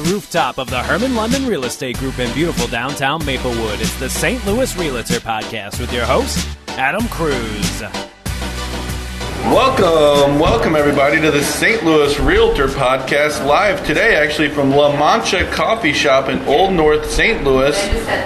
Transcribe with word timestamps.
Live 0.00 0.06
from 0.06 0.12
the 0.12 0.14
rooftop 0.14 0.58
of 0.58 0.70
the 0.70 0.82
Hermann 0.82 1.14
London 1.14 1.46
Real 1.46 1.64
Estate 1.64 1.98
Group 1.98 2.18
in 2.18 2.32
beautiful 2.32 2.66
downtown 2.68 3.24
Maplewood, 3.24 3.80
it's 3.80 3.98
the 3.98 4.08
St. 4.08 4.44
Louis 4.46 4.74
Realtor 4.76 5.20
Podcast 5.20 5.80
with 5.80 5.92
your 5.92 6.04
host, 6.04 6.46
Adam 6.68 7.06
Cruz. 7.08 7.82
Welcome, 9.52 10.38
welcome 10.38 10.76
everybody 10.76 11.20
to 11.20 11.30
the 11.30 11.42
St. 11.42 11.84
Louis 11.84 12.18
Realtor 12.20 12.68
Podcast 12.68 13.44
live 13.44 13.84
today, 13.86 14.14
actually 14.16 14.48
from 14.48 14.70
La 14.70 14.96
Mancha 14.96 15.50
Coffee 15.50 15.92
Shop 15.92 16.28
in 16.28 16.38
Old 16.46 16.72
North 16.72 17.10
St. 17.10 17.42
Louis, 17.44 17.76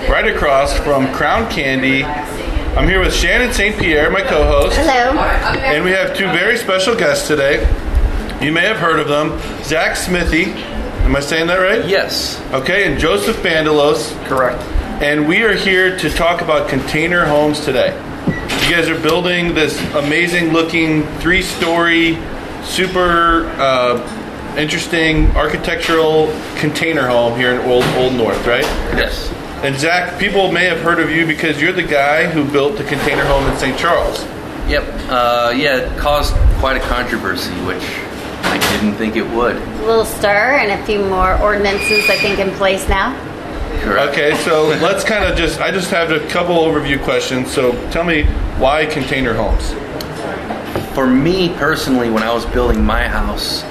right 0.08 0.28
across 0.28 0.78
from 0.78 1.12
Crown 1.14 1.50
Candy. 1.50 2.04
I'm 2.04 2.88
here 2.88 3.00
with 3.00 3.14
Shannon 3.14 3.52
St. 3.52 3.76
Pierre, 3.78 4.10
my 4.10 4.22
co 4.22 4.44
host. 4.44 4.76
Hello. 4.76 5.18
And 5.18 5.84
we 5.84 5.92
have 5.92 6.16
two 6.16 6.26
very 6.26 6.56
special 6.56 6.94
guests 6.94 7.26
today. 7.26 7.62
You 8.40 8.52
may 8.52 8.62
have 8.62 8.76
heard 8.76 9.00
of 9.00 9.08
them 9.08 9.38
Zach 9.64 9.96
Smithey. 9.96 10.73
Am 11.04 11.14
I 11.14 11.20
saying 11.20 11.48
that 11.48 11.58
right? 11.58 11.86
Yes. 11.86 12.40
Okay, 12.52 12.90
and 12.90 12.98
Joseph 12.98 13.36
Bandalos. 13.36 14.10
Correct. 14.24 14.62
And 15.02 15.28
we 15.28 15.42
are 15.42 15.52
here 15.52 15.98
to 15.98 16.08
talk 16.08 16.40
about 16.40 16.70
container 16.70 17.26
homes 17.26 17.62
today. 17.62 17.94
You 18.26 18.70
guys 18.70 18.88
are 18.88 18.98
building 18.98 19.54
this 19.54 19.78
amazing 19.94 20.54
looking 20.54 21.06
three 21.18 21.42
story, 21.42 22.18
super 22.62 23.44
uh, 23.58 24.56
interesting 24.56 25.26
architectural 25.36 26.28
container 26.56 27.06
home 27.06 27.38
here 27.38 27.52
in 27.52 27.60
Old, 27.70 27.84
Old 27.96 28.14
North, 28.14 28.46
right? 28.46 28.64
Yes. 28.96 29.30
And 29.62 29.76
Zach, 29.76 30.18
people 30.18 30.52
may 30.52 30.64
have 30.64 30.80
heard 30.80 31.00
of 31.00 31.10
you 31.10 31.26
because 31.26 31.60
you're 31.60 31.72
the 31.72 31.82
guy 31.82 32.26
who 32.26 32.50
built 32.50 32.78
the 32.78 32.84
container 32.84 33.24
home 33.26 33.46
in 33.46 33.56
St. 33.58 33.78
Charles. 33.78 34.24
Yep. 34.70 34.84
Uh, 35.10 35.52
yeah, 35.54 35.76
it 35.80 35.98
caused 35.98 36.34
quite 36.60 36.78
a 36.78 36.80
controversy, 36.80 37.52
which 37.66 37.82
didn't 38.84 38.98
think 38.98 39.16
it 39.16 39.28
would. 39.30 39.56
A 39.56 39.86
little 39.86 40.04
stir 40.04 40.58
and 40.58 40.70
a 40.80 40.86
few 40.86 41.04
more 41.04 41.38
ordinances, 41.40 42.08
I 42.10 42.16
think, 42.16 42.38
in 42.38 42.50
place 42.52 42.88
now. 42.88 43.14
Correct. 43.82 44.12
Okay, 44.12 44.34
so 44.38 44.64
let's 44.82 45.04
kind 45.04 45.24
of 45.24 45.36
just, 45.36 45.60
I 45.60 45.70
just 45.70 45.90
have 45.90 46.10
a 46.10 46.20
couple 46.28 46.56
overview 46.56 47.02
questions. 47.02 47.50
So 47.52 47.72
tell 47.90 48.04
me 48.04 48.24
why 48.58 48.86
container 48.86 49.34
homes? 49.34 49.72
For 50.94 51.06
me 51.06 51.48
personally, 51.56 52.10
when 52.10 52.22
I 52.22 52.32
was 52.32 52.46
building 52.46 52.84
my 52.84 53.08
house, 53.08 53.62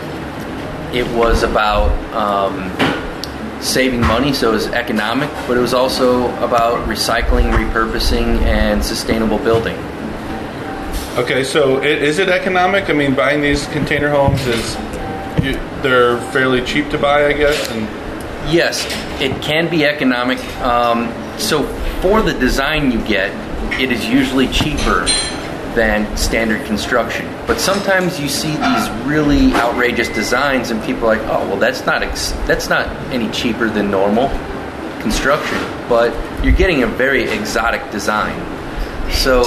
it 0.93 1.07
was 1.15 1.43
about 1.43 1.89
um, 2.13 2.69
saving 3.61 4.01
money, 4.01 4.33
so 4.33 4.49
it 4.49 4.53
was 4.53 4.67
economic, 4.67 5.29
but 5.47 5.57
it 5.57 5.61
was 5.61 5.73
also 5.73 6.25
about 6.43 6.87
recycling, 6.87 7.51
repurposing, 7.53 8.41
and 8.41 8.83
sustainable 8.83 9.37
building. 9.39 9.75
Okay, 11.17 11.43
so 11.43 11.77
i- 11.81 11.85
is 11.85 12.19
it 12.19 12.27
economic? 12.27 12.89
I 12.89 12.93
mean, 12.93 13.15
buying 13.15 13.41
these 13.41 13.65
container 13.67 14.09
homes 14.09 14.45
is 14.45 14.75
you, 15.43 15.53
they're 15.81 16.19
fairly 16.31 16.63
cheap 16.63 16.89
to 16.89 16.97
buy, 16.97 17.27
I 17.27 17.33
guess. 17.33 17.69
And 17.69 17.87
Yes, 18.51 18.85
it 19.21 19.41
can 19.41 19.69
be 19.69 19.85
economic. 19.85 20.37
Um, 20.61 21.13
so 21.39 21.63
for 22.01 22.21
the 22.21 22.33
design 22.33 22.91
you 22.91 23.01
get, 23.05 23.31
it 23.79 23.89
is 23.91 24.05
usually 24.05 24.47
cheaper 24.47 25.05
than 25.75 26.15
standard 26.17 26.65
construction. 26.67 27.25
But 27.47 27.59
sometimes 27.59 28.19
you 28.19 28.27
see 28.27 28.51
these 28.51 28.89
really 29.05 29.53
outrageous 29.53 30.09
designs, 30.09 30.71
and 30.71 30.83
people 30.83 31.05
are 31.09 31.15
like, 31.17 31.27
"Oh, 31.27 31.47
well, 31.47 31.57
that's 31.57 31.85
not 31.85 32.03
ex- 32.03 32.33
that's 32.45 32.69
not 32.69 32.87
any 33.13 33.29
cheaper 33.31 33.69
than 33.69 33.89
normal 33.89 34.27
construction." 34.99 35.57
But 35.87 36.13
you're 36.43 36.53
getting 36.53 36.83
a 36.83 36.87
very 36.87 37.23
exotic 37.23 37.89
design. 37.91 38.35
So 39.09 39.43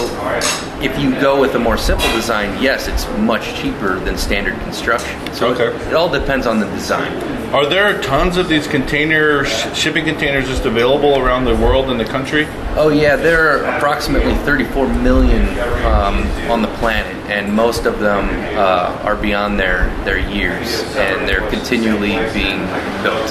if 0.82 0.98
you 0.98 1.10
go 1.20 1.40
with 1.40 1.54
a 1.54 1.58
more 1.58 1.78
simple 1.78 2.08
design, 2.12 2.60
yes, 2.62 2.86
it's 2.88 3.06
much 3.18 3.54
cheaper 3.60 3.98
than 4.00 4.16
standard 4.16 4.58
construction. 4.60 5.18
So 5.32 5.48
Okay. 5.54 5.74
it 5.88 5.94
all 5.94 6.08
depends 6.08 6.46
on 6.46 6.60
the 6.60 6.66
design. 6.66 7.12
are 7.54 7.64
there 7.64 8.00
tons 8.02 8.36
of 8.36 8.48
these 8.48 8.66
container 8.66 9.44
sh- 9.44 9.66
shipping 9.74 10.04
containers 10.04 10.46
just 10.48 10.64
available 10.66 11.16
around 11.18 11.44
the 11.44 11.54
world 11.54 11.88
and 11.90 11.98
the 11.98 12.04
country? 12.04 12.46
Oh 12.76 12.88
yeah, 12.90 13.16
there 13.16 13.48
are 13.48 13.76
approximately 13.76 14.34
34 14.44 14.88
million 14.88 15.42
um, 15.86 16.26
on 16.50 16.60
the 16.60 16.68
planet, 16.78 17.14
and 17.30 17.52
most 17.54 17.86
of 17.86 18.00
them 18.00 18.28
uh, 18.58 19.00
are 19.04 19.16
beyond 19.16 19.58
their 19.58 19.88
their 20.04 20.18
years, 20.18 20.82
and 20.96 21.26
they're 21.28 21.48
continually 21.48 22.16
being 22.34 22.60
built. 23.02 23.28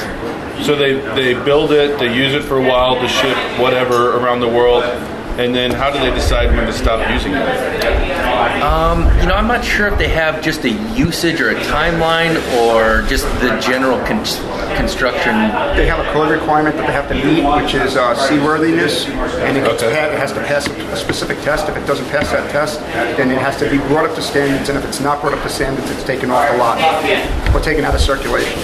So 0.66 0.76
they 0.76 0.94
they 1.14 1.34
build 1.44 1.72
it, 1.74 2.00
they 2.00 2.16
use 2.16 2.34
it 2.34 2.44
for 2.44 2.58
a 2.58 2.68
while 2.68 2.96
to 3.00 3.08
ship 3.08 3.38
whatever 3.60 4.18
around 4.18 4.40
the 4.40 4.48
world, 4.48 4.84
and 5.38 5.53
then 5.53 5.72
how 5.72 5.91
do 5.91 6.00
they 6.00 6.12
decide 6.16 6.56
when 6.56 6.66
to 6.66 6.73
stop 6.73 7.09
using 7.12 7.34
it? 7.34 7.46
You 9.22 9.28
know, 9.31 9.35
I'm 9.35 9.47
not 9.47 9.63
sure 9.63 9.88
if 9.88 9.97
they 9.97 10.07
have 10.09 10.41
just 10.41 10.63
a 10.66 10.69
usage 10.96 11.40
or 11.41 11.50
a 11.50 11.56
timeline, 11.56 12.35
or 12.57 13.01
just 13.07 13.25
the 13.41 13.57
general 13.59 13.97
con- 14.06 14.23
construction. 14.75 15.34
they 15.78 15.85
have 15.88 16.00
a 16.00 16.12
code 16.12 16.29
requirement 16.31 16.75
that 16.78 16.88
they 16.88 16.94
have 16.94 17.07
to 17.09 17.16
meet, 17.16 17.44
which 17.63 17.73
is 17.75 17.96
uh, 17.96 18.16
seaworthiness, 18.28 19.06
and 19.07 19.57
it, 19.57 19.63
Okay. 19.68 19.94
pa- 19.94 20.13
it 20.13 20.19
has 20.19 20.31
to 20.34 20.40
pass 20.41 20.68
a 20.68 20.96
specific 20.97 21.40
test. 21.41 21.69
If 21.69 21.78
it 21.78 21.85
doesn't 21.85 22.07
pass 22.09 22.31
that 22.31 22.50
test, 22.52 22.79
then 23.17 23.31
it 23.31 23.38
has 23.40 23.57
to 23.59 23.69
be 23.69 23.78
brought 23.88 24.06
up 24.09 24.16
to 24.16 24.22
standards, 24.22 24.69
and 24.69 24.78
if 24.78 24.85
it's 24.85 25.00
not 25.00 25.22
brought 25.22 25.34
up 25.34 25.44
to 25.44 25.50
standards, 25.50 25.90
it's 25.91 26.03
taken 26.03 26.29
off 26.31 26.50
the 26.52 26.57
lot 26.57 26.78
or 27.56 27.59
taken 27.62 27.85
out 27.85 27.94
of 27.96 28.02
circulation. 28.02 28.59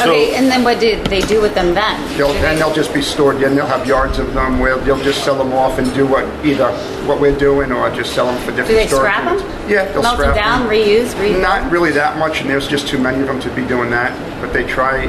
Okay, 0.00 0.34
and 0.34 0.46
then 0.46 0.64
what 0.64 0.80
did 0.80 1.06
they 1.06 1.20
do 1.20 1.40
with 1.40 1.54
them 1.54 1.74
then? 1.74 2.18
They'll, 2.18 2.32
then 2.34 2.58
they'll 2.58 2.74
just 2.74 2.94
be 2.94 3.02
stored. 3.02 3.38
Then 3.38 3.54
they'll 3.54 3.66
have 3.66 3.86
yards 3.86 4.18
of 4.18 4.32
them 4.34 4.58
where 4.58 4.78
they'll 4.78 5.02
just 5.02 5.24
sell 5.24 5.36
them 5.36 5.52
off 5.52 5.78
and 5.78 5.92
do 5.94 6.06
what 6.06 6.24
either 6.44 6.70
what 7.06 7.20
we're 7.20 7.36
doing 7.36 7.72
or 7.72 7.90
just 7.90 8.14
sell 8.14 8.26
them 8.26 8.40
for 8.40 8.50
different. 8.50 8.68
Do 8.68 8.74
they 8.74 8.86
storage 8.86 9.12
scrap 9.12 9.38
them? 9.38 9.70
Yeah, 9.70 9.84
they'll 9.92 10.02
Melt 10.02 10.18
them 10.18 10.32
scrap 10.32 10.36
down, 10.36 10.68
reuse, 10.68 11.18
rebuild? 11.20 11.42
Not 11.42 11.70
really 11.70 11.90
that 11.92 12.18
much, 12.18 12.40
and 12.40 12.50
there's 12.50 12.68
just 12.68 12.88
too 12.88 12.98
many 12.98 13.20
of 13.20 13.26
them 13.26 13.40
to 13.40 13.54
be 13.54 13.66
doing 13.66 13.90
that. 13.90 14.12
But 14.40 14.52
they 14.52 14.64
try 14.64 15.06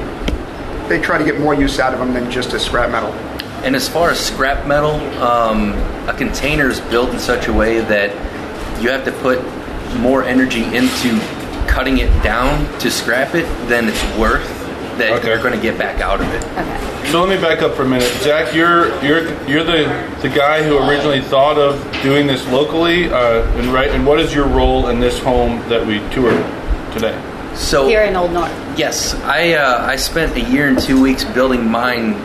they 0.88 1.00
try 1.00 1.18
to 1.18 1.24
get 1.24 1.40
more 1.40 1.54
use 1.54 1.80
out 1.80 1.94
of 1.94 2.00
them 2.00 2.14
than 2.14 2.30
just 2.30 2.54
as 2.54 2.64
scrap 2.64 2.92
metal. 2.92 3.12
And 3.64 3.76
as 3.76 3.88
far 3.88 4.10
as 4.10 4.20
scrap 4.20 4.68
metal, 4.68 4.96
um, 5.22 5.72
a 6.08 6.14
container 6.18 6.70
is 6.70 6.82
built 6.82 7.12
in 7.12 7.20
such 7.20 7.48
a 7.48 7.54
way 7.54 7.80
that 7.80 8.12
you 8.82 8.90
have 8.90 9.06
to 9.06 9.12
put 9.14 9.42
more 9.98 10.24
energy 10.24 10.64
into 10.76 11.20
cutting 11.68 12.00
it 12.00 12.24
down 12.24 12.68
to 12.80 12.92
scrap 12.92 13.36
it 13.36 13.46
than 13.70 13.88
it's 13.88 14.18
worth 14.18 14.63
that 14.98 15.14
Okay. 15.20 15.30
you're 15.30 15.42
going 15.42 15.54
to 15.56 15.62
get 15.62 15.78
back 15.78 16.02
out 16.02 16.20
of 16.22 16.28
it. 16.34 16.44
Okay. 16.44 17.12
So 17.12 17.24
let 17.24 17.30
me 17.36 17.42
back 17.42 17.62
up 17.62 17.76
for 17.76 17.84
a 17.84 17.88
minute, 17.88 18.12
Jack. 18.24 18.54
You're 18.56 18.88
you're 19.04 19.24
you're 19.48 19.64
the 19.64 19.84
the 20.22 20.30
guy 20.30 20.64
who 20.64 20.78
originally 20.90 21.22
thought 21.22 21.58
of 21.58 21.76
doing 22.02 22.26
this 22.28 22.46
locally, 22.48 23.10
uh, 23.12 23.44
and 23.58 23.68
right. 23.68 23.90
And 23.90 24.06
what 24.06 24.20
is 24.20 24.34
your 24.34 24.48
role 24.48 24.88
in 24.90 25.00
this 25.00 25.20
home 25.20 25.60
that 25.70 25.86
we 25.86 26.00
toured 26.12 26.44
today? 26.94 27.16
So 27.56 27.88
Here 27.88 28.02
in 28.04 28.16
Old 28.16 28.32
North. 28.32 28.52
Yes, 28.80 29.14
I 29.16 29.54
uh, 29.54 29.86
I 29.86 29.96
spent 29.98 30.36
a 30.36 30.42
year 30.50 30.68
and 30.70 30.80
two 30.80 31.00
weeks 31.02 31.24
building 31.24 31.70
mine 31.70 32.16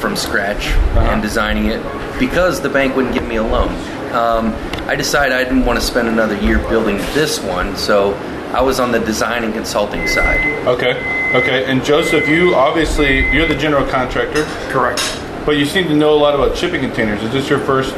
from 0.00 0.16
scratch 0.16 0.66
and 0.96 1.22
designing 1.22 1.66
it 1.66 1.80
because 2.18 2.60
the 2.60 2.68
bank 2.68 2.96
wouldn't 2.96 3.14
give 3.14 3.26
me 3.26 3.36
a 3.36 3.42
loan. 3.44 3.68
Um, 4.12 4.52
I 4.88 4.96
decided 4.96 5.32
I 5.36 5.44
didn't 5.44 5.64
want 5.64 5.78
to 5.78 5.84
spend 5.84 6.08
another 6.08 6.36
year 6.42 6.58
building 6.68 6.96
this 7.14 7.38
one, 7.40 7.76
so 7.76 8.14
I 8.52 8.60
was 8.60 8.80
on 8.80 8.90
the 8.90 8.98
design 8.98 9.44
and 9.44 9.54
consulting 9.54 10.08
side. 10.08 10.40
Okay, 10.66 10.94
okay. 11.34 11.64
And 11.64 11.84
Joseph, 11.84 12.28
you 12.28 12.54
obviously 12.54 13.30
you're 13.32 13.46
the 13.46 13.56
general 13.56 13.86
contractor, 13.88 14.44
Correct. 14.70 15.00
but 15.44 15.56
you 15.56 15.64
seem 15.66 15.88
to 15.88 15.94
know 15.94 16.14
a 16.14 16.20
lot 16.20 16.34
about 16.34 16.56
shipping 16.56 16.80
containers. 16.80 17.22
Is 17.22 17.32
this 17.32 17.48
your 17.48 17.58
first 17.60 17.94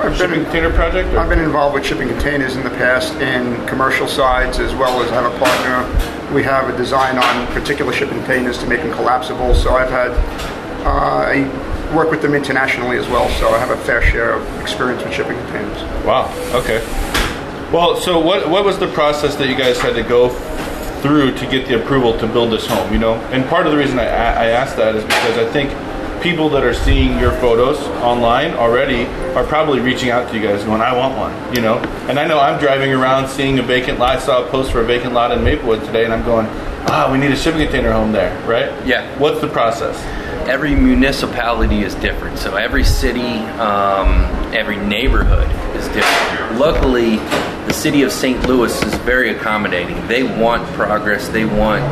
I've 0.00 0.16
shipping 0.16 0.36
been, 0.36 0.44
container 0.44 0.70
project? 0.72 1.12
or- 1.14 1.18
I've 1.18 1.28
been 1.28 1.40
involved 1.40 1.74
with 1.74 1.84
shipping 1.84 2.08
containers 2.08 2.56
in 2.56 2.64
the 2.64 2.70
past 2.70 3.14
in 3.16 3.66
commercial 3.66 4.06
sides 4.08 4.58
as 4.58 4.74
well 4.74 5.02
as 5.02 5.10
I 5.12 5.22
have 5.22 5.32
a 5.34 5.38
partner. 5.38 6.34
We 6.34 6.42
have 6.44 6.72
a 6.72 6.76
design 6.76 7.18
on 7.18 7.46
particular 7.48 7.92
shipping 7.92 8.18
containers 8.18 8.56
to 8.58 8.66
make 8.66 8.80
them 8.80 8.92
collapsible. 8.92 9.54
So 9.54 9.74
I've 9.74 9.90
had, 9.90 10.12
uh, 10.86 10.88
I 10.88 11.94
work 11.94 12.10
with 12.10 12.22
them 12.22 12.34
internationally 12.34 12.96
as 12.98 13.08
well. 13.08 13.28
So 13.40 13.48
I 13.48 13.58
have 13.58 13.70
a 13.70 13.76
fair 13.76 14.00
share 14.00 14.32
of 14.34 14.60
experience 14.60 15.02
with 15.02 15.12
shipping 15.12 15.36
containers. 15.38 15.82
Wow. 16.04 16.32
Okay. 16.54 16.78
Well, 17.72 17.96
so 17.96 18.18
what 18.18 18.48
what 18.48 18.64
was 18.64 18.78
the 18.78 18.88
process 18.88 19.36
that 19.36 19.48
you 19.48 19.56
guys 19.56 19.78
had 19.80 19.94
to 19.94 20.02
go 20.02 20.30
through 21.02 21.34
to 21.34 21.46
get 21.46 21.66
the 21.68 21.82
approval 21.82 22.16
to 22.18 22.26
build 22.26 22.52
this 22.52 22.66
home? 22.66 22.92
You 22.92 22.98
know, 22.98 23.14
and 23.32 23.44
part 23.46 23.66
of 23.66 23.72
the 23.72 23.78
reason 23.78 23.98
I, 23.98 24.04
I 24.06 24.46
asked 24.48 24.76
that 24.76 24.94
is 24.94 25.04
because 25.04 25.38
I 25.38 25.50
think 25.52 25.70
people 26.22 26.50
that 26.50 26.62
are 26.62 26.74
seeing 26.74 27.18
your 27.18 27.32
photos 27.32 27.78
online 28.02 28.52
already 28.52 29.06
are 29.34 29.44
probably 29.44 29.80
reaching 29.80 30.10
out 30.10 30.28
to 30.30 30.38
you 30.38 30.46
guys 30.46 30.62
going, 30.64 30.82
"I 30.82 30.96
want 30.96 31.16
one," 31.16 31.54
you 31.54 31.60
know. 31.62 31.78
And 32.08 32.18
I 32.18 32.26
know 32.26 32.38
I'm 32.38 32.60
driving 32.60 32.92
around 32.92 33.28
seeing 33.28 33.58
a 33.58 33.62
vacant 33.62 33.98
lot. 33.98 34.16
I 34.16 34.20
saw 34.20 34.46
a 34.46 34.50
post 34.50 34.70
for 34.72 34.80
a 34.80 34.84
vacant 34.84 35.14
lot 35.14 35.32
in 35.32 35.42
Maplewood 35.42 35.84
today, 35.84 36.04
and 36.04 36.12
I'm 36.12 36.24
going, 36.24 36.46
"Ah, 36.88 37.08
we 37.10 37.18
need 37.18 37.30
a 37.30 37.36
shipping 37.36 37.62
container 37.62 37.92
home 37.92 38.12
there, 38.12 38.36
right?" 38.46 38.70
Yeah. 38.86 39.06
What's 39.18 39.40
the 39.40 39.48
process? 39.48 39.96
Every 40.48 40.74
municipality 40.74 41.84
is 41.84 41.94
different, 41.96 42.38
so 42.38 42.56
every 42.56 42.82
city, 42.82 43.38
um, 43.60 44.24
every 44.52 44.76
neighborhood 44.76 45.48
is 45.76 45.86
different. 45.88 46.58
Luckily, 46.58 47.18
the 47.66 47.72
city 47.72 48.02
of 48.02 48.12
St. 48.12 48.46
Louis 48.48 48.82
is 48.82 48.94
very 48.96 49.30
accommodating. 49.30 50.06
They 50.06 50.22
want 50.22 50.66
progress. 50.74 51.28
They 51.28 51.44
want 51.44 51.82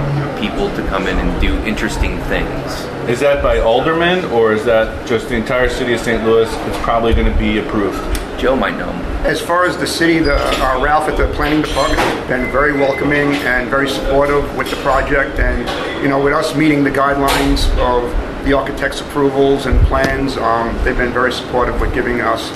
people 0.40 0.68
to 0.76 0.86
come 0.88 1.06
in 1.06 1.18
and 1.18 1.40
do 1.40 1.56
interesting 1.64 2.18
things. 2.22 2.84
Is 3.08 3.20
that 3.20 3.42
by 3.42 3.60
aldermen 3.60 4.24
or 4.26 4.52
is 4.52 4.64
that 4.64 5.06
just 5.06 5.28
the 5.28 5.34
entire 5.34 5.68
city 5.68 5.94
of 5.94 6.00
St. 6.00 6.24
Louis? 6.24 6.48
It's 6.50 6.78
probably 6.78 7.14
going 7.14 7.32
to 7.32 7.38
be 7.38 7.58
approved. 7.58 7.98
Joe 8.38 8.54
might 8.54 8.76
know. 8.76 8.90
As 9.24 9.40
far 9.40 9.66
as 9.66 9.76
the 9.76 9.86
city, 9.86 10.20
the, 10.20 10.36
uh, 10.36 10.80
Ralph 10.80 11.08
at 11.08 11.16
the 11.16 11.26
planning 11.34 11.62
department 11.62 12.00
has 12.00 12.28
been 12.28 12.52
very 12.52 12.72
welcoming 12.72 13.34
and 13.44 13.68
very 13.68 13.88
supportive 13.88 14.56
with 14.56 14.70
the 14.70 14.76
project. 14.76 15.38
And, 15.40 16.02
you 16.02 16.08
know, 16.08 16.22
with 16.22 16.32
us 16.32 16.54
meeting 16.54 16.84
the 16.84 16.90
guidelines 16.90 17.68
of 17.78 18.10
the 18.44 18.52
architect's 18.52 19.00
approvals 19.00 19.66
and 19.66 19.80
plans, 19.86 20.36
um, 20.36 20.76
they've 20.84 20.96
been 20.96 21.12
very 21.12 21.32
supportive 21.32 21.80
with 21.80 21.92
giving 21.92 22.20
us 22.20 22.50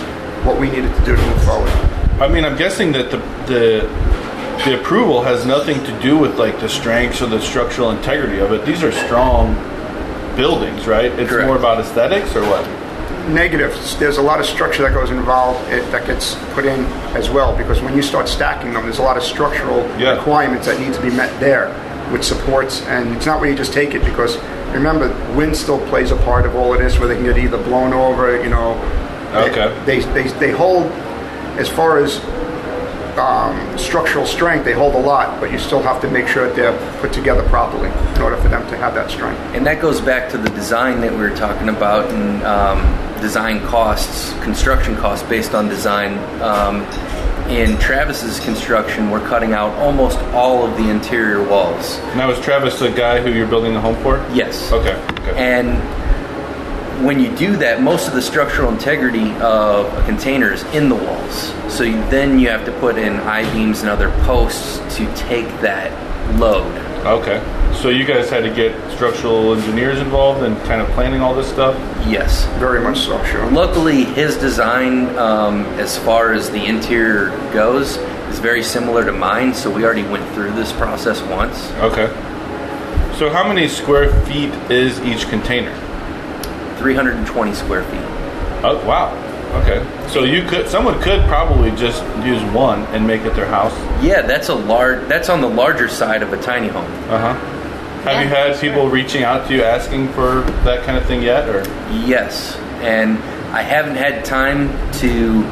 what 0.44 0.60
we 0.60 0.70
needed 0.70 0.94
to 0.94 1.04
do 1.04 1.16
to 1.16 1.22
move 1.22 1.44
forward. 1.44 1.91
I 2.22 2.28
mean, 2.28 2.44
I'm 2.44 2.56
guessing 2.56 2.92
that 2.92 3.10
the 3.10 3.18
the 3.52 4.62
the 4.64 4.80
approval 4.80 5.22
has 5.22 5.44
nothing 5.44 5.82
to 5.84 6.00
do 6.00 6.16
with 6.16 6.38
like 6.38 6.60
the 6.60 6.68
strengths 6.68 7.20
or 7.20 7.26
the 7.26 7.40
structural 7.40 7.90
integrity 7.90 8.38
of 8.38 8.52
it. 8.52 8.64
These 8.64 8.82
are 8.84 8.92
strong 8.92 9.54
buildings, 10.36 10.86
right? 10.86 11.10
It's 11.18 11.30
Correct. 11.30 11.46
more 11.48 11.56
about 11.56 11.80
aesthetics 11.80 12.36
or 12.36 12.42
what? 12.42 12.64
Negative, 13.28 13.70
there's 13.98 14.18
a 14.18 14.22
lot 14.22 14.40
of 14.40 14.46
structure 14.46 14.82
that 14.82 14.92
goes 14.94 15.10
involved 15.10 15.60
it, 15.70 15.82
that 15.92 16.06
gets 16.06 16.34
put 16.54 16.64
in 16.64 16.84
as 17.16 17.28
well 17.30 17.56
because 17.56 17.80
when 17.80 17.94
you 17.96 18.02
start 18.02 18.28
stacking 18.28 18.72
them, 18.72 18.82
there's 18.84 18.98
a 18.98 19.02
lot 19.02 19.16
of 19.16 19.22
structural 19.22 19.80
Yeah. 19.98 20.16
requirements 20.16 20.66
that 20.66 20.80
need 20.80 20.94
to 20.94 21.02
be 21.02 21.10
met 21.10 21.38
there 21.40 21.68
with 22.12 22.22
supports. 22.24 22.82
And 22.86 23.14
it's 23.16 23.26
not 23.26 23.40
where 23.40 23.50
you 23.50 23.56
just 23.56 23.72
take 23.72 23.94
it 23.94 24.04
because 24.04 24.38
remember, 24.72 25.08
wind 25.34 25.56
still 25.56 25.78
plays 25.88 26.10
a 26.12 26.16
part 26.18 26.46
of 26.46 26.54
all 26.56 26.72
of 26.72 26.78
this 26.80 26.98
where 26.98 27.08
they 27.08 27.14
can 27.16 27.24
get 27.24 27.38
either 27.38 27.58
blown 27.58 27.92
over, 27.92 28.42
you 28.42 28.50
know. 28.50 28.74
They- 29.32 29.50
Okay. 29.50 29.72
They, 29.86 30.00
they, 30.00 30.28
they 30.38 30.50
hold, 30.50 30.90
as 31.58 31.68
far 31.68 31.98
as 31.98 32.18
um, 33.18 33.78
structural 33.78 34.26
strength, 34.26 34.64
they 34.64 34.72
hold 34.72 34.94
a 34.94 34.98
lot, 34.98 35.40
but 35.40 35.52
you 35.52 35.58
still 35.58 35.82
have 35.82 36.00
to 36.00 36.10
make 36.10 36.26
sure 36.26 36.46
that 36.46 36.56
they're 36.56 37.00
put 37.00 37.12
together 37.12 37.46
properly 37.48 37.88
in 37.88 38.22
order 38.22 38.36
for 38.36 38.48
them 38.48 38.66
to 38.70 38.76
have 38.76 38.94
that 38.94 39.10
strength. 39.10 39.38
And 39.54 39.66
that 39.66 39.80
goes 39.80 40.00
back 40.00 40.30
to 40.30 40.38
the 40.38 40.50
design 40.50 41.00
that 41.02 41.12
we 41.12 41.18
were 41.18 41.36
talking 41.36 41.68
about 41.68 42.10
and 42.10 42.42
um, 42.42 43.20
design 43.20 43.60
costs, 43.66 44.32
construction 44.42 44.96
costs 44.96 45.28
based 45.28 45.54
on 45.54 45.68
design. 45.68 46.18
Um, 46.40 46.82
in 47.48 47.76
Travis's 47.78 48.40
construction, 48.40 49.10
we're 49.10 49.26
cutting 49.28 49.52
out 49.52 49.72
almost 49.74 50.18
all 50.32 50.64
of 50.64 50.76
the 50.78 50.88
interior 50.88 51.46
walls. 51.46 51.98
Now, 52.16 52.30
is 52.30 52.38
Travis 52.40 52.78
the 52.78 52.90
guy 52.90 53.20
who 53.20 53.30
you're 53.30 53.48
building 53.48 53.74
the 53.74 53.80
home 53.80 53.96
for? 53.96 54.16
Yes. 54.32 54.72
Okay. 54.72 54.94
Okay. 54.94 55.36
And 55.36 55.76
when 57.04 57.18
you 57.20 57.34
do 57.36 57.56
that, 57.56 57.80
most 57.82 58.08
of 58.08 58.14
the 58.14 58.22
structural 58.22 58.70
integrity 58.70 59.32
of 59.36 59.86
a 59.96 60.04
container 60.04 60.52
is 60.52 60.62
in 60.74 60.88
the 60.88 60.94
walls. 60.94 61.52
So 61.72 61.84
you, 61.84 61.92
then 62.10 62.38
you 62.38 62.48
have 62.48 62.64
to 62.66 62.72
put 62.80 62.96
in 62.96 63.14
I 63.20 63.50
beams 63.52 63.80
and 63.80 63.88
other 63.88 64.10
posts 64.24 64.78
to 64.96 65.14
take 65.14 65.46
that 65.60 65.90
load. 66.38 66.70
okay. 67.06 67.42
So 67.74 67.88
you 67.88 68.04
guys 68.04 68.28
had 68.28 68.44
to 68.44 68.54
get 68.54 68.76
structural 68.92 69.54
engineers 69.54 69.98
involved 69.98 70.42
and 70.44 70.56
kind 70.64 70.80
of 70.82 70.88
planning 70.90 71.20
all 71.22 71.34
this 71.34 71.48
stuff. 71.48 71.74
Yes. 72.06 72.44
Very 72.58 72.80
much 72.80 72.98
so, 72.98 73.22
sure. 73.24 73.50
Luckily, 73.50 74.04
his 74.04 74.36
design, 74.36 75.08
um, 75.16 75.62
as 75.80 75.98
far 75.98 76.32
as 76.32 76.50
the 76.50 76.64
interior 76.64 77.30
goes, 77.52 77.96
is 78.28 78.38
very 78.38 78.62
similar 78.62 79.04
to 79.04 79.12
mine. 79.12 79.54
So 79.54 79.70
we 79.70 79.84
already 79.84 80.04
went 80.04 80.28
through 80.34 80.52
this 80.52 80.70
process 80.72 81.22
once. 81.22 81.70
Okay. 81.80 82.06
So 83.18 83.30
how 83.30 83.48
many 83.48 83.68
square 83.68 84.12
feet 84.26 84.52
is 84.70 85.00
each 85.00 85.28
container? 85.28 85.72
320 86.82 87.54
square 87.54 87.84
feet. 87.84 88.00
Oh 88.64 88.82
wow. 88.86 89.14
Okay. 89.62 89.84
So 90.08 90.24
you 90.24 90.42
could 90.48 90.68
someone 90.68 91.00
could 91.00 91.20
probably 91.28 91.70
just 91.72 92.02
use 92.24 92.42
one 92.52 92.82
and 92.86 93.06
make 93.06 93.22
it 93.22 93.34
their 93.34 93.46
house. 93.46 93.72
Yeah, 94.02 94.22
that's 94.22 94.48
a 94.48 94.54
large. 94.54 95.06
That's 95.08 95.28
on 95.28 95.40
the 95.40 95.48
larger 95.48 95.88
side 95.88 96.22
of 96.22 96.32
a 96.32 96.40
tiny 96.42 96.68
home. 96.68 96.90
Uh 97.08 97.34
huh. 97.34 97.34
Have 98.04 98.20
you 98.22 98.28
had 98.28 98.58
people 98.60 98.88
reaching 98.88 99.22
out 99.22 99.46
to 99.46 99.54
you 99.54 99.62
asking 99.62 100.08
for 100.08 100.40
that 100.64 100.84
kind 100.84 100.98
of 100.98 101.04
thing 101.06 101.22
yet, 101.22 101.48
or? 101.48 101.60
Yes, 102.04 102.56
and 102.80 103.16
I 103.54 103.62
haven't 103.62 103.94
had 103.94 104.24
time 104.24 104.70
to 104.94 105.44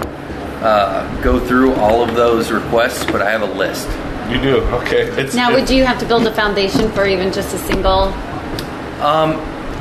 uh, 0.65 1.23
go 1.23 1.38
through 1.38 1.75
all 1.75 2.03
of 2.03 2.17
those 2.17 2.50
requests, 2.50 3.05
but 3.05 3.23
I 3.23 3.31
have 3.31 3.43
a 3.43 3.53
list. 3.55 3.87
You 4.31 4.41
do. 4.41 4.56
Okay. 4.83 5.03
It's 5.21 5.35
Now, 5.35 5.50
it's- 5.50 5.69
would 5.69 5.76
you 5.76 5.85
have 5.85 5.99
to 6.00 6.06
build 6.06 6.26
a 6.26 6.35
foundation 6.35 6.91
for 6.91 7.06
even 7.06 7.33
just 7.33 7.55
a 7.55 7.59
single? 7.59 8.12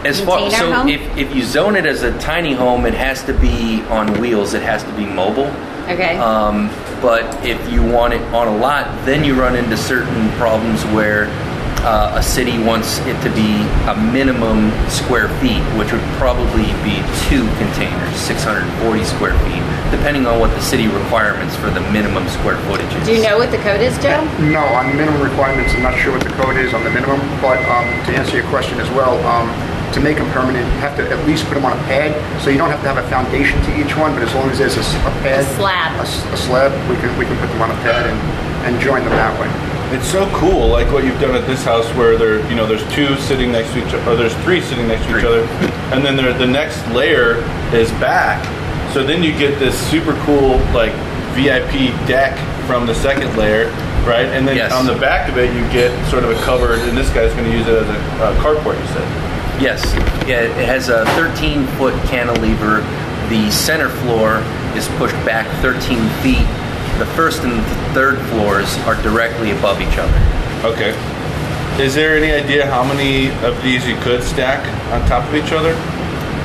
As 0.06 0.22
far 0.22 0.40
Container 0.40 0.58
so, 0.58 0.74
home? 0.74 0.88
if, 0.88 1.18
if 1.18 1.36
you 1.36 1.44
zone 1.44 1.76
it 1.76 1.86
as 1.86 2.04
a 2.04 2.18
tiny 2.20 2.54
home, 2.54 2.86
it 2.86 2.94
has 2.94 3.24
to 3.24 3.34
be 3.34 3.82
on 3.90 4.20
wheels. 4.20 4.54
It 4.54 4.62
has 4.62 4.84
to 4.84 4.92
be 4.94 5.06
mobile. 5.06 5.48
Okay. 5.92 6.18
Um, 6.18 6.70
but 7.02 7.24
if 7.46 7.58
you 7.72 7.84
want 7.84 8.14
it 8.14 8.22
on 8.34 8.48
a 8.48 8.56
lot, 8.56 8.86
then 9.06 9.24
you 9.24 9.34
run 9.40 9.56
into 9.56 9.76
certain 9.76 10.30
problems 10.32 10.84
where 10.96 11.28
uh, 11.84 12.20
a 12.20 12.24
city 12.24 12.60
wants 12.60 13.00
it 13.08 13.16
to 13.24 13.30
be 13.32 13.64
a 13.88 13.96
minimum 14.12 14.72
square 14.90 15.30
feet, 15.40 15.64
which 15.80 15.92
would 15.92 16.04
probably 16.20 16.68
be 16.84 17.00
two 17.28 17.48
containers, 17.56 18.16
640 18.20 19.04
square 19.04 19.36
feet, 19.48 19.64
depending 19.92 20.28
on 20.28 20.40
what 20.40 20.52
the 20.52 20.62
city 20.62 20.88
requirements 20.88 21.56
for 21.56 21.70
the 21.72 21.80
minimum 21.92 22.28
square 22.30 22.58
footage 22.68 22.92
is. 22.96 23.08
Do 23.08 23.16
you 23.16 23.24
know 23.24 23.38
what 23.38 23.52
the 23.52 23.60
code 23.60 23.82
is, 23.82 23.98
Joe? 24.00 24.20
No, 24.40 24.60
on 24.76 24.96
minimum 24.96 25.22
requirements, 25.22 25.74
I'm 25.74 25.84
not 25.84 25.98
sure 26.00 26.12
what 26.12 26.24
the 26.24 26.36
code 26.36 26.58
is 26.58 26.74
on 26.74 26.84
the 26.84 26.92
minimum, 26.92 27.20
but 27.42 27.60
um, 27.72 27.88
to 28.06 28.12
answer 28.12 28.36
your 28.38 28.48
question 28.48 28.80
as 28.80 28.90
well, 28.92 29.16
um, 29.26 29.48
to 29.94 30.00
make 30.00 30.18
them 30.18 30.30
permanent, 30.32 30.66
you 30.66 30.80
have 30.80 30.96
to 30.98 31.04
at 31.10 31.20
least 31.28 31.46
put 31.46 31.56
them 31.56 31.66
on 31.66 31.74
a 31.74 31.82
pad, 31.90 32.14
so 32.42 32.50
you 32.50 32.58
don't 32.58 32.70
have 32.70 32.82
to 32.82 32.88
have 32.88 32.98
a 32.98 33.08
foundation 33.10 33.60
to 33.64 33.72
each 33.80 33.96
one, 33.98 34.14
but 34.14 34.22
as 34.24 34.34
long 34.36 34.50
as 34.50 34.60
there's 34.60 34.78
a 34.78 34.82
pad. 35.26 35.42
A 35.44 35.56
slab. 35.56 35.96
A, 35.98 36.02
s- 36.04 36.26
a 36.34 36.38
slab, 36.38 36.72
we 36.90 36.96
can, 36.98 37.10
we 37.18 37.26
can 37.26 37.38
put 37.40 37.48
them 37.50 37.62
on 37.62 37.72
a 37.72 37.80
pad 37.82 38.06
and, 38.10 38.18
and 38.68 38.82
join 38.82 39.02
them 39.02 39.12
that 39.14 39.34
way. 39.40 39.50
It's 39.98 40.08
so 40.08 40.30
cool, 40.36 40.68
like 40.68 40.92
what 40.92 41.04
you've 41.04 41.20
done 41.20 41.34
at 41.36 41.48
this 41.48 41.64
house, 41.64 41.88
where 41.96 42.16
there, 42.18 42.48
you 42.50 42.56
know, 42.56 42.68
there's 42.68 42.86
two 42.94 43.16
sitting 43.18 43.52
next 43.52 43.74
to 43.74 43.80
each 43.86 43.94
other, 43.94 44.12
or 44.12 44.16
there's 44.16 44.36
three 44.46 44.62
sitting 44.62 44.88
next 44.88 45.06
to 45.08 45.18
each 45.18 45.26
other, 45.26 45.42
and 45.94 46.06
then 46.06 46.16
there, 46.16 46.32
the 46.38 46.46
next 46.46 46.86
layer 46.90 47.38
is 47.74 47.90
back. 47.94 48.38
So 48.94 49.04
then 49.04 49.24
you 49.24 49.32
get 49.38 49.58
this 49.60 49.74
super 49.90 50.14
cool, 50.26 50.58
like 50.78 50.94
VIP 51.34 51.90
deck 52.08 52.38
from 52.68 52.86
the 52.86 52.94
second 52.94 53.36
layer, 53.38 53.70
right? 54.06 54.26
And 54.30 54.48
then 54.48 54.58
Yes. 54.58 54.72
on 54.74 54.86
the 54.86 54.96
back 54.96 55.28
of 55.30 55.38
it, 55.38 55.54
you 55.56 55.62
get 55.74 55.90
sort 56.12 56.24
of 56.24 56.30
a 56.30 56.36
covered, 56.44 56.80
and 56.82 56.96
this 56.98 57.10
guy's 57.10 57.32
going 57.34 57.46
to 57.46 57.58
use 57.58 57.68
it 57.68 57.74
as 57.76 57.88
a 57.90 58.24
uh, 58.24 58.36
carport. 58.44 58.80
You 58.80 58.88
said. 58.94 59.29
Yes, 59.60 59.84
yeah, 60.28 60.42
it 60.42 60.66
has 60.66 60.88
a 60.90 61.06
13 61.20 61.68
foot 61.78 61.94
cantilever. 62.06 62.80
The 63.30 63.52
center 63.52 63.90
floor 63.90 64.38
is 64.76 64.88
pushed 64.98 65.16
back 65.26 65.46
13 65.62 65.98
feet. 66.24 66.48
The 66.98 67.06
first 67.16 67.44
and 67.44 67.62
third 67.94 68.20
floors 68.30 68.78
are 68.88 68.96
directly 69.04 69.52
above 69.52 69.82
each 69.82 69.98
other. 69.98 70.18
Okay. 70.66 70.92
Is 71.84 71.94
there 71.94 72.16
any 72.18 72.32
idea 72.32 72.66
how 72.66 72.84
many 72.84 73.32
of 73.46 73.62
these 73.62 73.86
you 73.88 73.96
could 73.98 74.24
stack 74.24 74.66
on 74.94 75.08
top 75.10 75.28
of 75.28 75.36
each 75.36 75.52
other? 75.52 75.74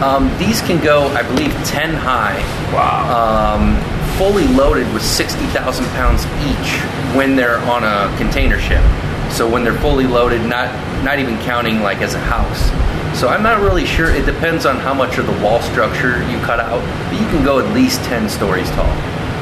Um, 0.05 0.29
these 0.39 0.61
can 0.61 0.83
go, 0.83 1.07
I 1.09 1.23
believe, 1.23 1.53
10 1.65 1.95
high, 1.95 2.39
Wow. 2.73 3.55
um, 3.55 4.17
fully 4.19 4.47
loaded 4.49 4.93
with 4.93 5.03
60,000 5.05 5.85
pounds 5.91 6.25
each 6.47 6.79
when 7.17 7.37
they're 7.37 7.59
on 7.61 7.85
a 7.85 8.13
container 8.19 8.59
ship. 8.61 8.83
So 9.31 9.49
when 9.49 9.63
they're 9.65 9.79
fully 9.81 10.07
loaded, 10.07 10.43
not 10.43 10.71
not 11.05 11.19
even 11.19 11.37
counting 11.41 11.81
like 11.83 11.99
as 11.99 12.15
a 12.15 12.21
house. 12.21 12.71
So 13.15 13.29
I'm 13.29 13.43
not 13.43 13.61
really 13.63 13.87
sure. 13.87 14.11
It 14.11 14.27
depends 14.27 14.67
on 14.67 14.77
how 14.77 14.93
much 14.93 15.19
of 15.19 15.27
the 15.27 15.33
wall 15.43 15.61
structure 15.63 16.19
you 16.31 16.39
cut 16.41 16.59
out, 16.61 16.83
but 17.11 17.21
you 17.21 17.27
can 17.29 17.45
go 17.45 17.59
at 17.61 17.73
least 17.73 18.03
10 18.05 18.29
stories 18.29 18.69
tall. 18.71 18.91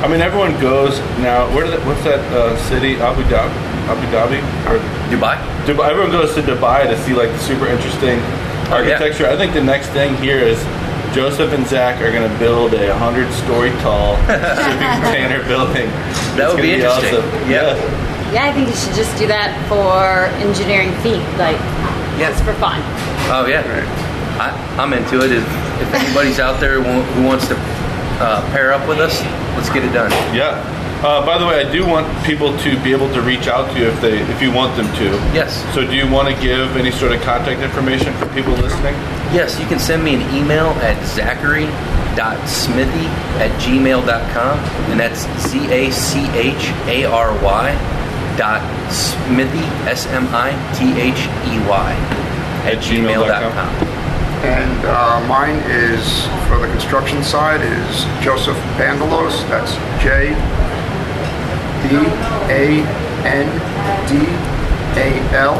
I 0.04 0.08
mean, 0.08 0.20
everyone 0.20 0.58
goes 0.60 0.98
now. 1.24 1.48
Where 1.54 1.64
did 1.64 1.74
that, 1.78 1.86
what's 1.86 2.02
that 2.04 2.20
uh, 2.32 2.56
city? 2.68 2.96
Abu 2.96 3.22
Dhabi. 3.24 3.50
Abu 3.88 4.02
Dhabi 4.12 4.38
or 4.68 4.78
Dubai? 5.10 5.38
Dubai. 5.64 5.88
Everyone 5.90 6.10
goes 6.10 6.34
to 6.34 6.42
Dubai 6.42 6.84
to 6.88 6.96
see 7.04 7.14
like 7.14 7.30
the 7.30 7.38
super 7.38 7.66
interesting 7.66 8.18
Oh, 8.70 8.80
yeah. 8.80 8.94
architecture. 8.94 9.26
I 9.26 9.36
think 9.36 9.54
the 9.54 9.62
next 9.64 9.88
thing 9.88 10.16
here 10.16 10.38
is 10.38 10.58
Joseph 11.14 11.52
and 11.52 11.66
Zach 11.66 12.00
are 12.02 12.10
going 12.12 12.28
to 12.30 12.38
build 12.38 12.74
a 12.74 12.96
hundred 12.98 13.30
story 13.32 13.70
tall 13.80 14.16
shipping 14.26 15.02
container 15.02 15.42
building. 15.48 15.88
That 16.36 16.48
It's 16.50 16.54
would 16.54 16.62
be 16.62 16.76
gonna 16.76 16.92
interesting. 16.92 17.20
awesome. 17.20 17.50
Yeah. 17.50 17.76
Yeah, 18.32 18.46
I 18.48 18.52
think 18.52 18.68
you 18.68 18.74
should 18.76 18.94
just 18.94 19.12
do 19.18 19.26
that 19.28 19.52
for 19.68 20.32
engineering 20.40 20.92
feat, 21.04 21.20
like 21.36 21.60
Yeah. 22.19 22.31
just 22.31 22.45
for 22.45 22.54
fun. 22.54 22.81
Oh 23.31 23.47
yeah, 23.49 23.62
I, 24.38 24.50
I'm 24.81 24.92
into 24.92 25.25
it. 25.25 25.33
If, 25.33 25.45
if 25.81 25.95
anybody's 25.95 26.38
out 26.38 26.61
there 26.61 26.81
who 26.83 27.02
who 27.14 27.23
wants 27.26 27.49
to 27.49 27.57
uh, 28.21 28.40
pair 28.52 28.73
up 28.73 28.87
with 28.88 28.99
us, 28.99 29.21
let's 29.57 29.71
get 29.71 29.85
it 29.85 29.92
done. 29.92 30.11
Yeah. 30.35 30.61
Uh, 31.02 31.26
by 31.26 31.37
the 31.37 31.45
way, 31.45 31.59
I 31.59 31.64
do 31.73 31.85
want 31.85 32.07
people 32.25 32.57
to 32.59 32.76
be 32.85 32.92
able 32.92 33.12
to 33.12 33.21
reach 33.23 33.49
out 33.49 33.73
to 33.73 33.78
you 33.78 33.87
if 33.87 34.00
they 34.00 34.21
if 34.21 34.40
you 34.40 34.52
want 34.52 34.76
them 34.76 34.87
to. 34.97 35.04
Yes. 35.35 35.64
So, 35.75 35.85
do 35.85 35.97
you 35.97 36.09
want 36.09 36.28
to 36.33 36.40
give 36.40 36.76
any 36.76 36.92
sort 36.92 37.11
of 37.11 37.21
contact 37.23 37.61
information 37.61 38.12
for 38.14 38.26
people 38.35 38.52
listening? 38.52 38.95
Yes, 39.35 39.59
you 39.59 39.66
can 39.66 39.81
send 39.81 40.04
me 40.04 40.14
an 40.14 40.23
email 40.35 40.69
at 40.85 41.04
zachary.smithey 41.07 43.07
at 43.42 43.50
gmail.com, 43.61 44.59
and 44.92 45.00
that's 45.00 45.26
Z 45.49 45.59
A 45.73 45.90
C 45.90 46.21
H 46.38 46.69
A 46.87 47.04
R 47.04 47.33
Y 47.42 47.75
dot 48.36 48.62
smithey, 48.92 49.64
S 49.88 50.06
M 50.06 50.26
I 50.30 50.52
T 50.76 50.92
H 51.00 51.28
E 51.48 51.58
Y, 51.68 51.92
at 52.66 52.78
gmail.com. 52.78 53.88
And 54.42 54.86
uh, 54.86 55.24
mine 55.28 55.56
is, 55.70 56.26
for 56.48 56.58
the 56.58 56.66
construction 56.66 57.22
side, 57.22 57.60
is 57.62 58.04
Joseph 58.24 58.56
Bandalos, 58.76 59.46
that's 59.48 59.74
J, 60.02 60.34
the 61.86 61.88
B 61.88 62.10
A 62.50 62.82
N 63.22 63.46
D 64.10 64.18
A 64.98 65.08
L 65.36 65.54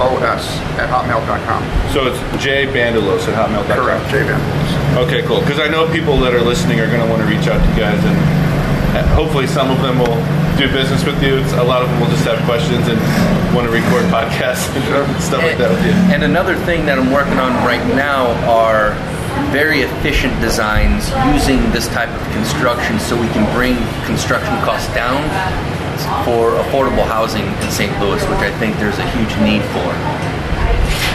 O 0.00 0.16
S 0.22 0.46
at 0.78 0.88
hotmail.com. 0.88 1.62
So 1.92 2.06
it's 2.06 2.18
jbandalos 2.44 3.26
at 3.28 3.34
hotmail.com. 3.34 3.76
Correct, 3.76 4.10
J 4.10 4.22
Van. 4.24 4.98
Okay, 4.98 5.22
cool. 5.22 5.40
Because 5.40 5.58
I 5.58 5.68
know 5.68 5.90
people 5.90 6.18
that 6.18 6.34
are 6.34 6.42
listening 6.42 6.80
are 6.80 6.86
going 6.86 7.00
to 7.00 7.08
want 7.08 7.22
to 7.22 7.28
reach 7.28 7.48
out 7.48 7.58
to 7.64 7.70
you 7.70 7.76
guys, 7.80 7.98
and 8.04 8.16
hopefully 9.08 9.46
some 9.46 9.70
of 9.70 9.80
them 9.82 9.98
will 9.98 10.16
do 10.58 10.66
business 10.72 11.04
with 11.04 11.22
you. 11.22 11.38
It's- 11.38 11.52
A 11.54 11.62
lot 11.62 11.82
of 11.82 11.88
them 11.90 12.00
will 12.00 12.08
just 12.10 12.24
have 12.24 12.38
questions 12.44 12.86
and 12.88 12.98
want 13.54 13.66
to 13.66 13.72
record 13.72 14.04
podcasts 14.14 14.66
and 14.74 14.84
stuff 15.22 15.42
like 15.42 15.58
that 15.58 15.70
with 15.70 15.84
you. 15.84 15.92
And 16.14 16.22
another 16.24 16.56
thing 16.66 16.86
that 16.86 16.98
I'm 16.98 17.10
working 17.12 17.38
on 17.38 17.52
right 17.66 17.84
now 17.94 18.26
are 18.50 18.94
very 19.54 19.82
efficient 19.82 20.34
designs 20.40 21.08
using 21.32 21.62
this 21.70 21.86
type 21.88 22.10
of 22.10 22.22
construction 22.32 22.98
so 22.98 23.14
we 23.14 23.28
can 23.28 23.46
bring 23.54 23.76
construction 24.04 24.52
costs 24.66 24.92
down 24.94 25.22
for 26.24 26.52
affordable 26.62 27.06
housing 27.06 27.46
in 27.46 27.70
St. 27.70 27.92
Louis, 28.00 28.20
which 28.28 28.42
I 28.42 28.50
think 28.58 28.76
there's 28.78 28.98
a 28.98 29.08
huge 29.14 29.30
need 29.42 29.62
for. 29.74 29.90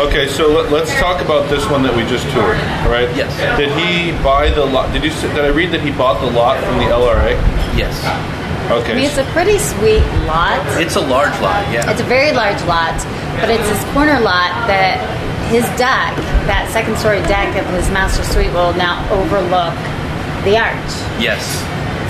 Okay, 0.01 0.27
so 0.27 0.49
let, 0.49 0.71
let's 0.71 0.91
talk 0.99 1.21
about 1.21 1.49
this 1.49 1.69
one 1.69 1.83
that 1.83 1.95
we 1.95 2.01
just 2.09 2.25
toured. 2.33 2.57
All 2.81 2.89
right? 2.89 3.09
Yes. 3.15 3.29
Did 3.57 3.69
he 3.77 4.11
buy 4.23 4.49
the 4.49 4.65
lot? 4.65 4.91
Did 4.91 5.03
you? 5.03 5.11
Did 5.11 5.45
I 5.45 5.49
read 5.49 5.71
that 5.71 5.81
he 5.81 5.91
bought 5.91 6.19
the 6.19 6.29
lot 6.29 6.57
from 6.65 6.77
the 6.81 6.89
LRA? 6.89 7.37
Yes. 7.77 7.93
Okay. 8.71 8.93
I 8.93 8.95
mean, 8.95 9.05
it's 9.05 9.17
a 9.21 9.27
pretty 9.35 9.59
sweet 9.59 10.01
lot. 10.25 10.57
It's 10.81 10.95
a 10.95 11.01
large 11.01 11.35
lot, 11.41 11.61
yeah. 11.71 11.89
It's 11.91 12.01
a 12.01 12.09
very 12.09 12.31
large 12.31 12.61
lot, 12.63 12.95
but 13.37 13.51
it's 13.51 13.67
this 13.69 13.83
corner 13.93 14.17
lot 14.19 14.49
that 14.65 14.97
his 15.51 15.63
deck, 15.77 16.15
that 16.49 16.65
second 16.71 16.97
story 16.97 17.21
deck 17.29 17.53
of 17.59 17.67
his 17.75 17.89
master 17.91 18.23
suite, 18.23 18.49
will 18.55 18.73
now 18.73 19.03
overlook 19.13 19.75
the 20.47 20.57
arch. 20.57 20.91
Yes. 21.21 21.43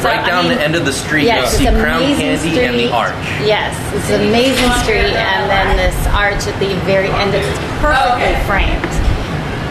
So, 0.04 0.10
right 0.12 0.20
I 0.20 0.28
down 0.28 0.50
mean, 0.52 0.58
the 0.58 0.64
end 0.64 0.76
of 0.76 0.84
the 0.84 0.92
street, 0.92 1.24
Yes, 1.32 1.54
you 1.56 1.60
see 1.64 1.68
it's 1.72 1.80
Crown 1.80 2.02
Candy 2.04 2.36
street. 2.52 2.60
and 2.68 2.76
the 2.76 2.92
arch. 2.92 3.16
Yes, 3.40 3.72
it's 3.96 4.12
an 4.12 4.28
amazing 4.28 4.68
street, 4.84 5.16
and 5.16 5.48
then 5.48 5.80
this 5.80 5.96
arch 6.12 6.44
at 6.44 6.60
the 6.60 6.76
very 6.84 7.08
end. 7.08 7.32
It's 7.34 7.48
perfectly 7.80 8.36
framed. 8.44 8.84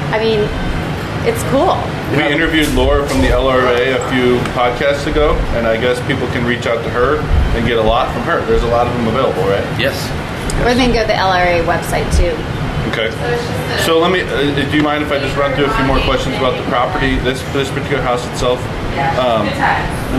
I 0.09 0.17
mean, 0.17 0.41
it's 1.29 1.45
cool. 1.53 1.77
We 2.17 2.25
interviewed 2.33 2.73
Laura 2.73 3.05
from 3.07 3.21
the 3.21 3.29
LRA 3.29 3.93
a 3.93 4.01
few 4.09 4.41
podcasts 4.57 5.05
ago, 5.07 5.37
and 5.53 5.67
I 5.67 5.77
guess 5.77 6.01
people 6.09 6.27
can 6.33 6.45
reach 6.49 6.65
out 6.67 6.83
to 6.83 6.89
her 6.91 7.21
and 7.53 7.67
get 7.69 7.77
a 7.77 7.83
lot 7.85 8.09
from 8.13 8.23
her. 8.25 8.41
There's 8.47 8.65
a 8.65 8.73
lot 8.73 8.87
of 8.87 8.93
them 8.97 9.09
available, 9.09 9.45
right? 9.45 9.65
Yes. 9.79 9.97
Or 10.65 10.73
they 10.73 10.81
can 10.89 10.93
go 10.97 11.03
to 11.05 11.07
the 11.09 11.13
LRA 11.21 11.61
website 11.69 12.09
too. 12.17 12.33
Okay. 12.91 13.11
So 13.87 13.99
let 13.99 14.11
me. 14.11 14.21
Uh, 14.23 14.71
do 14.71 14.77
you 14.77 14.83
mind 14.83 15.03
if 15.03 15.13
I 15.13 15.19
just 15.19 15.37
run 15.37 15.55
through 15.55 15.67
a 15.67 15.77
few 15.77 15.85
more 15.87 16.01
questions 16.01 16.37
about 16.37 16.57
the 16.59 16.69
property, 16.69 17.17
this 17.17 17.41
this 17.53 17.71
particular 17.71 18.03
house 18.03 18.27
itself? 18.29 18.59
Um, 19.19 19.47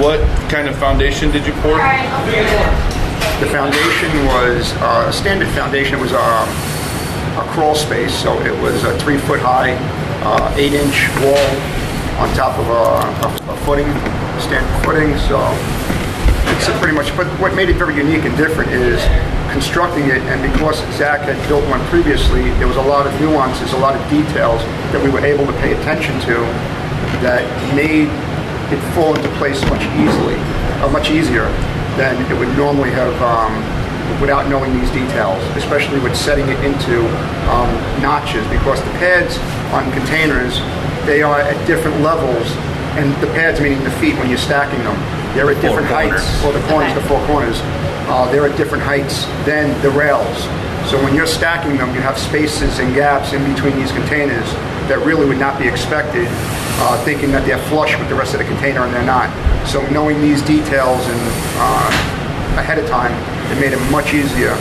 what 0.01 0.19
kind 0.49 0.67
of 0.67 0.75
foundation 0.77 1.29
did 1.31 1.45
you 1.45 1.53
pour? 1.61 1.77
The 3.39 3.49
foundation 3.51 4.09
was 4.25 4.71
uh, 4.79 5.05
a 5.09 5.13
standard 5.13 5.49
foundation. 5.49 5.99
It 5.99 6.01
was 6.01 6.13
um, 6.13 6.47
a 7.37 7.45
crawl 7.51 7.75
space, 7.75 8.13
so 8.13 8.39
it 8.41 8.55
was 8.61 8.83
a 8.83 8.97
three 8.99 9.17
foot 9.17 9.39
high, 9.41 9.75
uh, 10.23 10.55
eight 10.57 10.73
inch 10.73 11.09
wall 11.19 11.45
on 12.17 12.33
top 12.35 12.57
of 12.57 12.67
a, 12.69 13.51
a, 13.51 13.53
a 13.53 13.57
footing, 13.65 13.89
standard 14.39 14.73
footing. 14.85 15.17
So 15.27 15.37
it's 16.55 16.69
pretty 16.79 16.95
much. 16.95 17.15
But 17.17 17.27
what 17.39 17.53
made 17.55 17.69
it 17.69 17.75
very 17.75 17.95
unique 17.95 18.23
and 18.23 18.35
different 18.37 18.71
is 18.71 19.01
constructing 19.53 20.05
it, 20.09 20.21
and 20.33 20.41
because 20.51 20.79
Zach 20.97 21.21
had 21.21 21.37
built 21.47 21.63
one 21.69 21.79
previously, 21.87 22.49
there 22.57 22.67
was 22.67 22.77
a 22.77 22.81
lot 22.81 23.05
of 23.07 23.13
nuances, 23.21 23.71
a 23.73 23.77
lot 23.77 23.95
of 23.95 24.01
details 24.09 24.59
that 24.91 25.01
we 25.01 25.09
were 25.09 25.23
able 25.23 25.45
to 25.45 25.53
pay 25.61 25.73
attention 25.73 26.19
to 26.27 26.33
that 27.21 27.45
made 27.77 28.09
it 28.73 28.81
fall 28.97 29.13
into 29.15 29.29
place 29.37 29.61
much 29.69 29.85
easily, 30.01 30.35
uh, 30.81 30.89
much 30.89 31.11
easier 31.11 31.45
than 31.95 32.17
it 32.31 32.35
would 32.37 32.49
normally 32.57 32.89
have 32.89 33.13
um, 33.21 33.53
without 34.19 34.49
knowing 34.49 34.73
these 34.81 34.89
details, 34.91 35.37
especially 35.55 35.99
with 35.99 36.15
setting 36.17 36.49
it 36.49 36.57
into 36.65 37.05
um, 37.53 37.69
notches, 38.01 38.41
because 38.49 38.81
the 38.81 38.91
pads 38.97 39.37
on 39.71 39.85
containers 39.93 40.57
they 41.05 41.21
are 41.21 41.41
at 41.41 41.57
different 41.67 41.99
levels, 42.01 42.47
and 42.97 43.11
the 43.21 43.27
pads 43.35 43.59
meaning 43.59 43.83
the 43.83 43.91
feet 43.99 44.15
when 44.17 44.29
you're 44.29 44.37
stacking 44.41 44.79
them, 44.83 44.95
they're 45.35 45.51
at 45.51 45.61
different 45.61 45.85
heights, 45.87 46.23
or 46.43 46.53
the 46.53 46.63
corners, 46.71 46.89
Okay. 46.91 46.99
the 47.01 47.07
four 47.07 47.19
corners, 47.27 47.59
uh, 48.13 48.31
they're 48.31 48.45
at 48.45 48.55
different 48.55 48.83
heights 48.83 49.25
than 49.41 49.73
the 49.81 49.89
rails. 49.89 50.37
So 50.85 51.01
when 51.01 51.15
you're 51.15 51.25
stacking 51.25 51.77
them, 51.77 51.95
you 51.95 52.01
have 52.01 52.15
spaces 52.15 52.77
and 52.77 52.93
gaps 52.93 53.33
in 53.33 53.41
between 53.51 53.75
these 53.75 53.91
containers 53.91 54.45
that 54.85 55.01
really 55.03 55.25
would 55.25 55.39
not 55.39 55.57
be 55.57 55.67
expected, 55.67 56.27
uh, 56.29 57.03
thinking 57.03 57.31
that 57.31 57.43
they're 57.47 57.57
flush 57.73 57.97
with 57.97 58.07
the 58.09 58.15
rest 58.15 58.35
of 58.35 58.39
the 58.39 58.45
container 58.45 58.85
and 58.85 58.93
they're 58.93 59.01
not. 59.01 59.33
So 59.65 59.81
knowing 59.89 60.21
these 60.21 60.43
details 60.43 61.01
and 61.09 61.21
uh, 61.57 62.61
ahead 62.61 62.77
of 62.77 62.85
time, 62.85 63.17
it 63.49 63.59
made 63.59 63.73
it 63.73 63.81
much 63.89 64.13
easier 64.13 64.53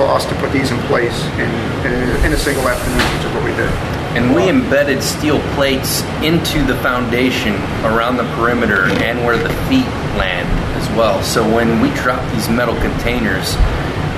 for 0.00 0.08
us 0.08 0.24
to 0.24 0.34
put 0.40 0.50
these 0.50 0.70
in 0.70 0.80
place 0.88 1.20
in, 1.36 1.50
in, 1.84 2.24
in 2.24 2.32
a 2.32 2.40
single 2.40 2.64
afternoon, 2.64 3.04
which 3.20 3.28
is 3.28 3.32
what 3.36 3.44
we 3.44 3.52
did. 3.52 3.68
And 4.16 4.34
we 4.34 4.48
embedded 4.48 5.02
steel 5.02 5.44
plates 5.52 6.00
into 6.24 6.64
the 6.64 6.76
foundation 6.80 7.52
around 7.84 8.16
the 8.16 8.24
perimeter 8.32 8.88
and 9.04 9.20
where 9.26 9.36
the 9.36 9.52
feet 9.68 9.92
land 10.16 10.48
well. 10.96 11.22
So 11.22 11.42
when 11.54 11.80
we 11.80 11.90
drop 11.94 12.20
these 12.32 12.48
metal 12.48 12.74
containers, 12.80 13.54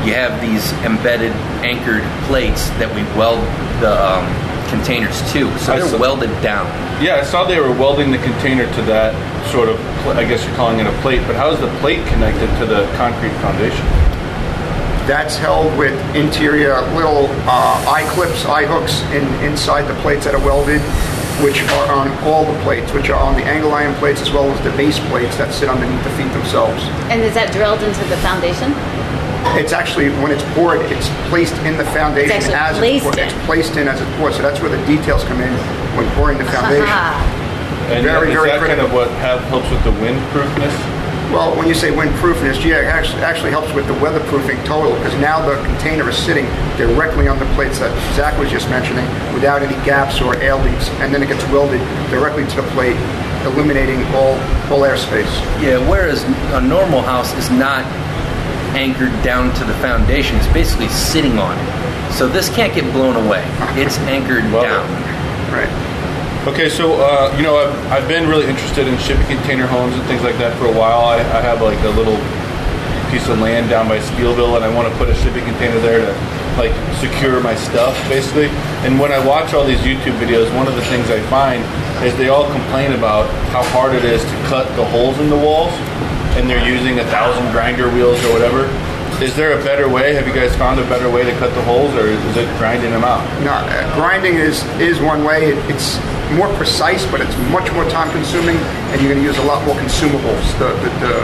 you 0.04 0.14
have 0.14 0.40
these 0.40 0.72
embedded 0.84 1.32
anchored 1.64 2.02
plates 2.26 2.68
that 2.78 2.88
we 2.94 3.02
weld 3.18 3.40
the 3.82 3.90
um, 3.92 4.24
containers 4.68 5.18
to. 5.32 5.50
So 5.58 5.72
I 5.74 5.78
they're 5.80 5.88
saw- 5.88 5.98
welded 5.98 6.30
down. 6.42 6.66
Yeah, 7.02 7.16
I 7.16 7.24
saw 7.24 7.44
they 7.44 7.60
were 7.60 7.72
welding 7.72 8.10
the 8.10 8.18
container 8.18 8.64
to 8.74 8.82
that 8.82 9.12
sort 9.52 9.68
of. 9.68 9.76
pl- 10.02 10.12
I 10.16 10.24
guess 10.24 10.44
you're 10.46 10.54
calling 10.56 10.80
it 10.80 10.86
a 10.86 10.92
plate, 11.02 11.20
but 11.26 11.36
how 11.36 11.50
is 11.50 11.60
the 11.60 11.68
plate 11.80 12.04
connected 12.08 12.48
to 12.60 12.66
the 12.66 12.86
concrete 12.96 13.34
foundation? 13.42 13.84
That's 15.06 15.36
held 15.36 15.76
with 15.78 15.94
interior 16.16 16.80
little 16.96 17.26
uh, 17.46 17.84
eye 17.86 18.04
clips, 18.14 18.44
eye 18.46 18.66
hooks 18.66 19.02
in, 19.14 19.22
inside 19.44 19.82
the 19.82 19.94
plates 20.02 20.24
that 20.24 20.34
are 20.34 20.40
welded, 20.44 20.80
which 21.44 21.60
are 21.62 21.92
on 21.92 22.08
all 22.24 22.44
the 22.50 22.58
plates, 22.62 22.92
which 22.92 23.10
are 23.10 23.20
on 23.20 23.34
the 23.36 23.44
angle 23.44 23.72
iron 23.72 23.94
plates 23.96 24.20
as 24.22 24.30
well 24.32 24.48
as 24.50 24.58
the 24.64 24.70
base 24.76 24.98
plates 25.12 25.36
that 25.36 25.52
sit 25.52 25.68
underneath 25.68 26.02
the 26.04 26.10
feet 26.16 26.32
themselves. 26.32 26.82
And 27.12 27.20
is 27.22 27.34
that 27.34 27.52
drilled 27.52 27.82
into 27.82 28.00
the 28.08 28.16
foundation? 28.24 28.72
It's 29.60 29.72
actually, 29.72 30.08
when 30.24 30.32
it's 30.32 30.42
poured, 30.56 30.80
it's 30.90 31.06
placed 31.28 31.54
in 31.68 31.76
the 31.76 31.84
foundation 31.94 32.34
It's 32.34 32.48
actually 32.48 32.56
as 32.58 32.70
it's 32.72 32.80
placed 32.80 33.04
poured. 33.04 33.18
in. 33.20 33.28
It's 33.28 33.46
placed 33.46 33.74
in 33.76 33.84
as 33.86 34.00
it's 34.00 34.12
poured, 34.18 34.32
so 34.34 34.42
that's 34.42 34.60
where 34.60 34.72
the 34.72 34.80
details 34.88 35.22
come 35.24 35.40
in 35.40 35.52
when 35.94 36.08
pouring 36.16 36.38
the 36.38 36.44
foundation. 36.56 36.84
Haha. 36.88 37.20
And 37.94 38.02
Very, 38.02 38.32
is 38.32 38.34
very 38.34 38.50
that 38.50 38.66
kind 38.66 38.80
of 38.80 38.90
what 38.92 39.06
have, 39.22 39.38
helps 39.52 39.70
with 39.70 39.84
the 39.86 39.94
windproofness? 40.02 40.74
Well, 41.32 41.56
when 41.56 41.66
you 41.66 41.74
say 41.74 41.90
windproofness, 41.90 42.64
yeah, 42.64 42.80
it 42.80 42.86
actually, 42.86 43.22
actually 43.22 43.50
helps 43.50 43.72
with 43.74 43.86
the 43.88 43.94
weatherproofing 43.94 44.64
total 44.64 44.94
because 44.96 45.14
now 45.20 45.44
the 45.44 45.56
container 45.64 46.08
is 46.08 46.16
sitting 46.16 46.46
directly 46.78 47.26
on 47.28 47.38
the 47.38 47.46
plates 47.54 47.80
that 47.80 47.90
Zach 48.14 48.38
was 48.38 48.48
just 48.48 48.68
mentioning 48.70 49.04
without 49.34 49.60
any 49.62 49.74
gaps 49.84 50.20
or 50.20 50.36
air 50.36 50.54
leaks, 50.54 50.88
and 51.02 51.12
then 51.12 51.22
it 51.22 51.26
gets 51.26 51.42
welded 51.50 51.80
directly 52.10 52.46
to 52.46 52.56
the 52.56 52.68
plate, 52.70 52.96
eliminating 53.44 54.02
all, 54.14 54.38
all 54.70 54.86
airspace. 54.86 55.28
Yeah, 55.60 55.78
whereas 55.90 56.22
a 56.54 56.60
normal 56.60 57.02
house 57.02 57.34
is 57.34 57.50
not 57.50 57.84
anchored 58.76 59.12
down 59.22 59.52
to 59.56 59.64
the 59.64 59.74
foundation, 59.74 60.36
it's 60.36 60.46
basically 60.52 60.88
sitting 60.88 61.38
on 61.38 61.58
it. 61.58 62.12
So 62.12 62.28
this 62.28 62.48
can't 62.54 62.72
get 62.74 62.90
blown 62.92 63.16
away. 63.16 63.42
It's 63.74 63.98
anchored 64.06 64.44
Love 64.52 64.62
it. 64.62 64.68
down. 64.68 64.86
Right. 65.52 65.68
Okay, 66.46 66.68
so 66.68 66.94
uh, 67.02 67.34
you 67.36 67.42
know 67.42 67.58
I've, 67.58 67.74
I've 67.90 68.08
been 68.08 68.28
really 68.30 68.46
interested 68.46 68.86
in 68.86 68.96
shipping 69.02 69.26
container 69.26 69.66
homes 69.66 69.98
and 69.98 70.04
things 70.06 70.22
like 70.22 70.38
that 70.38 70.56
for 70.62 70.66
a 70.66 70.72
while. 70.72 71.02
I, 71.02 71.18
I 71.18 71.42
have 71.42 71.58
like 71.60 71.82
a 71.82 71.90
little 71.90 72.14
piece 73.10 73.26
of 73.26 73.42
land 73.42 73.68
down 73.68 73.90
by 73.90 73.98
Steelville, 73.98 74.54
and 74.54 74.64
I 74.64 74.70
want 74.70 74.86
to 74.86 74.94
put 74.94 75.10
a 75.10 75.14
shipping 75.26 75.42
container 75.42 75.82
there 75.82 76.06
to 76.06 76.14
like 76.54 76.70
secure 77.02 77.42
my 77.42 77.58
stuff, 77.58 77.98
basically. 78.06 78.46
And 78.86 78.94
when 79.02 79.10
I 79.10 79.18
watch 79.26 79.58
all 79.58 79.66
these 79.66 79.82
YouTube 79.82 80.14
videos, 80.22 80.46
one 80.54 80.70
of 80.70 80.78
the 80.78 80.86
things 80.86 81.10
I 81.10 81.18
find 81.26 81.66
is 82.06 82.14
they 82.14 82.30
all 82.30 82.46
complain 82.54 82.94
about 82.94 83.26
how 83.50 83.66
hard 83.74 83.98
it 83.98 84.04
is 84.06 84.22
to 84.22 84.36
cut 84.46 84.70
the 84.78 84.86
holes 84.86 85.18
in 85.18 85.28
the 85.28 85.36
walls, 85.36 85.74
and 86.38 86.48
they're 86.48 86.62
using 86.62 87.02
a 87.02 87.06
thousand 87.10 87.50
grinder 87.50 87.90
wheels 87.90 88.22
or 88.22 88.30
whatever. 88.30 88.70
Is 89.20 89.34
there 89.34 89.58
a 89.58 89.64
better 89.64 89.88
way? 89.88 90.12
Have 90.12 90.28
you 90.28 90.34
guys 90.34 90.54
found 90.56 90.78
a 90.78 90.84
better 90.90 91.08
way 91.10 91.24
to 91.24 91.32
cut 91.38 91.54
the 91.54 91.62
holes, 91.62 91.94
or 91.94 92.06
is 92.06 92.36
it 92.36 92.46
grinding 92.58 92.90
them 92.90 93.02
out? 93.02 93.24
No, 93.40 93.52
uh, 93.52 93.94
grinding 93.94 94.34
is, 94.34 94.62
is 94.76 95.00
one 95.00 95.24
way. 95.24 95.52
It, 95.52 95.70
it's 95.72 95.96
more 96.36 96.52
precise, 96.56 97.06
but 97.06 97.22
it's 97.22 97.34
much 97.48 97.72
more 97.72 97.88
time 97.88 98.10
consuming, 98.12 98.56
and 98.92 99.00
you're 99.00 99.10
going 99.10 99.22
to 99.22 99.26
use 99.26 99.38
a 99.38 99.48
lot 99.48 99.64
more 99.64 99.74
consumables, 99.76 100.44
the, 100.58 100.68
the, 100.84 100.90
the, 101.00 101.14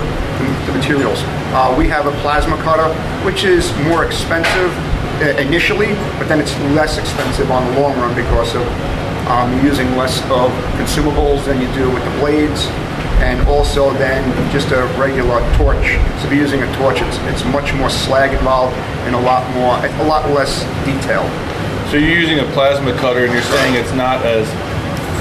the 0.65 0.73
materials. 0.73 1.21
Uh, 1.53 1.75
we 1.77 1.87
have 1.87 2.07
a 2.07 2.13
plasma 2.23 2.57
cutter, 2.65 2.89
which 3.27 3.45
is 3.45 3.71
more 3.85 4.07
expensive 4.07 4.73
uh, 5.21 5.37
initially, 5.37 5.93
but 6.17 6.29
then 6.29 6.41
it's 6.41 6.57
less 6.73 6.97
expensive 6.97 7.51
on 7.51 7.63
the 7.75 7.81
long 7.81 7.93
run 8.01 8.15
because 8.17 8.55
of 8.55 8.67
um, 9.29 9.53
using 9.67 9.87
less 9.97 10.23
of 10.33 10.51
consumables 10.81 11.45
than 11.45 11.61
you 11.61 11.69
do 11.75 11.91
with 11.93 12.03
the 12.05 12.11
blades, 12.21 12.67
and 13.23 13.47
also 13.49 13.93
then 13.95 14.23
just 14.53 14.71
a 14.73 14.83
regular 14.99 15.39
torch. 15.57 15.87
So 16.21 16.27
if 16.27 16.33
you're 16.33 16.43
using 16.43 16.63
a 16.63 16.75
torch, 16.77 17.01
it's, 17.01 17.17
it's 17.31 17.45
much 17.47 17.73
more 17.75 17.89
slag 17.89 18.33
involved 18.35 18.77
and 19.07 19.15
a 19.15 19.21
lot 19.21 19.49
more, 19.55 19.79
a 19.79 20.05
lot 20.09 20.29
less 20.31 20.65
detailed. 20.85 21.31
So 21.91 21.97
you're 21.99 22.19
using 22.19 22.41
a 22.41 22.49
plasma 22.53 22.93
cutter, 22.99 23.25
and 23.25 23.33
you're 23.33 23.43
saying 23.43 23.75
it's 23.75 23.93
not 23.93 24.25
as 24.25 24.49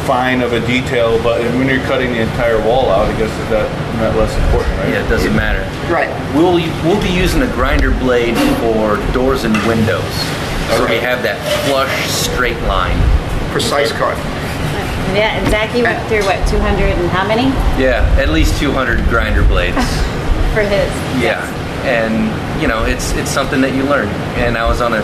fine 0.08 0.41
of 0.41 0.53
a 0.53 0.65
detail, 0.65 1.22
but 1.22 1.41
when 1.60 1.67
you're 1.67 1.84
cutting 1.86 2.13
the 2.13 2.22
entire 2.22 2.58
wall 2.65 2.89
out, 2.89 3.05
I 3.08 3.17
guess 3.17 3.29
is 3.29 3.50
that 3.50 3.67
not 4.00 4.15
less 4.17 4.34
important, 4.46 4.72
right? 4.79 4.89
Yeah, 4.89 5.05
it 5.05 5.10
doesn't 5.10 5.36
matter. 5.36 5.62
Right. 5.91 6.10
We'll 6.34 6.53
we'll 6.88 7.01
be 7.03 7.12
using 7.13 7.41
a 7.43 7.51
grinder 7.53 7.91
blade 7.91 8.36
for 8.63 8.98
doors 9.13 9.43
and 9.43 9.53
windows, 9.67 10.01
so 10.74 10.84
Okay. 10.86 10.96
we 10.98 11.00
have 11.03 11.22
that 11.24 11.38
flush 11.67 11.91
straight 12.10 12.60
line. 12.72 12.98
Precise 13.51 13.91
cut. 13.91 14.15
Yeah, 15.15 15.38
and 15.38 15.48
Zach, 15.51 15.75
you 15.75 15.84
went 15.84 16.00
through 16.08 16.24
what 16.24 16.39
200 16.48 16.84
and 16.84 17.10
how 17.10 17.27
many 17.27 17.51
Yeah, 17.82 18.03
at 18.18 18.30
least 18.30 18.60
200 18.60 19.06
grinder 19.10 19.44
blades. 19.44 19.75
for 20.56 20.62
his? 20.62 20.91
Yeah, 21.20 21.44
and 21.88 22.30
you 22.62 22.68
know 22.68 22.84
it's 22.84 23.13
it's 23.13 23.32
something 23.32 23.62
that 23.62 23.74
you 23.74 23.84
learn. 23.84 24.08
And 24.39 24.58
I 24.58 24.68
was 24.68 24.82
on 24.82 24.94
a 24.94 25.01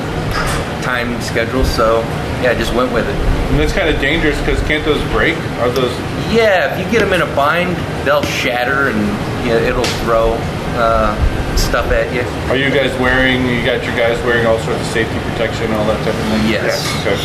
time 0.84 1.20
schedule, 1.22 1.64
so 1.64 2.00
yeah, 2.44 2.52
I 2.52 2.56
just 2.56 2.74
went 2.74 2.92
with 2.94 3.08
it. 3.08 3.16
And 3.52 3.62
it's 3.62 3.74
kind 3.74 3.90
of 3.90 4.00
dangerous 4.00 4.38
because 4.42 4.60
can't 4.68 4.84
those 4.86 5.02
break? 5.12 5.36
Are 5.64 5.70
those? 5.72 5.92
Yeah, 6.32 6.72
if 6.72 6.86
you 6.86 6.92
get 6.92 7.00
them 7.00 7.14
in 7.14 7.22
a 7.22 7.32
bind, 7.36 7.76
they'll 8.06 8.24
shatter 8.24 8.92
and 8.92 9.00
you 9.48 9.56
know, 9.56 9.62
it'll 9.64 9.92
throw 10.04 10.36
uh, 10.76 11.16
stuff 11.56 11.92
at 11.92 12.12
you. 12.14 12.22
Are 12.52 12.60
you 12.60 12.70
guys 12.70 12.92
wearing? 13.00 13.48
You 13.48 13.64
got 13.66 13.84
your 13.84 13.96
guys 13.96 14.20
wearing 14.24 14.46
all 14.46 14.60
sorts 14.60 14.82
of 14.82 14.88
safety 14.88 15.18
protection, 15.32 15.72
and 15.72 15.76
all 15.76 15.88
that 15.88 16.00
type 16.04 16.16
of 16.16 16.26
thing. 16.32 16.52
Yes. 16.52 16.84
Okay. 17.02 17.16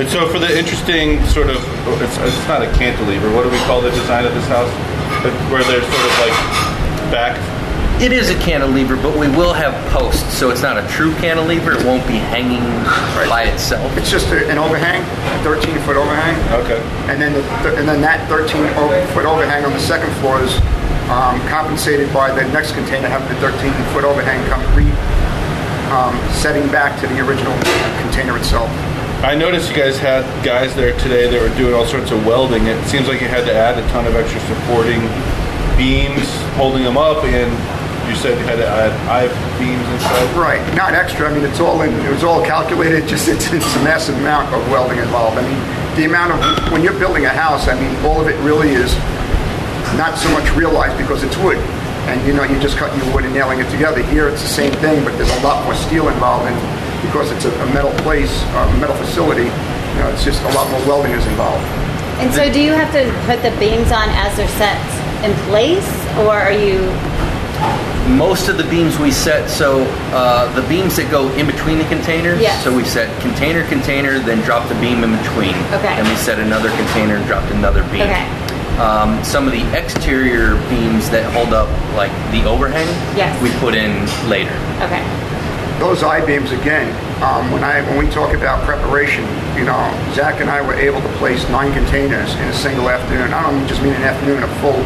And 0.00 0.08
so 0.08 0.26
for 0.28 0.38
the 0.38 0.48
interesting 0.48 1.22
sort 1.26 1.50
of, 1.50 1.60
it's, 2.00 2.16
it's 2.16 2.48
not 2.48 2.62
a 2.62 2.72
cantilever. 2.72 3.28
What 3.36 3.44
do 3.44 3.50
we 3.50 3.58
call 3.68 3.82
the 3.82 3.90
design 3.90 4.24
of 4.24 4.32
this 4.32 4.48
house? 4.48 4.72
Where 5.52 5.62
they're 5.64 5.84
sort 5.84 6.04
of 6.08 6.14
like 6.18 6.36
back. 7.12 7.36
It 8.00 8.10
is 8.10 8.30
a 8.30 8.38
cantilever, 8.40 8.96
but 8.96 9.12
we 9.16 9.28
will 9.28 9.52
have 9.52 9.76
posts, 9.92 10.32
so 10.34 10.48
it's 10.48 10.62
not 10.62 10.78
a 10.80 10.88
true 10.88 11.14
cantilever. 11.16 11.78
It 11.78 11.84
won't 11.84 12.06
be 12.08 12.16
hanging 12.16 12.64
by 13.28 13.44
itself. 13.52 13.94
It's 13.96 14.10
just 14.10 14.26
a, 14.32 14.48
an 14.48 14.56
overhang, 14.56 15.02
a 15.04 15.44
13 15.44 15.78
foot 15.84 15.96
overhang. 15.96 16.34
Okay. 16.64 16.80
And 17.12 17.20
then, 17.20 17.34
the, 17.34 17.76
and 17.76 17.86
then 17.86 18.00
that 18.00 18.26
13 18.28 18.48
foot 19.12 19.26
overhang 19.26 19.64
on 19.64 19.72
the 19.72 19.78
second 19.78 20.10
floor 20.18 20.42
is 20.42 20.56
um, 21.12 21.36
compensated 21.52 22.12
by 22.14 22.32
the 22.32 22.48
next 22.50 22.72
container 22.72 23.06
having 23.06 23.28
the 23.28 23.38
13 23.44 23.70
foot 23.92 24.04
overhang 24.04 24.40
come 24.48 24.64
re, 24.74 24.88
um, 25.92 26.16
setting 26.32 26.66
back 26.72 26.98
to 27.02 27.06
the 27.06 27.20
original 27.20 27.52
container 28.00 28.38
itself. 28.38 28.72
I 29.22 29.36
noticed 29.36 29.70
you 29.70 29.76
guys 29.76 30.02
had 30.02 30.26
guys 30.44 30.74
there 30.74 30.98
today 30.98 31.30
that 31.30 31.38
were 31.38 31.54
doing 31.56 31.74
all 31.78 31.86
sorts 31.86 32.10
of 32.10 32.26
welding. 32.26 32.66
It 32.66 32.74
seems 32.90 33.06
like 33.06 33.22
you 33.22 33.30
had 33.30 33.46
to 33.46 33.54
add 33.54 33.78
a 33.78 33.86
ton 33.94 34.04
of 34.04 34.18
extra 34.18 34.42
supporting 34.50 34.98
beams, 35.78 36.26
holding 36.58 36.82
them 36.82 36.98
up, 36.98 37.22
and 37.22 37.46
you 38.10 38.18
said 38.18 38.34
you 38.34 38.42
had 38.42 38.58
to 38.58 38.66
add 38.66 38.90
I 39.06 39.30
beams 39.62 39.86
and 39.86 40.00
stuff. 40.02 40.34
Right, 40.34 40.58
not 40.74 40.98
extra. 40.98 41.30
I 41.30 41.32
mean, 41.32 41.46
it's 41.46 41.60
all 41.60 41.82
in. 41.82 41.94
It 42.02 42.10
was 42.10 42.24
all 42.24 42.42
calculated. 42.42 43.06
Just 43.12 43.28
it's, 43.28 43.46
it's 43.54 43.76
a 43.78 43.84
massive 43.86 44.18
amount 44.18 44.52
of 44.52 44.58
welding 44.74 44.98
involved. 44.98 45.38
I 45.38 45.46
mean, 45.46 45.62
the 45.94 46.10
amount 46.10 46.34
of 46.34 46.72
when 46.72 46.82
you're 46.82 46.98
building 46.98 47.24
a 47.24 47.30
house. 47.30 47.68
I 47.68 47.78
mean, 47.78 47.94
all 48.02 48.20
of 48.20 48.26
it 48.26 48.34
really 48.42 48.74
is 48.74 48.90
not 49.94 50.18
so 50.18 50.26
much 50.34 50.50
realized 50.58 50.98
because 50.98 51.22
it's 51.22 51.38
wood, 51.38 51.62
and 52.10 52.18
you 52.26 52.34
know, 52.34 52.42
you're 52.42 52.60
just 52.60 52.76
cut 52.76 52.90
your 52.98 53.06
wood 53.14 53.22
and 53.22 53.32
nailing 53.32 53.60
it 53.60 53.70
together. 53.70 54.02
Here, 54.02 54.26
it's 54.26 54.42
the 54.42 54.50
same 54.50 54.72
thing, 54.82 55.04
but 55.04 55.14
there's 55.14 55.30
a 55.30 55.42
lot 55.46 55.62
more 55.62 55.78
steel 55.78 56.08
involved, 56.10 56.50
and 56.50 56.58
because 57.02 57.30
it's 57.32 57.44
a, 57.44 57.52
a 57.62 57.66
metal 57.74 57.92
place, 58.02 58.32
a 58.42 58.78
metal 58.78 58.96
facility, 58.96 59.44
you 59.44 59.98
know, 60.00 60.08
it's 60.12 60.24
just 60.24 60.42
a 60.42 60.48
lot 60.54 60.70
more 60.70 60.80
welding 60.86 61.12
is 61.12 61.26
involved. 61.26 61.64
And 62.22 62.32
so, 62.32 62.50
do 62.52 62.60
you 62.60 62.72
have 62.72 62.92
to 62.92 63.02
put 63.26 63.42
the 63.42 63.50
beams 63.58 63.90
on 63.90 64.08
as 64.10 64.36
they're 64.36 64.48
set 64.56 64.78
in 65.24 65.32
place, 65.50 65.86
or 66.18 66.32
are 66.36 66.52
you? 66.52 66.78
Most 68.16 68.48
of 68.48 68.58
the 68.58 68.64
beams 68.64 68.98
we 68.98 69.10
set, 69.10 69.48
so 69.48 69.84
uh, 70.12 70.52
the 70.54 70.66
beams 70.68 70.96
that 70.96 71.10
go 71.10 71.30
in 71.34 71.46
between 71.46 71.78
the 71.78 71.84
containers. 71.84 72.40
Yes. 72.40 72.62
So 72.64 72.74
we 72.74 72.84
set 72.84 73.08
container, 73.22 73.66
container, 73.68 74.18
then 74.18 74.42
drop 74.44 74.68
the 74.68 74.74
beam 74.76 75.04
in 75.04 75.16
between. 75.22 75.54
Okay. 75.72 75.94
Then 75.94 76.08
we 76.08 76.16
set 76.16 76.38
another 76.38 76.70
container 76.70 77.16
and 77.16 77.26
dropped 77.26 77.50
another 77.52 77.82
beam. 77.84 78.02
Okay. 78.02 78.26
Um, 78.78 79.22
some 79.22 79.46
of 79.46 79.52
the 79.52 79.62
exterior 79.76 80.56
beams 80.68 81.10
that 81.10 81.30
hold 81.32 81.54
up, 81.54 81.68
like 81.94 82.10
the 82.32 82.42
overhang, 82.48 82.86
Yes. 83.16 83.30
we 83.42 83.50
put 83.60 83.74
in 83.74 83.92
later. 84.28 84.54
Okay. 84.82 85.02
Those 85.82 86.04
I-beams, 86.04 86.52
again, 86.52 86.86
um, 87.26 87.50
when 87.50 87.64
I 87.64 87.82
when 87.90 87.98
we 87.98 88.06
talk 88.06 88.38
about 88.38 88.62
preparation, 88.62 89.26
you 89.58 89.66
know, 89.66 89.82
Zach 90.14 90.38
and 90.38 90.48
I 90.48 90.62
were 90.62 90.78
able 90.78 91.02
to 91.02 91.12
place 91.18 91.42
nine 91.50 91.74
containers 91.74 92.38
in 92.38 92.46
a 92.46 92.54
single 92.54 92.88
afternoon. 92.88 93.34
I 93.34 93.42
don't 93.42 93.66
just 93.66 93.82
mean 93.82 93.90
an 93.98 94.06
afternoon, 94.06 94.44
a 94.44 94.52
full 94.62 94.78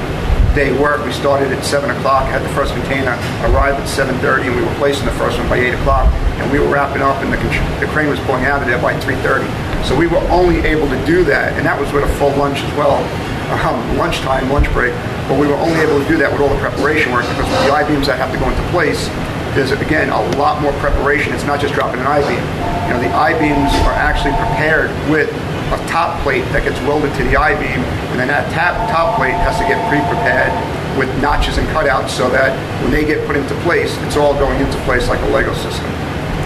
day 0.57 0.73
work. 0.73 1.05
We 1.05 1.13
started 1.13 1.53
at 1.53 1.67
7 1.67 1.91
o'clock, 2.01 2.25
had 2.33 2.41
the 2.41 2.49
first 2.57 2.73
container 2.73 3.13
arrive 3.53 3.77
at 3.77 3.85
7.30, 3.85 4.49
and 4.49 4.57
we 4.57 4.65
were 4.65 4.75
placing 4.81 5.05
the 5.05 5.13
first 5.21 5.37
one 5.37 5.47
by 5.53 5.61
8 5.61 5.77
o'clock, 5.77 6.09
and 6.41 6.51
we 6.51 6.59
were 6.59 6.73
wrapping 6.73 7.03
up, 7.03 7.21
and 7.21 7.29
the, 7.29 7.37
the 7.77 7.93
crane 7.93 8.09
was 8.09 8.19
pulling 8.21 8.47
out 8.49 8.63
of 8.63 8.67
there 8.67 8.81
by 8.81 8.97
3.30. 8.97 9.45
So 9.85 9.93
we 9.93 10.07
were 10.07 10.25
only 10.33 10.65
able 10.65 10.89
to 10.89 10.97
do 11.05 11.25
that, 11.29 11.53
and 11.61 11.67
that 11.69 11.79
was 11.79 11.93
with 11.93 12.09
a 12.09 12.13
full 12.17 12.33
lunch 12.41 12.65
as 12.65 12.73
well, 12.73 13.05
um, 13.53 13.99
lunchtime, 14.01 14.49
lunch 14.49 14.73
break, 14.73 14.97
but 15.29 15.39
we 15.39 15.47
were 15.47 15.61
only 15.61 15.77
able 15.77 16.01
to 16.01 16.09
do 16.09 16.17
that 16.17 16.33
with 16.33 16.41
all 16.41 16.49
the 16.49 16.57
preparation 16.57 17.13
work, 17.13 17.29
because 17.29 17.45
the 17.69 17.77
I-beams 17.77 18.09
that 18.09 18.17
have 18.17 18.33
to 18.33 18.41
go 18.41 18.49
into 18.49 18.65
place, 18.73 19.13
there's 19.57 19.73
again 19.73 20.13
a 20.13 20.21
lot 20.37 20.61
more 20.61 20.73
preparation. 20.85 21.33
It's 21.33 21.49
not 21.49 21.59
just 21.59 21.73
dropping 21.73 22.01
an 22.01 22.07
I-beam. 22.07 22.45
You 22.87 22.93
know, 22.93 23.01
the 23.01 23.09
I-beams 23.09 23.73
are 23.89 23.97
actually 23.97 24.37
prepared 24.37 24.93
with 25.09 25.33
a 25.73 25.81
top 25.89 26.21
plate 26.23 26.45
that 26.53 26.63
gets 26.63 26.79
welded 26.85 27.11
to 27.17 27.25
the 27.25 27.41
I-beam, 27.41 27.81
and 28.13 28.21
then 28.21 28.29
that 28.29 28.53
top, 28.53 28.77
top 28.93 29.17
plate 29.17 29.35
has 29.43 29.57
to 29.59 29.65
get 29.65 29.81
pre-prepared 29.89 30.53
with 31.01 31.09
notches 31.25 31.57
and 31.57 31.67
cutouts 31.73 32.13
so 32.13 32.29
that 32.31 32.53
when 32.85 32.93
they 32.93 33.05
get 33.05 33.27
put 33.27 33.35
into 33.35 33.57
place, 33.65 33.97
it's 34.05 34.17
all 34.17 34.37
going 34.37 34.61
into 34.61 34.77
place 34.85 35.09
like 35.09 35.21
a 35.25 35.31
Lego 35.33 35.57
system. 35.57 35.89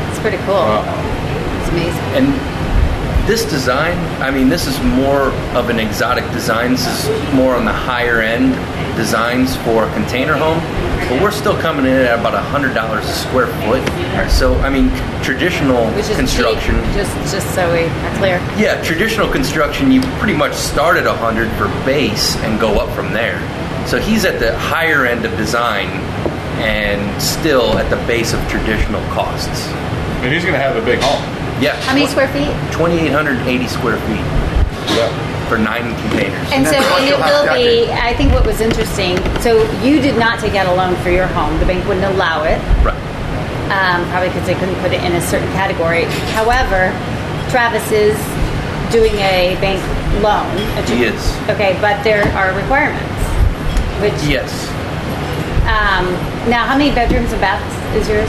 It's 0.09 0.23
pretty 0.23 0.39
cool. 0.47 0.63
Wow. 0.63 0.87
It's 1.61 1.69
amazing. 1.69 2.07
And 2.15 2.27
this 3.31 3.45
design, 3.45 3.97
I 4.21 4.33
mean, 4.33 4.49
this 4.49 4.67
is 4.67 4.77
more 4.81 5.31
of 5.55 5.71
an 5.71 5.79
exotic 5.79 6.25
design. 6.33 6.73
This 6.73 6.89
is 6.89 7.33
more 7.33 7.55
on 7.55 7.65
the 7.65 7.73
higher 7.73 8.21
end 8.21 8.57
designs 8.97 9.55
for 9.59 9.85
a 9.85 9.95
container 9.95 10.35
home. 10.35 10.59
But 11.09 11.23
we're 11.23 11.31
still 11.31 11.57
coming 11.57 11.87
in 11.87 11.93
at 11.93 12.19
about 12.19 12.35
$100 12.35 12.75
a 12.75 13.03
square 13.05 13.47
foot. 13.63 14.31
So, 14.33 14.59
I 14.59 14.69
mean, 14.69 14.91
traditional 15.23 15.87
Which 15.93 16.11
is 16.11 16.17
construction. 16.17 16.75
cheap, 16.75 16.95
just 16.95 17.33
just 17.33 17.55
so 17.55 17.73
we 17.73 17.85
are 17.85 18.17
clear. 18.17 18.39
Yeah, 18.59 18.83
traditional 18.83 19.31
construction, 19.31 19.93
you 19.93 20.01
pretty 20.19 20.37
much 20.37 20.55
start 20.55 20.97
at 20.97 21.07
100 21.07 21.53
for 21.53 21.69
base 21.87 22.35
and 22.39 22.59
go 22.59 22.81
up 22.81 22.93
from 22.97 23.13
there. 23.13 23.39
So 23.87 24.01
he's 24.01 24.25
at 24.25 24.41
the 24.41 24.59
higher 24.59 25.07
end 25.07 25.25
of 25.25 25.31
design 25.37 25.87
and 26.59 27.23
still 27.23 27.79
at 27.79 27.89
the 27.91 28.07
base 28.09 28.33
of 28.33 28.41
traditional 28.49 29.03
costs. 29.15 29.69
And 30.27 30.33
he's 30.35 30.43
going 30.43 30.55
to 30.55 30.61
have 30.61 30.75
a 30.75 30.85
big 30.85 30.99
home. 31.01 31.30
Yeah. 31.61 31.77
How 31.85 31.95
many 31.95 32.07
square 32.07 32.29
feet? 32.29 32.49
2,880 32.73 33.69
square 33.69 33.97
feet 34.09 34.25
Yeah. 34.97 35.09
for 35.49 35.59
nine 35.59 35.95
containers. 36.09 36.49
And 36.53 36.67
so, 36.67 36.73
plus 36.81 37.01
and 37.01 37.05
it 37.05 37.09
you'll 37.13 37.55
be. 37.87 37.93
I 37.93 38.15
think 38.15 38.33
what 38.33 38.47
was 38.47 38.61
interesting. 38.61 39.17
So 39.41 39.61
you 39.83 40.01
did 40.01 40.17
not 40.19 40.41
take 40.41 40.55
out 40.55 40.67
a 40.67 40.75
loan 40.75 40.97
for 41.05 41.11
your 41.11 41.27
home. 41.29 41.59
The 41.61 41.67
bank 41.67 41.87
wouldn't 41.87 42.07
allow 42.07 42.45
it. 42.45 42.59
Right. 42.85 42.97
um, 43.71 44.03
probably 44.11 44.29
because 44.31 44.47
they 44.49 44.55
couldn't 44.55 44.75
put 44.83 44.93
it 44.93 44.99
in 45.05 45.13
a 45.13 45.21
certain 45.21 45.47
category. 45.53 46.05
However, 46.35 46.91
Travis 47.51 47.87
is 47.93 48.19
doing 48.91 49.15
a 49.23 49.55
bank 49.61 49.79
loan. 50.25 50.51
a 50.77 50.83
He 50.91 51.05
is. 51.05 51.23
Okay, 51.49 51.79
but 51.81 52.03
there 52.03 52.25
are 52.35 52.51
requirements. 52.57 53.07
Which 54.03 54.19
Yes. 54.27 54.51
um, 55.71 56.09
now, 56.51 56.65
how 56.67 56.77
many 56.77 56.91
bedrooms 56.91 57.31
and 57.31 57.41
baths 57.41 57.63
is 57.95 58.09
yours? 58.09 58.29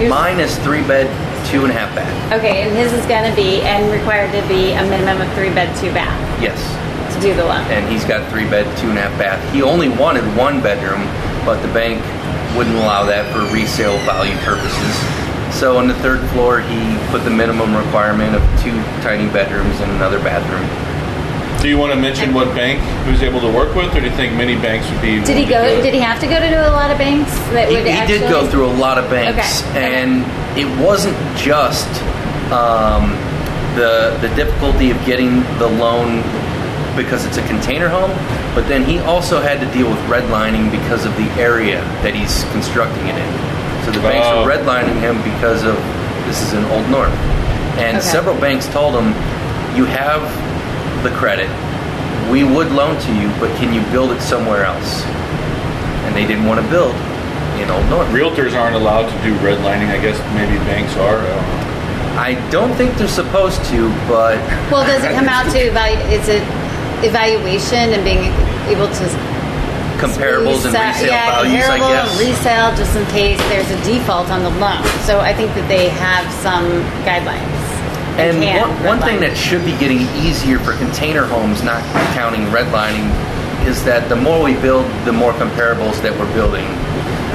yours? 0.00 0.08
Mine 0.08 0.40
is 0.40 0.56
three 0.64 0.80
bed, 0.82 1.08
two 1.50 1.62
and 1.66 1.70
a 1.72 1.74
half 1.74 1.90
bath. 1.94 2.10
Okay, 2.38 2.62
and 2.62 2.70
his 2.76 2.92
is 2.92 3.04
going 3.06 3.28
to 3.28 3.34
be 3.34 3.60
and 3.62 3.90
required 3.90 4.30
to 4.32 4.42
be 4.48 4.72
a 4.72 4.82
minimum 4.86 5.20
of 5.20 5.28
three 5.34 5.50
bed, 5.50 5.74
two 5.76 5.90
bath 5.92 6.14
Yes. 6.40 6.58
to 7.14 7.20
do 7.20 7.34
the 7.34 7.44
loan. 7.44 7.62
And 7.74 7.86
he's 7.90 8.04
got 8.04 8.28
three 8.30 8.44
bed, 8.48 8.64
two 8.78 8.88
and 8.88 8.98
a 8.98 9.02
half 9.02 9.18
bath. 9.18 9.40
He 9.52 9.62
only 9.62 9.88
wanted 9.88 10.22
one 10.36 10.62
bedroom, 10.62 11.02
but 11.44 11.60
the 11.62 11.72
bank 11.74 11.98
wouldn't 12.56 12.76
allow 12.76 13.04
that 13.06 13.26
for 13.34 13.40
resale 13.54 13.98
value 14.06 14.36
purposes. 14.46 14.94
So 15.58 15.76
on 15.78 15.88
the 15.88 15.94
third 15.98 16.22
floor, 16.30 16.60
he 16.60 16.78
put 17.10 17.24
the 17.24 17.30
minimum 17.30 17.74
requirement 17.74 18.36
of 18.36 18.42
two 18.62 18.74
tiny 19.02 19.26
bedrooms 19.34 19.74
and 19.80 19.90
another 19.98 20.18
bathroom. 20.22 20.62
Do 21.60 21.68
you 21.68 21.76
want 21.76 21.92
to 21.92 21.98
mention 22.00 22.32
what 22.32 22.46
bank 22.54 22.80
he 23.04 23.10
was 23.10 23.20
able 23.22 23.40
to 23.42 23.50
work 23.52 23.74
with, 23.74 23.92
or 23.94 24.00
do 24.00 24.06
you 24.06 24.14
think 24.16 24.32
many 24.34 24.54
banks 24.54 24.88
would 24.90 25.02
be? 25.02 25.20
Did 25.22 25.36
he 25.36 25.44
go? 25.44 25.60
Did 25.82 25.92
he 25.92 26.00
have 26.00 26.18
to 26.20 26.26
go 26.26 26.38
to 26.40 26.68
a 26.70 26.72
lot 26.72 26.90
of 26.90 26.96
banks 26.96 27.34
that 27.52 27.68
He, 27.68 27.74
would 27.76 27.84
he 27.84 27.90
actually? 27.92 28.18
did 28.20 28.30
go 28.30 28.46
through 28.48 28.66
a 28.66 28.72
lot 28.80 28.96
of 28.96 29.10
banks, 29.10 29.60
Okay. 29.68 29.84
and 30.00 30.24
it 30.56 30.66
wasn't 30.82 31.16
just 31.36 31.88
um, 32.52 33.10
the 33.76 34.16
the 34.20 34.28
difficulty 34.34 34.90
of 34.90 34.98
getting 35.04 35.40
the 35.58 35.68
loan 35.68 36.22
because 36.96 37.24
it's 37.24 37.36
a 37.38 37.46
container 37.46 37.88
home, 37.88 38.10
but 38.54 38.66
then 38.68 38.84
he 38.84 38.98
also 39.00 39.40
had 39.40 39.60
to 39.60 39.66
deal 39.72 39.88
with 39.88 39.98
redlining 40.10 40.70
because 40.70 41.06
of 41.06 41.16
the 41.16 41.28
area 41.40 41.80
that 42.02 42.14
he's 42.14 42.42
constructing 42.50 43.06
it 43.06 43.14
in. 43.14 43.84
So 43.84 43.92
the 43.92 44.00
banks 44.00 44.26
Oh. 44.28 44.42
were 44.44 44.50
redlining 44.50 44.98
him 45.00 45.16
because 45.22 45.62
of 45.64 45.76
this 46.26 46.42
is 46.42 46.52
an 46.52 46.64
Old 46.66 46.88
North, 46.90 47.14
and 47.78 47.96
Okay. 47.98 48.06
several 48.06 48.34
banks 48.36 48.66
told 48.68 48.94
him, 48.94 49.14
"You 49.76 49.84
have 49.86 50.22
the 51.04 51.10
credit." 51.10 51.48
We 52.30 52.44
would 52.44 52.70
loan 52.72 52.96
to 52.98 53.12
you, 53.14 53.30
but 53.40 53.50
can 53.56 53.72
you 53.72 53.80
build 53.90 54.12
it 54.12 54.20
somewhere 54.22 54.64
else? 54.64 55.04
And 56.04 56.14
they 56.14 56.26
didn't 56.26 56.46
want 56.46 56.60
to 56.60 56.66
build 56.68 56.94
in 57.60 57.70
Old 57.70 57.86
North. 57.88 58.08
Realtors 58.08 58.52
aren't 58.58 58.74
allowed 58.76 59.08
to 59.08 59.16
do 59.22 59.34
redlining. 59.38 59.88
I 59.92 60.00
guess 60.00 60.18
maybe 60.34 60.56
banks 60.64 60.96
are. 60.96 61.18
I 61.20 61.26
don't. 61.26 61.70
I 62.20 62.50
don't 62.50 62.74
think 62.74 62.96
they're 62.96 63.08
supposed 63.08 63.64
to, 63.66 63.88
but 64.08 64.36
Well, 64.70 64.84
does 64.84 65.04
it 65.04 65.12
come 65.14 65.28
out 65.28 65.50
to 65.52 65.70
value? 65.70 65.98
Is 66.10 66.28
it 66.28 66.42
evaluation 67.04 67.94
and 67.96 68.04
being 68.04 68.32
able 68.68 68.88
to 68.88 69.04
Comparables 70.00 70.64
and 70.64 70.72
resale 70.72 71.12
yeah, 71.12 71.28
values, 71.30 71.64
I 71.68 71.76
comparable 71.76 71.92
guess. 71.92 72.10
and 72.10 72.20
resale 72.20 72.68
just 72.76 72.96
in 72.96 73.04
case 73.12 73.38
there's 73.52 73.68
a 73.68 73.80
default 73.84 74.30
on 74.30 74.42
the 74.42 74.50
loan. 74.56 74.80
So 75.04 75.20
I 75.20 75.34
think 75.34 75.52
that 75.54 75.68
they 75.68 75.90
have 75.90 76.24
some 76.40 76.64
guidelines. 77.04 77.60
And 78.16 78.40
one, 78.40 78.96
one 78.96 79.00
thing 79.00 79.20
that 79.20 79.36
should 79.36 79.64
be 79.64 79.76
getting 79.76 80.00
easier 80.24 80.58
for 80.58 80.72
container 80.76 81.24
homes, 81.26 81.62
not 81.62 81.80
counting 82.16 82.42
redlining, 82.48 83.12
is 83.68 83.84
that 83.84 84.08
the 84.08 84.16
more 84.16 84.42
we 84.42 84.54
build, 84.54 84.84
the 85.04 85.12
more 85.12 85.32
comparables 85.34 86.00
that 86.02 86.16
we're 86.18 86.32
building. 86.32 86.64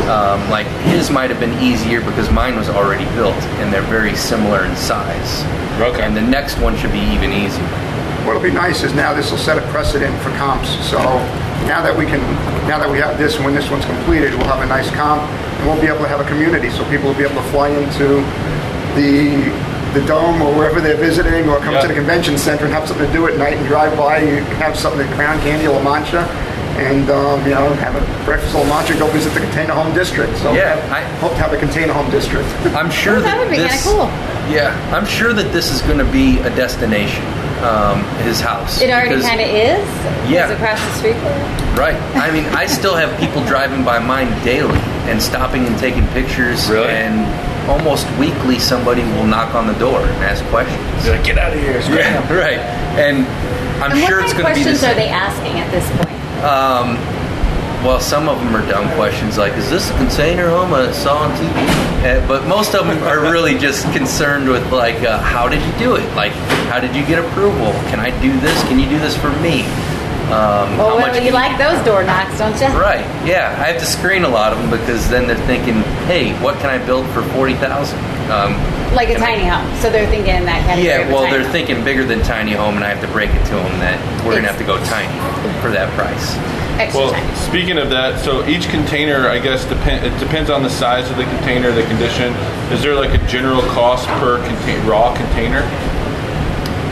Um, 0.07 0.49
like 0.51 0.67
his 0.85 1.09
might 1.09 1.29
have 1.31 1.39
been 1.39 1.57
easier 1.59 1.99
because 1.99 2.29
mine 2.31 2.55
was 2.55 2.69
already 2.69 3.05
built 3.15 3.35
and 3.57 3.73
they're 3.73 3.81
very 3.89 4.15
similar 4.15 4.63
in 4.65 4.75
size. 4.75 5.41
Okay. 5.81 6.03
And 6.03 6.15
the 6.15 6.21
next 6.21 6.59
one 6.59 6.77
should 6.77 6.91
be 6.91 6.99
even 7.13 7.33
easier. 7.33 7.65
What'll 8.25 8.41
be 8.41 8.51
nice 8.51 8.83
is 8.83 8.93
now 8.93 9.13
this 9.13 9.31
will 9.31 9.37
set 9.37 9.57
a 9.57 9.61
precedent 9.71 10.15
for 10.21 10.29
comps. 10.37 10.69
So 10.89 10.97
now 11.65 11.81
that 11.81 11.95
we 11.95 12.05
can, 12.05 12.21
now 12.67 12.77
that 12.79 12.89
we 12.89 12.97
have 12.99 13.17
this, 13.17 13.39
when 13.39 13.53
this 13.55 13.69
one's 13.69 13.85
completed, 13.85 14.33
we'll 14.33 14.45
have 14.47 14.61
a 14.61 14.65
nice 14.67 14.89
comp, 14.91 15.21
and 15.21 15.67
we'll 15.67 15.79
be 15.81 15.87
able 15.87 15.99
to 15.99 16.07
have 16.07 16.19
a 16.19 16.27
community. 16.29 16.69
So 16.69 16.83
people 16.89 17.07
will 17.09 17.17
be 17.17 17.23
able 17.23 17.41
to 17.41 17.47
fly 17.49 17.69
into 17.69 18.21
the 18.95 19.51
the 19.95 20.05
dome 20.05 20.41
or 20.41 20.51
wherever 20.53 20.81
they're 20.81 20.97
visiting, 20.97 21.47
or 21.47 21.57
come 21.59 21.73
Yeah. 21.75 21.81
to 21.83 21.87
the 21.87 21.93
convention 21.93 22.37
center 22.37 22.65
and 22.65 22.73
have 22.73 22.85
something 22.87 23.07
to 23.07 23.13
do 23.13 23.27
at 23.27 23.37
night 23.37 23.53
and 23.55 23.65
drive 23.65 23.95
by. 23.97 24.19
You 24.19 24.43
have 24.59 24.77
something 24.77 24.99
at 24.99 25.15
Crown 25.15 25.39
Candy, 25.39 25.67
La 25.69 25.81
Mancha. 25.81 26.27
And 26.75 27.09
um, 27.09 27.39
you 27.47 27.51
know, 27.55 27.71
have 27.75 27.95
a 27.95 28.25
breakfast 28.25 28.53
at 28.55 28.63
La 28.63 28.67
Mancha. 28.67 28.97
Go 28.99 29.07
visit 29.11 29.33
the 29.33 29.39
Container 29.39 29.73
Home 29.73 29.93
District. 29.93 30.35
So 30.37 30.51
Yeah, 30.53 30.75
I- 30.91 31.03
hope 31.19 31.31
to 31.31 31.37
have 31.37 31.53
a 31.53 31.57
Container 31.57 31.93
Home 31.93 32.09
District. 32.11 32.47
I'm 32.75 32.89
sure 32.91 33.15
Oh, 33.17 33.19
that 33.21 33.25
that 33.35 33.37
would 33.39 33.49
be 33.49 33.55
kinda 33.57 33.71
this, 33.71 33.83
cool. 33.83 34.07
Yeah, 34.51 34.75
I'm 34.93 35.05
sure 35.05 35.31
that 35.33 35.51
this 35.53 35.71
is 35.71 35.81
going 35.83 35.97
to 35.99 36.05
be 36.05 36.37
a 36.39 36.49
destination. 36.55 37.23
Um, 37.63 38.03
his 38.27 38.41
house. 38.41 38.79
It 38.81 38.91
already 38.91 39.19
kind 39.21 39.39
of 39.41 39.47
is. 39.47 39.87
Yeah. 40.29 40.51
Across 40.51 40.77
the 40.85 40.91
street. 40.99 41.15
from. 41.15 41.33
Right. 41.79 41.95
I 42.13 42.29
mean, 42.29 42.43
I 42.53 42.67
still 42.67 42.93
have 42.95 43.17
people 43.19 43.43
driving 43.47 43.83
by 43.83 43.97
mine 43.97 44.27
daily 44.43 44.77
and 45.09 45.19
stopping 45.21 45.65
and 45.65 45.75
taking 45.79 46.05
pictures. 46.09 46.69
Really? 46.69 46.89
And 46.89 47.25
almost 47.71 48.05
weekly, 48.19 48.59
somebody 48.59 49.01
will 49.15 49.25
knock 49.25 49.55
on 49.55 49.65
the 49.65 49.73
door 49.79 50.01
and 50.01 50.23
ask 50.25 50.43
questions. 50.51 51.07
Like, 51.07 51.23
get 51.23 51.39
out 51.39 51.53
of 51.53 51.59
here. 51.59 51.79
Yeah, 51.89 52.21
right. 52.37 52.59
And 52.99 53.25
I'm 53.81 53.93
And 53.93 54.05
sure 54.05 54.19
it's 54.21 54.33
going 54.33 54.45
to 54.45 54.53
be 54.53 54.61
the 54.63 54.75
same. 54.75 54.75
What 54.75 54.75
questions 54.75 54.83
are 54.83 54.93
they 54.93 55.09
asking 55.09 55.57
at 55.57 55.71
this 55.71 55.87
point? 55.95 56.21
Well, 57.85 57.99
some 57.99 58.27
of 58.27 58.39
them 58.39 58.55
are 58.55 58.67
dumb 58.67 58.89
questions 58.95 59.37
like, 59.37 59.53
"Is 59.53 59.69
this 59.69 59.91
a 59.91 59.93
container 59.97 60.49
home 60.49 60.73
I 60.73 60.91
saw 60.91 61.29
TV?" 61.37 61.53
Uh, 62.03 62.27
but 62.27 62.47
most 62.47 62.73
of 62.73 62.87
them 62.87 63.03
are 63.03 63.19
really 63.19 63.59
just 63.59 63.83
concerned 63.93 64.49
with 64.49 64.71
like, 64.71 65.03
uh, 65.03 65.19
"How 65.19 65.47
did 65.47 65.61
you 65.61 65.71
do 65.77 65.95
it? 65.95 66.15
Like, 66.15 66.31
how 66.71 66.79
did 66.79 66.95
you 66.95 67.05
get 67.05 67.19
approval? 67.19 67.73
Can 67.91 67.99
I 67.99 68.09
do 68.21 68.39
this? 68.39 68.59
Can 68.63 68.79
you 68.79 68.89
do 68.89 68.97
this 68.97 69.15
for 69.15 69.29
me?" 69.39 69.65
Um, 70.25 70.31
Well, 70.77 70.89
how 70.89 70.95
well, 70.97 70.99
much 70.99 71.15
you 71.15 71.21
can 71.21 71.33
like 71.33 71.57
those 71.57 71.77
door 71.85 72.03
knocks, 72.03 72.37
don't 72.39 72.59
you? 72.59 72.67
Right. 72.79 73.05
Yeah, 73.25 73.55
I 73.61 73.67
have 73.71 73.79
to 73.79 73.85
screen 73.85 74.23
a 74.23 74.29
lot 74.29 74.51
of 74.53 74.57
them 74.59 74.71
because 74.71 75.07
then 75.09 75.27
they're 75.27 75.35
thinking, 75.45 75.83
"Hey, 76.07 76.33
what 76.41 76.59
can 76.59 76.69
I 76.69 76.79
build 76.79 77.05
for 77.09 77.21
forty 77.37 77.53
thousand? 77.53 77.99
Um, 78.31 78.57
Like 78.95 79.09
a 79.09 79.13
can 79.15 79.23
I- 79.23 79.35
tiny 79.35 79.45
home. 79.47 79.67
So 79.81 79.89
they're 79.91 80.07
thinking 80.07 80.35
in 80.35 80.45
that 80.45 80.61
category. 80.65 80.87
Yeah, 80.87 81.01
of 81.01 81.09
a 81.09 81.13
well, 81.13 81.23
tiny 81.23 81.33
they're 81.35 81.43
home. 81.43 81.51
thinking 81.51 81.83
bigger 81.83 82.03
than 82.05 82.23
tiny 82.23 82.53
home, 82.53 82.75
and 82.75 82.83
I 82.83 82.89
have 82.89 83.01
to 83.01 83.07
break 83.07 83.29
it 83.29 83.45
to 83.45 83.55
them 83.55 83.79
that 83.81 83.99
we're 84.25 84.33
gonna 84.35 84.47
have 84.47 84.57
to 84.57 84.63
go 84.63 84.77
tiny 84.85 85.13
for 85.61 85.69
that 85.69 85.89
price. 85.95 86.35
extra 86.79 86.99
Well, 87.03 87.11
tiny. 87.13 87.23
speaking 87.35 87.77
of 87.77 87.89
that, 87.91 88.19
so 88.19 88.43
each 88.47 88.67
container, 88.69 89.29
I 89.29 89.39
guess, 89.39 89.63
depend. 89.63 90.05
It 90.05 90.17
depends 90.19 90.49
on 90.49 90.61
the 90.61 90.69
size 90.69 91.09
of 91.09 91.15
the 91.15 91.23
container, 91.23 91.71
the 91.71 91.83
condition. 91.83 92.35
Is 92.73 92.81
there 92.81 92.95
like 92.95 93.13
a 93.13 93.17
general 93.29 93.61
cost 93.61 94.07
per 94.19 94.39
contain- 94.39 94.85
raw 94.85 95.13
container? 95.13 95.63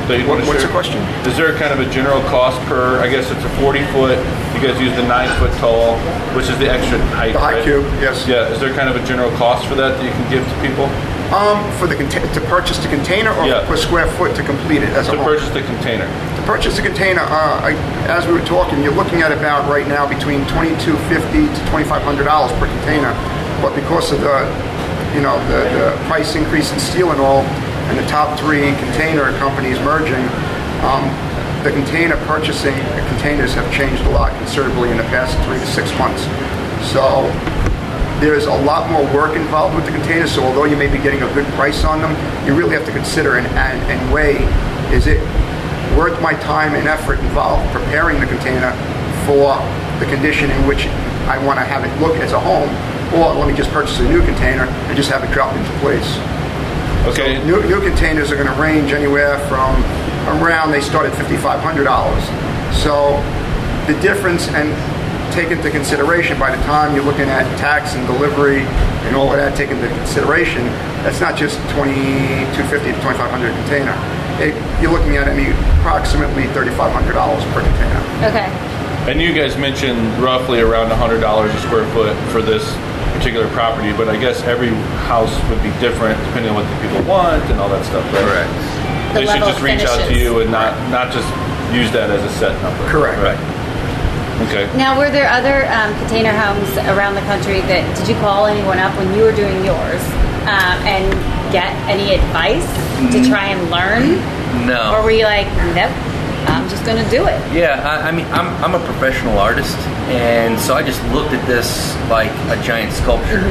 Want 0.04 0.44
to 0.44 0.48
What's 0.48 0.62
the 0.64 0.68
question? 0.70 1.00
Is 1.24 1.38
there 1.38 1.56
kind 1.56 1.72
of 1.72 1.80
a 1.80 1.90
general 1.90 2.20
cost 2.28 2.60
per? 2.68 3.00
I 3.00 3.08
guess 3.08 3.32
it's 3.32 3.44
a 3.46 3.50
40 3.64 3.80
foot. 3.96 4.20
You 4.52 4.60
guys 4.60 4.76
use 4.80 4.92
the 5.00 5.08
nine 5.08 5.32
foot 5.40 5.52
tall, 5.64 5.96
which 6.36 6.50
is 6.52 6.60
the 6.60 6.68
extra 6.70 7.00
height. 7.16 7.32
The 7.32 7.40
high 7.40 7.54
right? 7.56 7.64
cube, 7.64 7.86
yes. 8.04 8.28
Yeah. 8.28 8.52
Is 8.52 8.60
there 8.60 8.74
kind 8.76 8.90
of 8.92 9.00
a 9.02 9.04
general 9.08 9.32
cost 9.40 9.66
for 9.66 9.76
that 9.76 9.96
that 9.96 10.04
you 10.04 10.12
can 10.12 10.28
give 10.30 10.44
to 10.44 10.56
people 10.60 10.92
Um, 11.32 11.64
for 11.80 11.88
the 11.88 11.96
to 11.96 12.42
purchase 12.52 12.78
the 12.84 12.90
container 12.90 13.32
or 13.32 13.48
Yeah. 13.48 13.64
per 13.66 13.78
square 13.78 14.08
foot 14.20 14.36
to 14.36 14.44
complete 14.44 14.84
it 14.84 14.90
as 14.90 15.08
a 15.08 15.16
to 15.16 15.24
purchase 15.24 15.48
the 15.56 15.62
container? 15.64 16.04
To 16.06 16.42
purchase 16.44 16.76
the 16.76 16.84
container, 16.84 17.22
uh, 17.24 17.64
I, 17.64 17.72
as 18.12 18.28
we 18.28 18.34
were 18.34 18.44
talking, 18.46 18.84
you're 18.84 18.92
looking 19.00 19.22
at 19.22 19.32
about 19.32 19.70
right 19.72 19.88
now 19.88 20.06
between 20.06 20.44
twenty-two 20.48 20.98
fifty 21.08 21.48
to 21.48 21.60
twenty-five 21.72 22.04
hundred 22.04 22.26
dollars 22.26 22.52
per 22.60 22.68
container. 22.68 23.16
But 23.64 23.74
because 23.74 24.12
of 24.12 24.20
the, 24.20 24.44
you 25.16 25.22
know, 25.24 25.40
the, 25.48 25.64
the 25.80 25.96
price 26.12 26.36
increase 26.36 26.74
in 26.74 26.80
steel 26.80 27.12
and 27.16 27.22
all, 27.22 27.48
and 27.90 27.98
the 27.98 28.08
top 28.08 28.40
three 28.40 28.72
container 28.78 29.32
companies 29.38 29.80
merging, 29.80 30.24
um, 30.84 31.04
the 31.64 31.72
container 31.72 32.18
purchasing 32.28 32.76
the 32.76 33.06
containers 33.08 33.54
have 33.54 33.72
changed 33.72 34.04
a 34.04 34.10
lot 34.10 34.36
considerably 34.38 34.92
in 34.92 34.98
the 34.98 35.04
past 35.04 35.38
three 35.48 35.58
to 35.58 35.68
six 35.68 35.88
months. 35.98 36.24
So 36.92 37.32
there's 38.20 38.46
a 38.46 38.58
lot 38.64 38.90
more 38.92 39.04
work 39.14 39.36
involved 39.36 39.76
with 39.76 39.86
the 39.86 39.92
containers, 39.92 40.32
so 40.32 40.44
although 40.44 40.66
you 40.66 40.76
may 40.76 40.88
be 40.88 41.02
getting 41.02 41.24
a 41.24 41.34
good 41.34 41.46
price 41.54 41.84
on 41.84 42.00
them, 42.02 42.12
you 42.48 42.56
really 42.56 42.76
have 42.76 42.86
to 42.86 42.92
consider 42.92 43.36
and, 43.36 43.48
and, 43.48 43.80
and 43.92 44.14
weigh, 44.14 44.44
is 44.96 45.08
it 45.08 45.20
worth 45.98 46.20
my 46.22 46.34
time 46.36 46.76
and 46.76 46.88
effort 46.88 47.20
involved 47.20 47.70
preparing 47.72 48.20
the 48.20 48.26
container 48.26 48.72
for 49.26 49.56
the 50.00 50.06
condition 50.12 50.52
in 50.52 50.68
which 50.68 50.88
I 51.28 51.38
want 51.46 51.60
to 51.60 51.66
have 51.66 51.84
it 51.86 52.02
look 52.02 52.18
as 52.18 52.34
a 52.34 52.40
home, 52.40 52.70
or 53.16 53.34
let 53.34 53.48
me 53.48 53.56
just 53.56 53.72
purchase 53.72 54.00
a 54.00 54.10
new 54.10 54.22
container 54.26 54.64
and 54.64 54.98
just 54.98 55.10
have 55.10 55.24
it 55.24 55.32
dropped 55.32 55.56
into 55.56 55.72
place. 55.80 56.18
Okay. 57.06 57.44
New, 57.44 57.62
new 57.68 57.82
containers 57.82 58.32
are 58.32 58.36
going 58.36 58.48
to 58.48 58.62
range 58.62 58.94
anywhere 58.94 59.38
from 59.50 59.76
around, 60.40 60.72
they 60.72 60.82
start 60.82 61.06
at 61.06 61.14
$5,500. 61.14 62.74
So 62.80 63.20
the 63.92 64.00
difference, 64.02 64.48
and 64.50 64.72
take 65.34 65.52
into 65.52 65.70
consideration, 65.70 66.40
by 66.40 66.56
the 66.56 66.62
time 66.64 66.96
you're 66.96 67.04
looking 67.04 67.28
at 67.28 67.44
tax 67.58 67.96
and 67.96 68.08
delivery 68.08 68.62
and 69.04 69.16
all 69.16 69.30
of 69.32 69.38
that 69.38 69.58
taken 69.58 69.78
into 69.78 69.90
consideration, 69.90 70.64
that's 71.04 71.20
not 71.20 71.36
just 71.36 71.58
2250 71.76 72.56
to 72.88 72.98
2500 73.04 73.52
container. 73.52 73.96
It, 74.40 74.56
you're 74.82 74.92
looking 74.92 75.18
at, 75.18 75.28
I 75.28 75.36
mean, 75.36 75.52
approximately 75.80 76.44
$3,500 76.56 76.72
per 77.52 77.62
container. 77.62 78.00
Okay. 78.32 78.48
And 79.12 79.22
you 79.22 79.34
guys 79.34 79.58
mentioned 79.58 80.00
roughly 80.24 80.62
around 80.62 80.90
$100 80.90 81.20
a 81.20 81.60
square 81.60 81.86
foot 81.92 82.16
for 82.32 82.42
this 82.42 82.64
particular 83.24 83.48
property, 83.56 83.96
but 83.96 84.10
I 84.12 84.20
guess 84.20 84.44
every 84.44 84.68
house 85.08 85.32
would 85.48 85.64
be 85.64 85.72
different 85.80 86.20
depending 86.28 86.52
on 86.52 86.60
what 86.60 86.68
the 86.68 86.76
people 86.84 87.00
want 87.08 87.40
and 87.48 87.56
all 87.56 87.70
that 87.72 87.86
stuff, 87.88 88.04
right? 88.12 88.20
Correct. 88.28 88.52
The 89.16 89.24
They 89.24 89.26
should 89.32 89.40
level 89.40 89.48
just 89.48 89.60
of 89.60 89.64
reach 89.64 89.80
out 89.88 89.96
to 89.96 90.04
finishes. 90.12 90.20
you 90.28 90.40
and 90.44 90.52
not 90.52 90.76
not 90.92 91.08
just 91.16 91.24
use 91.72 91.88
that 91.96 92.12
as 92.12 92.20
a 92.20 92.32
set 92.36 92.52
number. 92.60 92.84
Correct. 92.92 93.16
Right. 93.24 93.40
Okay. 94.52 94.68
Now, 94.76 95.00
were 95.00 95.08
there 95.08 95.30
other 95.32 95.64
um, 95.72 95.96
container 96.04 96.36
homes 96.36 96.68
around 96.92 97.16
the 97.16 97.24
country 97.32 97.64
that 97.72 97.88
did 97.96 98.12
you 98.12 98.16
call 98.20 98.44
anyone 98.46 98.76
up 98.76 98.92
when 99.00 99.08
you 99.16 99.24
were 99.24 99.32
doing 99.32 99.56
yours 99.64 100.04
um, 100.52 100.76
and 100.84 101.08
get 101.56 101.72
any 101.88 102.12
advice 102.20 102.68
to 103.16 103.24
try 103.24 103.56
and 103.56 103.62
learn, 103.72 104.20
No. 104.68 105.00
or 105.00 105.04
were 105.08 105.16
you 105.16 105.24
like, 105.24 105.48
nope, 105.72 105.94
I'm 106.64 106.70
just 106.70 106.86
to 106.86 107.12
do 107.12 107.28
it? 107.28 107.36
Yeah, 107.52 107.84
I, 107.84 108.08
I 108.08 108.12
mean, 108.12 108.26
I'm, 108.28 108.48
I'm 108.64 108.74
a 108.74 108.86
professional 108.86 109.38
artist, 109.38 109.78
and 110.08 110.58
so 110.58 110.76
I 110.76 110.82
just 110.82 111.04
looked 111.12 111.34
at 111.34 111.46
this 111.46 111.94
like 112.10 112.32
a 112.56 112.64
giant 112.64 112.94
sculpture. 112.94 113.44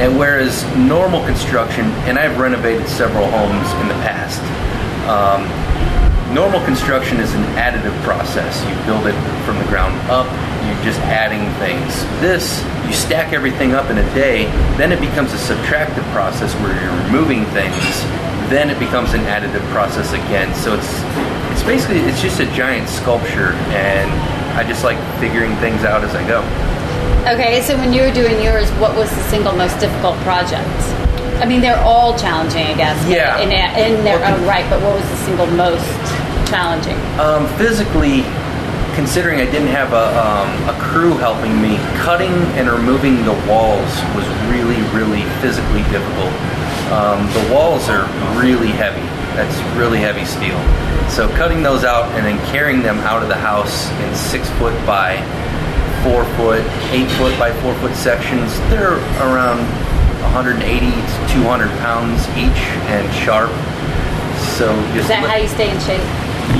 And 0.00 0.18
whereas 0.18 0.64
normal 0.74 1.22
construction, 1.26 1.84
and 2.08 2.18
I've 2.18 2.38
renovated 2.38 2.88
several 2.88 3.28
homes 3.28 3.68
in 3.84 3.88
the 3.88 4.00
past, 4.00 4.40
um, 5.04 5.44
normal 6.32 6.64
construction 6.64 7.20
is 7.20 7.34
an 7.34 7.44
additive 7.60 7.92
process. 8.00 8.56
You 8.64 8.74
build 8.86 9.06
it 9.12 9.16
from 9.44 9.58
the 9.58 9.68
ground 9.68 10.00
up, 10.08 10.24
you're 10.64 10.84
just 10.88 11.00
adding 11.12 11.44
things. 11.60 11.92
This, 12.24 12.64
you 12.86 12.94
stack 12.94 13.34
everything 13.34 13.74
up 13.74 13.90
in 13.90 13.98
a 13.98 14.14
day, 14.14 14.46
then 14.80 14.90
it 14.90 15.02
becomes 15.02 15.34
a 15.34 15.36
subtractive 15.36 16.04
process 16.16 16.54
where 16.64 16.72
you're 16.72 17.04
removing 17.04 17.44
things, 17.52 17.76
then 18.50 18.70
it 18.70 18.78
becomes 18.78 19.14
an 19.14 19.20
additive 19.22 19.64
process 19.70 20.12
again. 20.12 20.54
So 20.54 20.74
it's 20.74 20.90
it's 21.52 21.62
basically 21.62 22.00
it's 22.00 22.20
just 22.20 22.40
a 22.40 22.46
giant 22.52 22.88
sculpture 22.88 23.52
and 23.72 24.10
I 24.58 24.64
just 24.66 24.84
like 24.84 24.98
figuring 25.20 25.54
things 25.56 25.84
out 25.84 26.04
as 26.04 26.14
I 26.14 26.26
go. 26.26 26.42
Okay, 27.24 27.62
so 27.62 27.76
when 27.78 27.92
you 27.92 28.02
were 28.02 28.12
doing 28.12 28.42
yours, 28.42 28.70
what 28.72 28.94
was 28.94 29.08
the 29.10 29.22
single 29.24 29.54
most 29.56 29.78
difficult 29.80 30.16
project? 30.18 30.68
I 31.40 31.46
mean, 31.46 31.60
they're 31.60 31.80
all 31.80 32.16
challenging, 32.18 32.66
I 32.66 32.74
guess. 32.76 33.08
Yeah. 33.08 33.40
In, 33.40 33.50
in 33.50 34.04
their 34.04 34.18
Well, 34.20 34.38
own 34.38 34.46
right, 34.46 34.68
but 34.68 34.82
what 34.82 34.94
was 34.94 35.08
the 35.08 35.16
single 35.24 35.46
most 35.48 35.88
challenging? 36.46 36.94
Um, 37.18 37.48
physically, 37.56 38.22
considering 38.94 39.40
I 39.40 39.50
didn't 39.50 39.72
have 39.74 39.92
a, 39.92 40.06
um, 40.14 40.50
a 40.68 40.78
crew 40.78 41.16
helping 41.18 41.60
me, 41.60 41.76
cutting 41.98 42.32
and 42.54 42.68
removing 42.68 43.24
the 43.24 43.34
walls 43.48 43.90
was 44.14 44.26
really, 44.46 44.78
really 44.94 45.26
physically 45.40 45.82
difficult. 45.90 46.30
Um, 46.92 47.26
the 47.32 47.52
walls 47.52 47.88
are 47.88 48.04
really 48.40 48.68
heavy. 48.68 49.04
That's 49.36 49.56
really 49.76 49.98
heavy 49.98 50.24
steel. 50.24 50.58
So 51.10 51.28
cutting 51.36 51.62
those 51.62 51.84
out 51.84 52.10
and 52.12 52.24
then 52.24 52.38
carrying 52.52 52.82
them 52.82 52.98
out 53.00 53.22
of 53.22 53.28
the 53.28 53.36
house 53.36 53.90
in 54.02 54.14
six 54.14 54.48
foot 54.58 54.74
by 54.86 55.16
four 56.04 56.24
foot, 56.36 56.60
eight 56.92 57.10
foot 57.16 57.36
by 57.38 57.52
four 57.62 57.74
foot 57.76 57.94
sections, 57.94 58.58
they're 58.70 58.98
around 59.24 59.58
180 60.32 60.60
to 60.60 61.32
200 61.32 61.68
pounds 61.80 62.28
each 62.36 62.62
and 62.92 63.04
sharp. 63.14 63.50
So 64.56 64.70
Is 64.94 65.08
that 65.08 65.22
li- 65.22 65.28
how 65.30 65.36
you 65.36 65.48
stay 65.48 65.70
in 65.70 65.80
shape? 65.80 66.02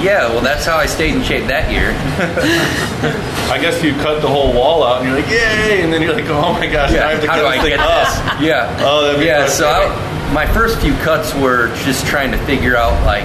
Yeah, 0.02 0.28
well, 0.28 0.40
that's 0.42 0.64
how 0.66 0.76
I 0.76 0.86
stayed 0.86 1.14
in 1.14 1.22
shape 1.22 1.46
that 1.46 1.70
year. 1.72 1.90
I 3.50 3.58
guess 3.60 3.82
you 3.82 3.92
cut 3.94 4.20
the 4.20 4.28
whole 4.28 4.52
wall 4.52 4.82
out 4.84 5.00
and 5.00 5.08
you're 5.08 5.18
like, 5.20 5.30
yay! 5.30 5.82
And 5.82 5.92
then 5.92 6.02
you're 6.02 6.12
like, 6.14 6.28
oh 6.28 6.52
my 6.52 6.66
gosh, 6.66 6.92
now 6.92 7.08
I 7.08 7.12
have 7.12 7.22
to 7.22 7.26
how 7.28 7.34
cut 7.36 7.42
do 7.42 7.48
this 7.48 7.58
I 7.58 7.62
thing 7.62 7.70
get 7.70 7.80
up. 7.80 8.38
this? 8.38 8.46
Yeah. 8.48 8.76
Oh, 8.80 9.02
that'd 9.04 9.20
be 9.20 9.26
yeah. 9.26 9.46
So 9.48 9.66
I, 9.68 10.32
my 10.32 10.46
first 10.52 10.80
few 10.80 10.92
cuts 11.04 11.34
were 11.34 11.68
just 11.84 12.06
trying 12.06 12.32
to 12.32 12.38
figure 12.44 12.76
out 12.76 12.92
like 13.06 13.24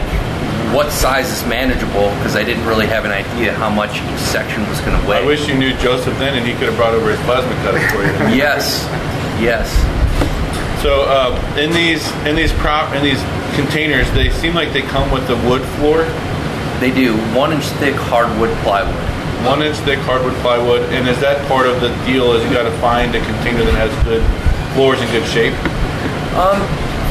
what 0.74 0.92
size 0.92 1.32
is 1.32 1.44
manageable 1.48 2.10
because 2.22 2.36
I 2.36 2.44
didn't 2.44 2.66
really 2.68 2.86
have 2.88 3.04
an 3.06 3.12
idea 3.12 3.54
how 3.54 3.70
much 3.70 3.96
each 3.98 4.20
section 4.20 4.62
was 4.70 4.80
going 4.82 5.00
to 5.02 5.08
weigh. 5.10 5.18
I 5.18 5.26
wish 5.26 5.48
you 5.48 5.56
knew 5.58 5.74
Joseph 5.78 6.18
then, 6.20 6.38
and 6.38 6.46
he 6.46 6.54
could 6.54 6.70
have 6.70 6.76
brought 6.78 6.94
over 6.94 7.10
his 7.10 7.20
plasma 7.22 7.52
cutter 7.64 7.82
for 7.90 8.04
you. 8.04 8.36
Yes. 8.38 8.86
Yes. 9.42 9.68
So 10.84 11.04
uh, 11.08 11.36
in 11.60 11.72
these 11.72 12.10
in 12.26 12.36
these 12.36 12.54
prop 12.54 12.94
in 12.96 13.04
these 13.04 13.20
containers, 13.56 14.10
they 14.12 14.30
seem 14.30 14.54
like 14.54 14.72
they 14.72 14.82
come 14.82 15.12
with 15.12 15.28
the 15.28 15.36
wood 15.50 15.62
floor, 15.76 16.04
They 16.80 16.92
do 16.92 17.16
one 17.36 17.52
inch 17.52 17.66
thick 17.84 17.96
hardwood 17.96 18.56
plywood. 18.64 18.96
one 19.46 19.62
inch 19.62 19.78
thick 19.84 20.00
hardwood 20.00 20.34
plywood, 20.42 20.82
and 20.94 21.08
is 21.08 21.20
that 21.20 21.46
part 21.48 21.68
of 21.68 21.82
the 21.82 21.90
deal? 22.06 22.34
Is 22.34 22.44
you 22.44 22.52
got 22.56 22.64
to 22.64 22.78
find 22.80 23.14
a 23.16 23.20
container 23.20 23.64
that 23.66 23.76
has 23.76 23.92
good 24.04 24.24
floors 24.76 25.02
in 25.02 25.08
good 25.12 25.28
shape? 25.28 25.54
Um, 26.36 26.60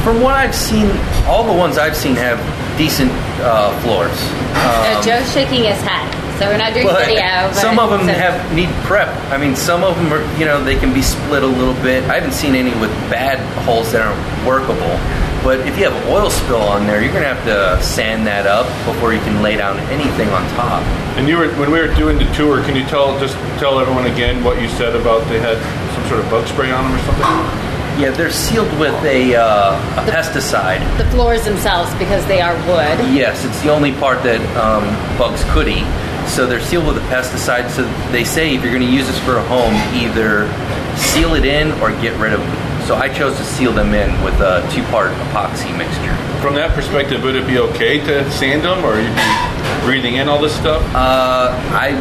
From 0.03 0.21
what 0.21 0.33
I've 0.33 0.55
seen, 0.55 0.89
all 1.27 1.43
the 1.43 1.53
ones 1.53 1.77
I've 1.77 1.95
seen 1.95 2.15
have 2.15 2.39
decent 2.77 3.11
uh, 3.41 3.69
floors. 3.81 4.15
Uh, 4.55 5.01
Joe's 5.03 5.31
shaking 5.33 5.65
his 5.65 5.77
head, 5.81 6.07
so 6.39 6.47
we're 6.47 6.57
not 6.57 6.73
doing 6.73 6.87
But 6.87 7.05
video. 7.05 7.51
But 7.51 7.53
some 7.53 7.77
of 7.77 7.89
them 7.91 8.07
so- 8.07 8.13
have 8.13 8.39
need 8.55 8.69
prep. 8.87 9.09
I 9.29 9.37
mean, 9.37 9.55
some 9.55 9.83
of 9.83 9.95
them 9.97 10.11
are, 10.13 10.23
you 10.39 10.45
know, 10.45 10.63
they 10.63 10.77
can 10.79 10.93
be 10.93 11.01
split 11.03 11.43
a 11.43 11.47
little 11.47 11.75
bit. 11.83 12.03
I 12.09 12.15
haven't 12.15 12.33
seen 12.33 12.55
any 12.55 12.71
with 12.79 12.89
bad 13.11 13.37
holes 13.65 13.91
that 13.91 14.01
aren't 14.01 14.47
workable. 14.47 14.97
But 15.43 15.61
if 15.61 15.77
you 15.77 15.89
have 15.89 15.93
an 15.93 16.11
oil 16.11 16.29
spill 16.29 16.61
on 16.61 16.85
there, 16.85 17.01
you're 17.01 17.13
going 17.13 17.23
to 17.23 17.33
have 17.33 17.45
to 17.45 17.81
sand 17.83 18.27
that 18.27 18.45
up 18.45 18.67
before 18.85 19.13
you 19.13 19.19
can 19.19 19.41
lay 19.41 19.55
down 19.55 19.79
anything 19.91 20.27
on 20.29 20.43
top. 20.55 20.83
And 21.17 21.27
you 21.27 21.37
were 21.37 21.49
when 21.55 21.71
we 21.71 21.79
were 21.79 21.93
doing 21.95 22.17
the 22.17 22.29
tour. 22.33 22.61
Can 22.63 22.75
you 22.75 22.83
tell 22.85 23.17
just 23.19 23.35
tell 23.59 23.79
everyone 23.79 24.05
again 24.05 24.43
what 24.43 24.61
you 24.61 24.67
said 24.69 24.95
about 24.95 25.27
they 25.29 25.39
had 25.39 25.57
some 25.95 26.07
sort 26.07 26.19
of 26.19 26.29
bug 26.29 26.47
spray 26.47 26.71
on 26.71 26.83
them 26.83 26.93
or 26.93 27.03
something? 27.05 27.69
Yeah, 27.99 28.11
they're 28.11 28.31
sealed 28.31 28.71
with 28.79 28.95
a, 29.03 29.35
uh, 29.35 29.75
a 29.75 30.09
pesticide. 30.09 30.79
the 30.97 31.03
floors 31.11 31.43
themselves 31.43 31.93
because 31.95 32.25
they 32.27 32.39
are 32.39 32.55
wood. 32.67 32.95
Yes, 33.13 33.43
it's 33.43 33.61
the 33.61 33.69
only 33.69 33.91
part 33.91 34.23
that 34.23 34.39
um, 34.55 34.87
bugs 35.17 35.43
could 35.51 35.67
eat. 35.67 35.83
So 36.29 36.47
they're 36.47 36.61
sealed 36.61 36.87
with 36.87 36.95
a 36.95 37.05
pesticide. 37.07 37.69
So 37.69 37.83
they 38.11 38.23
say 38.23 38.55
if 38.55 38.63
you're 38.63 38.71
going 38.71 38.87
to 38.87 38.91
use 38.91 39.07
this 39.07 39.19
for 39.19 39.35
a 39.35 39.43
home, 39.47 39.73
either 39.99 40.47
seal 40.95 41.35
it 41.35 41.43
in 41.43 41.71
or 41.81 41.91
get 41.99 42.17
rid 42.19 42.31
of 42.31 42.39
them. 42.39 42.68
So 42.89 42.95
I 42.95 43.07
chose 43.07 43.37
to 43.37 43.43
seal 43.43 43.71
them 43.71 43.93
in 43.93 44.09
with 44.23 44.33
a 44.41 44.67
two-part 44.73 45.11
epoxy 45.29 45.69
mixture. 45.77 46.15
From 46.41 46.55
that 46.55 46.73
perspective, 46.73 47.21
would 47.21 47.35
it 47.35 47.45
be 47.45 47.59
okay 47.59 47.99
to 47.99 48.31
sand 48.31 48.63
them, 48.63 48.83
or 48.83 48.99
you'd 48.99 49.13
be 49.13 49.85
breathing 49.85 50.15
in 50.15 50.27
all 50.27 50.41
this 50.41 50.55
stuff? 50.55 50.81
Uh, 50.95 51.53
I 51.69 51.91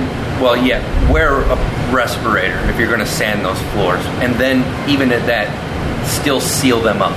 well, 0.41 0.57
yeah, 0.57 0.81
wear 1.13 1.43
a 1.43 1.57
respirator 1.93 2.59
if 2.71 2.79
you're 2.79 2.89
going 2.89 3.01
to 3.01 3.07
sand 3.07 3.45
those 3.45 3.61
floors, 3.75 4.01
and 4.25 4.35
then 4.37 4.65
even 4.89 5.13
at 5.13 5.27
that, 5.27 5.53
still 6.09 6.41
seal 6.41 6.81
them 6.81 7.03
up. 7.03 7.13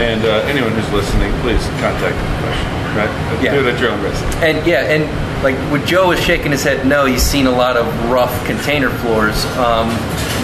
And 0.00 0.24
uh, 0.24 0.48
anyone 0.48 0.72
who's 0.72 0.90
listening, 0.90 1.30
please 1.42 1.62
contact 1.76 2.16
the. 2.16 2.75
Right? 2.96 3.42
Yeah. 3.42 3.54
Do 3.54 3.66
it 3.66 3.74
at 3.74 3.80
your 3.80 3.90
own 3.90 4.02
risk. 4.02 4.22
And 4.42 4.66
yeah, 4.66 4.88
and 4.88 5.04
like 5.42 5.56
when 5.70 5.86
Joe 5.86 6.08
was 6.08 6.20
shaking 6.20 6.52
his 6.52 6.62
head, 6.62 6.86
no, 6.86 7.04
he's 7.04 7.22
seen 7.22 7.46
a 7.46 7.50
lot 7.50 7.76
of 7.76 7.86
rough 8.10 8.34
container 8.46 8.90
floors. 8.90 9.44
Um, 9.56 9.90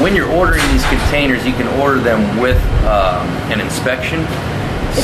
when 0.01 0.15
you're 0.15 0.31
ordering 0.31 0.63
these 0.69 0.85
containers, 0.87 1.47
you 1.47 1.53
can 1.53 1.69
order 1.81 1.99
them 1.99 2.39
with 2.39 2.59
um, 2.85 3.27
an 3.51 3.61
inspection. 3.61 4.27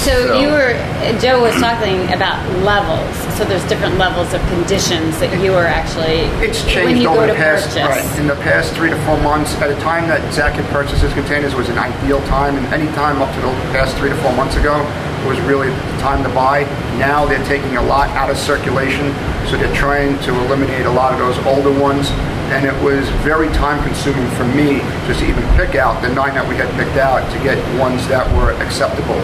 So, 0.04 0.38
you 0.38 0.48
were 0.48 0.76
Joe 1.18 1.40
was 1.40 1.54
talking 1.54 2.12
about 2.12 2.44
levels. 2.61 3.08
So 3.38 3.44
there's 3.44 3.64
different 3.68 3.96
levels 3.96 4.34
of 4.34 4.40
conditions 4.52 5.18
that 5.20 5.32
you 5.42 5.54
are 5.54 5.64
actually 5.64 6.28
It's 6.44 6.62
when 6.64 6.74
changed 6.74 7.02
you 7.02 7.08
over 7.08 7.24
go 7.24 7.26
the 7.28 7.32
to 7.32 7.38
past, 7.38 7.74
right, 7.74 8.04
in 8.20 8.26
the 8.26 8.37
past 8.44 8.74
three 8.74 8.90
to 8.90 8.98
four 9.06 9.16
months. 9.22 9.54
At 9.64 9.70
a 9.70 9.80
time 9.80 10.06
that 10.08 10.20
Zach 10.34 10.61
had 10.61 10.68
purchased 10.68 11.00
his 11.00 11.14
containers 11.14 11.54
was 11.54 11.70
an 11.70 11.78
ideal 11.78 12.20
time, 12.28 12.56
and 12.56 12.66
any 12.68 12.87
time 12.92 13.22
up 13.22 13.32
to 13.34 13.40
the 13.40 13.48
past 13.72 13.96
three 13.96 14.11
to 14.11 14.16
four 14.16 14.34
months 14.37 14.56
ago 14.56 14.76
was 15.24 15.40
really 15.48 15.70
the 15.70 15.98
time 16.04 16.22
to 16.22 16.28
buy. 16.37 16.68
Now 16.98 17.24
they're 17.24 17.44
taking 17.46 17.76
a 17.76 17.82
lot 17.82 18.11
out 18.11 18.28
of 18.28 18.37
circulation, 18.37 19.14
so 19.46 19.56
they're 19.56 19.74
trying 19.74 20.18
to 20.24 20.34
eliminate 20.44 20.84
a 20.84 20.90
lot 20.90 21.12
of 21.12 21.18
those 21.18 21.38
older 21.46 21.72
ones. 21.80 22.11
And 22.50 22.66
it 22.66 22.74
was 22.82 23.08
very 23.22 23.48
time 23.54 23.82
consuming 23.84 24.28
for 24.34 24.44
me 24.44 24.80
just 25.06 25.20
to 25.20 25.28
even 25.28 25.44
pick 25.54 25.76
out 25.76 26.02
the 26.02 26.12
nine 26.12 26.34
that 26.34 26.48
we 26.48 26.56
had 26.56 26.68
picked 26.74 26.96
out 26.96 27.22
to 27.30 27.38
get 27.44 27.56
ones 27.78 28.06
that 28.08 28.26
were 28.34 28.52
acceptable 28.64 29.20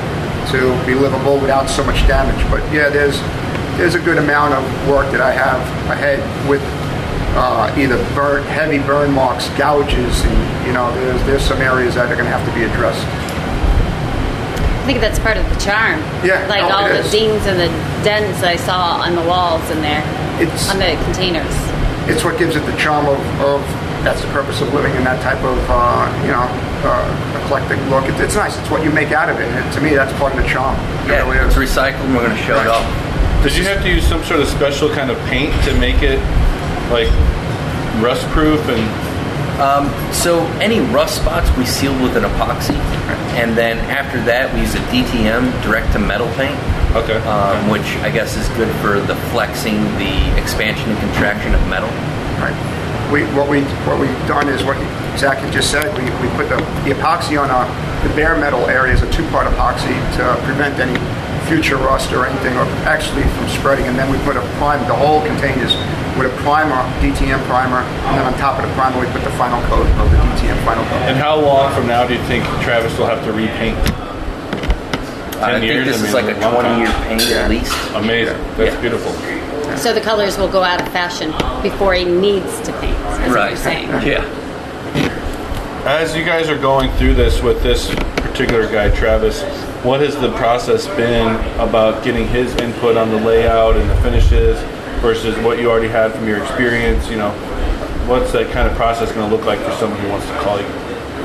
to 0.52 0.87
be 0.87 0.94
livable 0.94 1.40
without 1.40 1.68
so 1.68 1.82
much 1.84 2.06
damage. 2.06 2.38
But 2.50 2.60
yeah, 2.72 2.90
there's 2.90 3.18
there's 3.76 3.96
a 3.96 4.00
good 4.00 4.18
amount 4.18 4.54
of 4.54 4.62
work 4.88 5.10
that 5.10 5.20
I 5.20 5.32
have 5.32 5.60
ahead 5.90 6.20
with 6.48 6.62
uh, 7.34 7.74
either 7.76 7.98
burn, 8.14 8.44
heavy 8.44 8.78
burn 8.78 9.10
marks, 9.10 9.48
gouges, 9.58 10.22
and 10.22 10.66
you 10.66 10.72
know, 10.72 10.94
there's 10.94 11.22
there's 11.26 11.42
some 11.42 11.58
areas 11.58 11.96
that 11.96 12.06
are 12.06 12.14
going 12.14 12.26
to 12.26 12.30
have 12.30 12.46
to 12.46 12.54
be 12.54 12.64
addressed. 12.64 13.04
I 14.84 14.86
think 14.86 15.00
that's 15.00 15.18
part 15.18 15.38
of 15.40 15.48
the 15.48 15.56
charm. 15.56 15.96
Yeah, 16.20 16.44
like 16.46 16.60
no, 16.68 16.76
all 16.76 16.84
the 16.84 17.00
is. 17.00 17.10
dings 17.10 17.40
and 17.48 17.56
the 17.56 17.72
dents 18.04 18.42
I 18.44 18.56
saw 18.56 19.00
on 19.00 19.16
the 19.16 19.24
walls 19.24 19.64
in 19.72 19.80
there, 19.80 20.04
It's 20.36 20.68
on 20.68 20.76
the 20.76 20.92
containers. 21.08 21.56
it's 22.04 22.20
what 22.22 22.36
gives 22.36 22.52
it 22.54 22.60
the 22.68 22.76
charm 22.76 23.08
of, 23.08 23.16
of 23.40 23.60
that's 24.04 24.20
the 24.20 24.28
purpose 24.28 24.60
of 24.60 24.68
living 24.76 24.92
in 24.96 25.04
that 25.08 25.22
type 25.24 25.40
of 25.40 25.56
uh, 25.72 26.04
you 26.20 26.28
know 26.36 26.44
uh, 26.84 27.40
eclectic 27.40 27.80
look. 27.88 28.04
It, 28.04 28.20
it's 28.20 28.36
nice. 28.36 28.58
It's 28.60 28.68
what 28.68 28.84
you 28.84 28.90
make 28.92 29.08
out 29.16 29.30
of 29.32 29.40
it. 29.40 29.48
And 29.48 29.64
to 29.72 29.80
me, 29.80 29.94
that's 29.96 30.12
part 30.20 30.36
of 30.36 30.42
the 30.42 30.46
charm. 30.46 30.76
It 31.08 31.16
Yeah, 31.16 31.24
really 31.24 31.40
it's 31.40 31.56
recycled. 31.56 32.04
and 32.04 32.12
We're 32.14 32.28
going 32.28 32.36
to 32.36 32.44
show 32.44 32.60
it 32.60 32.68
off. 32.68 32.84
Did 33.42 33.56
you 33.56 33.64
have 33.64 33.80
to 33.80 33.88
use 33.88 34.04
some 34.06 34.22
sort 34.24 34.40
of 34.40 34.48
special 34.48 34.92
kind 34.92 35.08
of 35.10 35.16
paint 35.32 35.52
to 35.64 35.72
make 35.80 36.02
it 36.04 36.20
like 36.92 37.08
rust 38.04 38.28
proof 38.36 38.60
and 38.68 38.84
So 40.24 40.46
any 40.58 40.80
rust 40.80 41.16
spots 41.16 41.50
we 41.56 41.66
sealed 41.66 42.00
with 42.00 42.16
an 42.16 42.24
epoxy, 42.24 42.76
and 43.36 43.56
then 43.56 43.78
after 43.90 44.22
that 44.24 44.52
we 44.54 44.60
use 44.60 44.74
a 44.74 44.82
DTM 44.88 45.52
direct 45.62 45.92
to 45.92 45.98
metal 45.98 46.28
paint, 46.34 46.58
okay? 46.96 47.18
um, 47.28 47.68
which 47.68 47.96
I 48.02 48.10
guess 48.10 48.36
is 48.36 48.48
good 48.56 48.72
for 48.80 49.00
the 49.00 49.16
flexing, 49.30 49.76
the 49.98 50.16
expansion 50.40 50.90
and 50.90 50.98
contraction 50.98 51.54
of 51.54 51.60
metal. 51.68 51.90
Right. 52.40 52.56
We, 53.12 53.22
what 53.36 53.48
we 53.48 53.62
what 53.84 54.00
we've 54.00 54.26
done 54.26 54.48
is 54.48 54.64
what 54.64 54.78
Zach 55.18 55.38
had 55.38 55.52
just 55.52 55.70
said. 55.70 55.86
We, 55.98 56.04
we 56.24 56.28
put 56.34 56.48
the, 56.48 56.56
the 56.82 56.96
epoxy 56.96 57.38
on 57.38 57.50
our, 57.50 57.68
the 58.06 58.14
bare 58.16 58.38
metal 58.38 58.66
areas, 58.66 59.02
a 59.02 59.10
two-part 59.12 59.46
epoxy 59.46 59.94
to 60.16 60.34
prevent 60.44 60.80
any 60.80 60.98
future 61.46 61.76
rust 61.76 62.12
or 62.12 62.26
anything, 62.26 62.57
or 62.57 62.64
actually 62.87 63.22
from 63.37 63.48
spreading. 63.48 63.87
And 63.87 63.98
then 63.98 64.11
we 64.11 64.18
put 64.24 64.37
a 64.37 64.42
prime 64.59 64.80
the 64.88 64.94
whole 64.94 65.20
containers 65.24 65.74
with 66.18 66.33
a 66.33 66.37
primer, 66.42 66.76
DTM 67.02 67.42
primer, 67.46 67.78
and 67.80 68.12
then 68.18 68.24
on 68.26 68.35
top 68.38 68.59
of 68.62 68.68
the 68.68 68.74
primer 68.74 69.00
we 69.00 69.07
put 69.12 69.22
the 69.24 69.35
final 69.37 69.61
coat 69.66 69.87
of 69.98 70.11
the 70.11 70.16
DTM 70.16 70.59
final 70.64 70.85
coat. 70.85 71.02
and 71.11 71.16
how 71.16 71.35
long 71.38 71.72
from 71.74 71.87
now 71.87 72.07
do 72.07 72.14
you 72.14 72.22
think 72.24 72.44
Travis 72.62 72.96
will 72.98 73.07
have 73.07 73.22
to 73.24 73.33
repaint? 73.33 73.76
I 75.42 75.59
think 75.61 75.64
years? 75.64 75.87
this 75.87 76.02
I 76.02 76.07
is 76.07 76.14
like 76.14 76.24
a 76.26 76.37
a 76.38 76.52
20 76.52 76.78
year 76.78 76.92
paint 77.09 77.28
Yeah. 77.28 77.37
at 77.44 77.50
least. 77.50 77.74
Amazing. 77.94 78.38
That's 78.57 78.74
Yeah. 78.74 78.80
beautiful. 78.80 79.12
So 79.76 79.92
the 79.92 80.00
colors 80.00 80.38
will 80.38 80.48
go 80.48 80.62
out 80.62 80.80
of 80.80 80.88
fashion 80.88 81.35
before 81.62 81.94
he 81.94 82.04
needs 82.04 82.61
to 82.61 82.72
paint. 82.74 82.96
Is 82.96 83.18
what 83.28 83.30
Right. 83.35 83.48
you're 83.50 83.57
saying. 83.59 83.88
Yeah. 84.04 84.24
As 85.85 86.16
you 86.16 86.24
guys 86.24 86.48
are 86.48 86.57
going 86.57 86.90
through 86.92 87.14
this 87.14 87.42
with 87.42 87.62
this 87.62 87.90
particular 88.16 88.66
guy, 88.68 88.88
Travis, 88.90 89.42
what 89.84 90.00
has 90.00 90.16
the 90.16 90.32
process 90.32 90.86
been 90.96 91.36
about 91.60 92.02
getting 92.02 92.26
his 92.26 92.54
input 92.56 92.96
on 92.96 93.10
the 93.10 93.18
layout 93.18 93.76
and 93.76 93.88
the 93.90 93.96
finishes 93.96 94.58
versus 95.02 95.36
what 95.44 95.58
you 95.58 95.70
already 95.70 95.88
had 95.88 96.10
from 96.10 96.26
your 96.26 96.42
experience? 96.42 97.10
You 97.10 97.18
know, 97.18 97.30
what's 98.08 98.32
that 98.32 98.50
kind 98.50 98.66
of 98.66 98.74
process 98.76 99.12
going 99.12 99.28
to 99.28 99.36
look 99.36 99.44
like 99.44 99.58
for 99.60 99.72
someone 99.72 100.00
who 100.00 100.08
wants 100.08 100.26
to 100.26 100.38
call 100.38 100.58
you? 100.58 100.66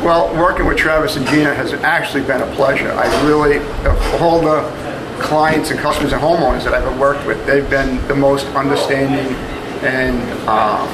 Well, 0.04 0.34
working 0.36 0.66
with 0.66 0.78
Travis 0.78 1.16
and 1.16 1.26
Gina 1.28 1.56
has 1.56 1.72
actually 1.74 2.24
been 2.24 2.42
a 2.42 2.56
pleasure. 2.56 2.92
I 2.92 3.06
really, 3.26 3.60
all 4.20 4.42
the 4.42 4.62
clients 5.22 5.72
and 5.72 5.80
customers 5.80 6.12
and 6.12 6.22
homeowners 6.22 6.66
that 6.66 6.74
I've 6.74 7.00
worked 7.00 7.26
with, 7.26 7.46
they've 7.46 7.70
been 7.70 8.06
the 8.10 8.16
most 8.16 8.46
understanding 8.48 9.36
and 9.84 10.20
um, 10.50 10.86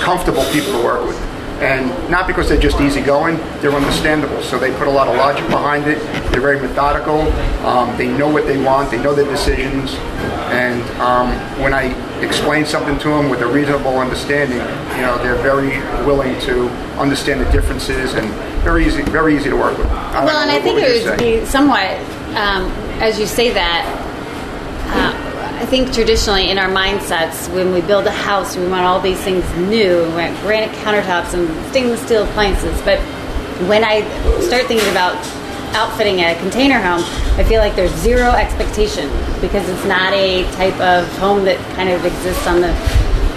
comfortable 0.00 0.44
people 0.52 0.72
to 0.72 0.84
work 0.84 1.06
with. 1.06 1.33
And 1.64 2.10
not 2.10 2.26
because 2.26 2.50
they're 2.50 2.60
just 2.60 2.78
easygoing, 2.78 3.38
they're 3.62 3.72
understandable. 3.72 4.42
So 4.42 4.58
they 4.58 4.70
put 4.76 4.86
a 4.86 4.90
lot 4.90 5.08
of 5.08 5.16
logic 5.16 5.46
behind 5.48 5.86
it. 5.86 5.98
They're 6.30 6.42
very 6.42 6.60
methodical. 6.60 7.22
Um, 7.66 7.96
they 7.96 8.06
know 8.06 8.28
what 8.28 8.44
they 8.46 8.62
want. 8.62 8.90
They 8.90 9.02
know 9.02 9.14
their 9.14 9.24
decisions. 9.24 9.94
And 10.52 10.82
um, 11.00 11.30
when 11.62 11.72
I 11.72 11.84
explain 12.20 12.66
something 12.66 12.98
to 12.98 13.08
them 13.08 13.30
with 13.30 13.40
a 13.40 13.46
reasonable 13.46 13.98
understanding, 13.98 14.58
you 14.94 15.02
know, 15.02 15.16
they're 15.22 15.42
very 15.42 15.78
willing 16.04 16.38
to 16.40 16.68
understand 17.00 17.40
the 17.40 17.50
differences 17.50 18.12
and 18.12 18.28
very 18.62 18.86
easy, 18.86 19.02
very 19.02 19.34
easy 19.34 19.48
to 19.48 19.56
work 19.56 19.78
with. 19.78 19.86
Well, 19.86 20.28
and 20.28 20.50
know, 20.50 20.56
I 20.56 20.60
think 20.60 20.78
it 20.78 21.06
would 21.06 21.18
say? 21.18 21.40
be 21.40 21.46
somewhat, 21.46 21.98
um, 22.36 22.70
as 23.00 23.18
you 23.18 23.26
say 23.26 23.50
that, 23.54 24.03
I 25.64 25.66
think 25.66 25.94
traditionally 25.94 26.50
in 26.50 26.58
our 26.58 26.68
mindsets, 26.68 27.50
when 27.54 27.72
we 27.72 27.80
build 27.80 28.06
a 28.06 28.10
house, 28.10 28.54
we 28.54 28.68
want 28.68 28.84
all 28.84 29.00
these 29.00 29.18
things 29.20 29.42
new. 29.56 30.02
We 30.02 30.08
want 30.10 30.38
granite 30.42 30.76
countertops 30.84 31.32
and 31.32 31.48
stainless 31.70 32.02
steel 32.02 32.24
appliances. 32.24 32.78
But 32.82 32.98
when 33.66 33.82
I 33.82 34.02
start 34.42 34.66
thinking 34.66 34.86
about 34.90 35.16
outfitting 35.74 36.20
a 36.20 36.34
container 36.38 36.78
home, 36.78 37.00
I 37.40 37.44
feel 37.44 37.60
like 37.60 37.74
there's 37.76 37.94
zero 37.94 38.32
expectation 38.32 39.08
because 39.40 39.66
it's 39.66 39.86
not 39.86 40.12
a 40.12 40.44
type 40.52 40.78
of 40.80 41.08
home 41.16 41.46
that 41.46 41.56
kind 41.76 41.88
of 41.88 42.04
exists 42.04 42.46
on 42.46 42.60
the 42.60 42.68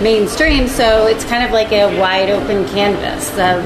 mainstream. 0.04 0.68
So 0.68 1.08
it's 1.08 1.24
kind 1.24 1.46
of 1.46 1.52
like 1.52 1.72
a 1.72 1.98
wide 1.98 2.30
open 2.30 2.68
canvas 2.68 3.30
of. 3.40 3.64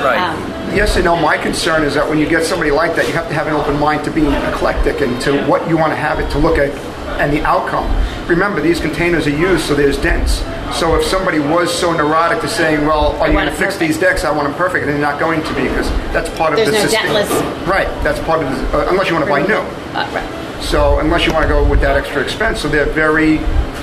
Right. 0.00 0.16
Um, 0.16 0.52
Yes 0.76 0.94
and 0.96 1.04
no. 1.06 1.16
My 1.16 1.38
concern 1.38 1.82
is 1.82 1.94
that 1.94 2.08
when 2.08 2.18
you 2.18 2.28
get 2.28 2.44
somebody 2.44 2.70
like 2.70 2.94
that, 2.96 3.06
you 3.06 3.14
have 3.14 3.28
to 3.28 3.34
have 3.34 3.46
an 3.48 3.54
open 3.54 3.78
mind 3.80 4.04
to 4.04 4.12
being 4.12 4.32
eclectic 4.32 5.00
and 5.00 5.20
to 5.22 5.44
what 5.46 5.68
you 5.68 5.76
want 5.76 5.90
to 5.90 5.96
have 5.96 6.20
it 6.20 6.30
to 6.32 6.38
look 6.38 6.58
at 6.58 6.70
and 7.18 7.32
the 7.32 7.42
outcome. 7.42 7.86
Remember, 8.28 8.60
these 8.60 8.80
containers 8.80 9.26
are 9.26 9.30
used 9.30 9.64
so 9.66 9.74
there's 9.74 9.98
dents. 9.98 10.42
So 10.78 10.96
if 10.96 11.04
somebody 11.06 11.38
was 11.38 11.72
so 11.72 11.92
neurotic 11.92 12.40
to 12.42 12.48
saying, 12.48 12.86
"Well, 12.86 13.12
are 13.20 13.28
you 13.28 13.34
want 13.34 13.46
going 13.46 13.46
to 13.46 13.52
fix 13.52 13.74
perfect. 13.74 13.80
these 13.80 13.98
decks? 13.98 14.24
I 14.24 14.30
want 14.32 14.48
them 14.48 14.56
perfect," 14.56 14.84
and 14.84 14.92
they're 14.92 15.00
not 15.00 15.20
going 15.20 15.42
to 15.42 15.54
be 15.54 15.62
because 15.68 15.88
that's 16.12 16.28
part 16.36 16.52
of 16.52 16.56
There's 16.58 16.70
the 16.70 16.74
no 16.74 16.88
system. 16.88 17.06
dentless- 17.06 17.66
Right. 17.68 17.88
That's 18.02 18.18
part 18.20 18.42
of 18.42 18.50
the, 18.50 18.78
uh, 18.78 18.90
unless 18.90 19.08
you 19.08 19.14
want 19.14 19.24
to 19.26 19.30
buy 19.30 19.42
new. 19.42 19.54
uh, 19.54 20.08
right. 20.12 20.62
So 20.62 20.98
unless 21.00 21.26
you 21.26 21.32
want 21.32 21.44
to 21.44 21.48
go 21.48 21.62
with 21.62 21.80
that 21.82 21.96
extra 21.96 22.22
expense, 22.22 22.60
so 22.60 22.68
they're 22.68 22.86
very 22.86 23.38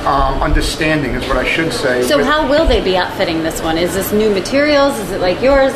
um, 0.05 0.41
understanding, 0.41 1.11
is 1.13 1.25
what 1.29 1.37
I 1.37 1.45
should 1.45 1.71
say. 1.71 2.01
So 2.03 2.21
how 2.21 2.49
will 2.49 2.65
they 2.65 2.81
be 2.83 2.97
outfitting 2.97 3.41
this 3.43 3.61
one? 3.61 3.77
Is 3.77 3.93
this 3.93 4.11
new 4.11 4.29
materials? 4.29 4.99
Is 4.99 5.11
it 5.11 5.21
like 5.21 5.41
yours? 5.41 5.71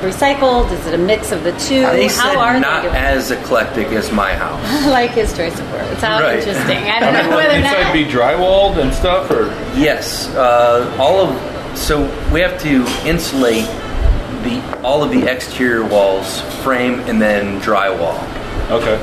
Recycled? 0.00 0.70
Is 0.72 0.86
it 0.86 0.94
a 0.94 0.98
mix 0.98 1.32
of 1.32 1.42
the 1.44 1.52
two? 1.52 1.80
They 1.82 2.06
how 2.08 2.30
said 2.30 2.36
are 2.36 2.60
not 2.60 2.82
they 2.82 2.88
doing? 2.88 2.96
as 3.00 3.30
eclectic 3.30 3.88
as 3.88 4.10
my 4.12 4.32
house. 4.34 4.60
I 4.66 4.88
like 4.88 5.10
his 5.12 5.36
choice 5.36 5.58
of 5.58 5.70
words. 5.72 6.00
How 6.00 6.20
Right. 6.20 6.38
interesting. 6.38 6.76
I 6.78 7.00
don't 7.00 7.12
know 7.12 7.36
whether 7.36 7.54
or 7.54 7.56
inside 7.56 7.82
not. 7.82 7.92
be 7.92 8.04
drywalled 8.04 8.78
and 8.78 8.92
stuff, 8.94 9.30
or 9.30 9.46
Yes, 9.78 10.28
uh, 10.34 10.94
all 10.98 11.20
of 11.20 11.78
so 11.78 12.02
we 12.32 12.40
have 12.40 12.60
to 12.62 12.84
insulate 13.06 13.66
the 14.44 14.62
all 14.82 15.02
of 15.02 15.10
the 15.10 15.30
exterior 15.30 15.84
walls, 15.84 16.40
frame, 16.62 17.00
and 17.00 17.20
then 17.20 17.60
drywall. 17.60 18.18
Okay. 18.70 18.98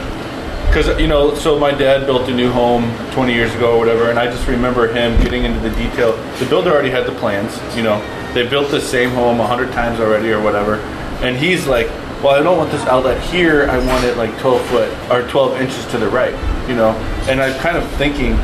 Because 0.68 1.00
you 1.00 1.08
know, 1.08 1.36
so 1.36 1.58
my 1.60 1.72
dad 1.72 2.06
built 2.06 2.28
a 2.30 2.34
new 2.34 2.52
home 2.52 2.92
20 3.12 3.34
years 3.34 3.54
ago 3.56 3.76
or 3.76 3.80
whatever, 3.80 4.10
and 4.10 4.18
I 4.20 4.26
just 4.26 4.48
remember 4.48 4.88
him 4.92 5.22
getting 5.24 5.44
into 5.46 5.60
the 5.60 5.74
detail. 5.76 6.14
The 6.40 6.46
builder 6.48 6.72
already 6.72 6.90
had 6.90 7.06
the 7.06 7.14
plans. 7.14 7.58
You 7.78 7.84
know, 7.84 8.02
they 8.36 8.48
built 8.48 8.70
the 8.70 8.82
same 8.82 9.12
home 9.12 9.40
a 9.40 9.48
hundred 9.48 9.72
times 9.72 10.00
already 10.00 10.30
or 10.30 10.42
whatever, 10.42 10.76
and 11.24 11.36
he's 11.38 11.66
like, 11.66 11.88
"Well, 12.22 12.36
I 12.36 12.44
don't 12.44 12.58
want 12.58 12.70
this 12.70 12.86
outlet 12.86 13.20
here. 13.32 13.68
I 13.70 13.78
want 13.88 14.04
it 14.06 14.18
like 14.18 14.38
12 14.40 14.62
foot 14.68 14.92
or 15.10 15.28
12 15.30 15.62
inches 15.62 15.86
to 15.88 15.98
the 15.98 16.10
right." 16.10 16.34
You 16.70 16.76
know, 16.76 16.92
and 17.30 17.42
I'm 17.42 17.58
kind 17.60 17.78
of 17.78 17.90
thinking. 17.94 18.38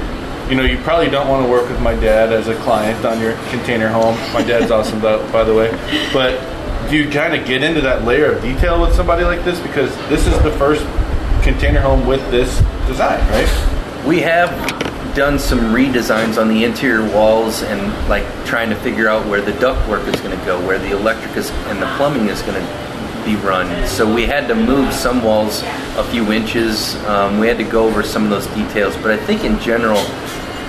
You 0.49 0.57
know, 0.57 0.63
you 0.63 0.79
probably 0.79 1.09
don't 1.09 1.29
want 1.29 1.45
to 1.45 1.49
work 1.49 1.69
with 1.69 1.79
my 1.81 1.93
dad 1.93 2.33
as 2.33 2.49
a 2.49 2.55
client 2.55 3.05
on 3.05 3.21
your 3.21 3.33
container 3.51 3.87
home. 3.87 4.15
My 4.33 4.43
dad's 4.43 4.69
awesome, 4.77 4.99
by, 4.99 5.15
by 5.31 5.45
the 5.45 5.53
way. 5.53 5.71
But 6.11 6.41
do 6.89 6.97
you 6.97 7.09
kind 7.09 7.33
of 7.33 7.47
get 7.47 7.63
into 7.63 7.79
that 7.81 8.03
layer 8.03 8.33
of 8.33 8.41
detail 8.41 8.81
with 8.81 8.93
somebody 8.93 9.23
like 9.23 9.45
this? 9.45 9.61
Because 9.61 9.95
this 10.09 10.27
is 10.27 10.33
the 10.43 10.51
first 10.53 10.83
container 11.41 11.79
home 11.79 12.05
with 12.05 12.19
this 12.31 12.57
design, 12.85 13.19
right? 13.29 14.05
We 14.05 14.19
have 14.21 14.80
done 15.13 15.37
some 15.39 15.59
redesigns 15.59 16.39
on 16.39 16.47
the 16.47 16.63
interior 16.63 17.07
walls 17.13 17.63
and 17.63 18.09
like 18.09 18.25
trying 18.45 18.69
to 18.69 18.75
figure 18.77 19.07
out 19.07 19.25
where 19.27 19.41
the 19.41 19.51
ductwork 19.53 20.07
is 20.13 20.19
going 20.21 20.37
to 20.37 20.45
go, 20.45 20.65
where 20.65 20.79
the 20.79 20.91
electric 20.91 21.35
is 21.35 21.51
and 21.67 21.81
the 21.81 21.87
plumbing 21.97 22.27
is 22.27 22.41
going 22.41 22.55
to 22.55 23.25
be 23.25 23.35
run. 23.35 23.87
So 23.87 24.11
we 24.11 24.25
had 24.25 24.47
to 24.47 24.55
move 24.55 24.93
some 24.93 25.23
walls 25.23 25.61
a 25.97 26.03
few 26.11 26.31
inches. 26.31 26.95
Um, 27.05 27.39
we 27.39 27.47
had 27.47 27.57
to 27.57 27.63
go 27.63 27.85
over 27.87 28.03
some 28.03 28.23
of 28.23 28.29
those 28.29 28.47
details, 28.47 28.95
but 28.97 29.11
I 29.11 29.17
think 29.17 29.43
in 29.43 29.59
general, 29.59 30.03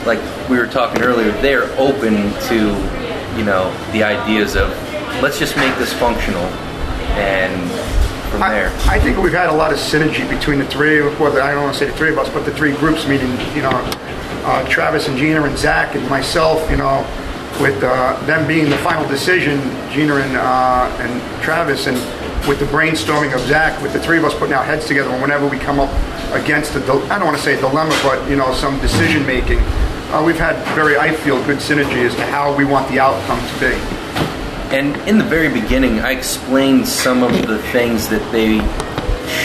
like 0.05 0.20
we 0.48 0.59
were 0.59 0.66
talking 0.66 1.02
earlier, 1.02 1.31
they're 1.40 1.70
open 1.78 2.33
to 2.48 2.57
you 3.37 3.44
know 3.44 3.72
the 3.92 4.02
ideas 4.02 4.57
of 4.57 4.68
let's 5.22 5.38
just 5.38 5.57
make 5.57 5.76
this 5.78 5.92
functional 5.94 6.44
and 7.14 8.01
from 8.33 8.42
I, 8.42 8.51
there. 8.51 8.68
I 8.88 8.99
think 8.99 9.18
we've 9.18 9.33
had 9.33 9.51
a 9.51 9.55
lot 9.55 9.73
of 9.73 9.79
synergy 9.79 10.29
between 10.29 10.59
the 10.59 10.66
three, 10.66 11.01
well, 11.03 11.37
I 11.40 11.53
don't 11.53 11.62
want 11.62 11.75
to 11.75 11.79
say 11.79 11.87
the 11.87 11.97
three 11.97 12.11
of 12.11 12.18
us, 12.18 12.29
but 12.31 12.45
the 12.45 12.55
three 12.55 12.73
groups, 12.77 13.07
meaning, 13.07 13.31
you 13.55 13.62
know, 13.62 13.71
uh, 14.45 14.66
Travis 14.68 15.07
and 15.07 15.16
Gina 15.16 15.42
and 15.42 15.57
Zach 15.57 15.95
and 15.95 16.09
myself, 16.09 16.68
you 16.71 16.79
know, 16.79 17.07
with 17.61 17.85
uh, 17.85 18.18
them 18.25 18.49
being 18.49 18.71
the 18.71 18.79
final 18.79 19.07
decision, 19.07 19.61
Gina 19.92 20.16
and, 20.16 20.37
uh, 20.37 20.97
and 21.01 21.42
Travis, 21.42 21.87
and 21.87 21.97
with 22.49 22.59
the 22.59 22.64
brainstorming 22.66 23.35
of 23.35 23.40
Zach, 23.42 23.81
with 23.83 23.92
the 23.92 24.01
three 24.01 24.18
of 24.18 24.25
us 24.25 24.35
putting 24.35 24.55
our 24.55 24.64
heads 24.64 24.87
together, 24.87 25.11
and 25.11 25.21
whenever 25.21 25.47
we 25.47 25.59
come 25.59 25.79
up 25.79 25.90
against 26.33 26.75
a, 26.75 26.81
I 26.81 27.18
don't 27.18 27.27
want 27.27 27.37
to 27.37 27.42
say 27.42 27.55
a 27.55 27.61
dilemma, 27.61 27.97
but, 28.03 28.29
you 28.29 28.37
know, 28.37 28.53
some 28.55 28.81
decision 28.81 29.25
making, 29.27 29.59
uh, 30.11 30.23
we've 30.25 30.38
had 30.38 30.57
very, 30.75 30.97
I 30.97 31.14
feel, 31.14 31.37
good 31.45 31.59
synergy 31.59 32.05
as 32.05 32.14
to 32.16 32.27
how 32.27 32.57
we 32.57 32.64
want 32.64 32.88
the 32.88 32.99
outcome 32.99 33.38
to 33.38 33.61
be. 33.61 34.01
And 34.72 34.96
in 35.06 35.18
the 35.18 35.24
very 35.24 35.52
beginning, 35.52 36.00
I 36.00 36.12
explained 36.12 36.88
some 36.88 37.22
of 37.22 37.46
the 37.46 37.58
things 37.72 38.08
that 38.08 38.24
they 38.32 38.56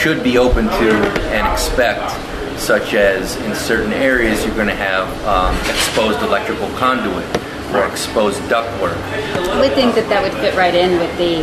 should 0.00 0.24
be 0.24 0.38
open 0.38 0.64
to 0.64 0.90
and 1.36 1.52
expect, 1.52 2.10
such 2.58 2.94
as 2.94 3.36
in 3.36 3.54
certain 3.54 3.92
areas 3.92 4.44
you're 4.44 4.54
going 4.54 4.68
to 4.68 4.74
have 4.74 5.06
um, 5.26 5.54
exposed 5.70 6.20
electrical 6.22 6.68
conduit 6.78 7.26
or 7.74 7.86
exposed 7.86 8.40
ductwork. 8.44 8.96
I 8.96 9.60
would 9.60 9.72
think 9.74 9.94
that 9.96 10.08
that 10.08 10.22
would 10.22 10.32
fit 10.40 10.54
right 10.56 10.74
in 10.74 10.98
with 10.98 11.14
the. 11.18 11.40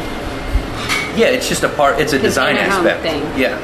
Yeah, 1.16 1.28
it's 1.28 1.48
just 1.48 1.64
a 1.64 1.70
part. 1.70 2.00
It's 2.00 2.14
a 2.14 2.20
design 2.20 2.56
Container 2.56 2.74
home 2.74 2.88
aspect. 2.88 3.04
thing. 3.04 3.40
Yeah, 3.40 3.60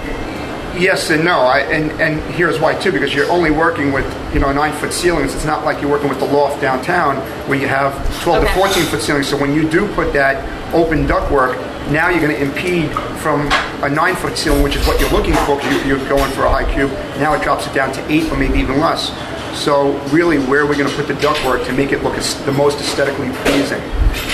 Yes 0.77 1.10
and 1.10 1.23
no, 1.25 1.39
I, 1.41 1.60
and 1.60 1.91
and 2.01 2.19
here's 2.34 2.60
why 2.60 2.75
too. 2.75 2.91
Because 2.91 3.13
you're 3.13 3.29
only 3.29 3.51
working 3.51 3.91
with 3.91 4.05
you 4.34 4.39
know 4.39 4.51
nine 4.51 4.73
foot 4.79 4.93
ceilings. 4.93 5.36
It's 5.36 5.45
not 5.45 5.65
like 5.65 5.81
you're 5.81 5.91
working 5.91 6.10
with 6.10 6.19
the 6.19 6.25
loft 6.25 6.62
downtown 6.62 7.17
where 7.47 7.60
you 7.60 7.67
have 7.67 7.93
12 8.23 8.43
Okay. 8.43 8.53
to 8.53 8.60
14 8.60 8.84
foot 8.86 9.01
ceilings. 9.01 9.27
So 9.27 9.38
when 9.38 9.53
you 9.53 9.69
do 9.69 9.88
put 9.93 10.13
that 10.13 10.41
open 10.73 11.05
ductwork, 11.05 11.55
now 11.91 12.10
you're 12.10 12.21
going 12.21 12.36
to 12.36 12.41
impede 12.41 12.91
from 13.19 13.47
a 13.84 13.89
nine 13.89 14.15
foot 14.15 14.38
ceiling, 14.38 14.63
which 14.63 14.75
is 14.75 14.88
what 14.88 14.99
you're 14.99 15.12
looking 15.12 15.34
for. 15.45 15.57
Because 15.57 15.84
you, 15.84 15.95
you're 15.97 16.10
going 16.10 16.31
for 16.31 16.43
a 16.45 16.49
high 16.49 16.73
cube. 16.73 16.89
Now 17.19 17.34
it 17.34 17.43
drops 17.43 17.67
it 17.67 17.73
down 17.73 17.91
to 17.93 18.12
eight 18.12 18.31
or 18.31 18.38
maybe 18.38 18.57
even 18.60 18.79
less. 18.79 19.12
So 19.57 19.97
really, 20.13 20.39
where 20.39 20.62
are 20.62 20.65
we 20.65 20.77
going 20.77 20.89
to 20.89 20.95
put 20.95 21.07
the 21.07 21.13
ductwork 21.15 21.65
to 21.65 21.73
make 21.73 21.91
it 21.91 22.01
look 22.03 22.13
as, 22.15 22.41
the 22.45 22.53
most 22.53 22.79
aesthetically 22.79 23.29
pleasing? 23.43 23.81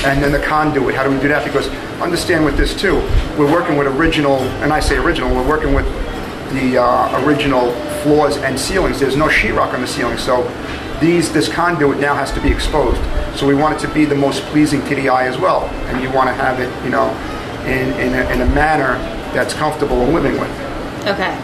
And 0.06 0.22
then 0.24 0.32
the 0.32 0.40
conduit. 0.40 0.94
How 0.94 1.04
do 1.04 1.10
we 1.10 1.20
do 1.20 1.28
that? 1.30 1.44
Because 1.44 1.68
understand 2.00 2.46
with 2.46 2.56
this 2.56 2.80
too, 2.80 2.98
we're 3.38 3.52
working 3.52 3.78
with 3.78 3.88
original, 3.88 4.38
and 4.62 4.72
I 4.72 4.80
say 4.80 4.98
original. 4.98 5.34
We're 5.34 5.48
working 5.48 5.74
with 5.74 5.86
the 6.54 6.78
uh, 6.82 7.26
original 7.26 7.72
floors 8.02 8.38
and 8.38 8.58
ceilings. 8.60 9.00
There's 9.00 9.16
no 9.18 9.28
sheetrock 9.28 9.74
on 9.74 9.82
the 9.82 9.88
ceiling, 9.88 10.18
so 10.18 10.44
these 11.02 11.32
this 11.32 11.48
conduit 11.48 12.00
now 12.00 12.16
has 12.16 12.32
to 12.34 12.42
be 12.42 12.50
exposed. 12.50 13.02
So 13.38 13.46
we 13.48 13.54
want 13.56 13.76
it 13.76 13.80
to 13.88 13.94
be 13.94 14.06
the 14.06 14.16
most 14.16 14.42
pleasing 14.46 14.82
to 14.88 14.96
the 14.96 15.10
eye 15.10 15.28
as 15.28 15.38
well, 15.38 15.66
and 15.90 16.02
you 16.02 16.10
want 16.12 16.28
to 16.30 16.34
have 16.34 16.60
it, 16.60 16.72
you 16.84 16.90
know, 16.90 17.10
in 17.66 17.90
in 18.00 18.14
a, 18.16 18.30
in 18.34 18.42
a 18.42 18.46
manner 18.54 18.98
that's 19.34 19.54
comfortable 19.54 20.02
in 20.04 20.14
living 20.14 20.34
with. 20.40 20.50
Okay. 21.08 21.36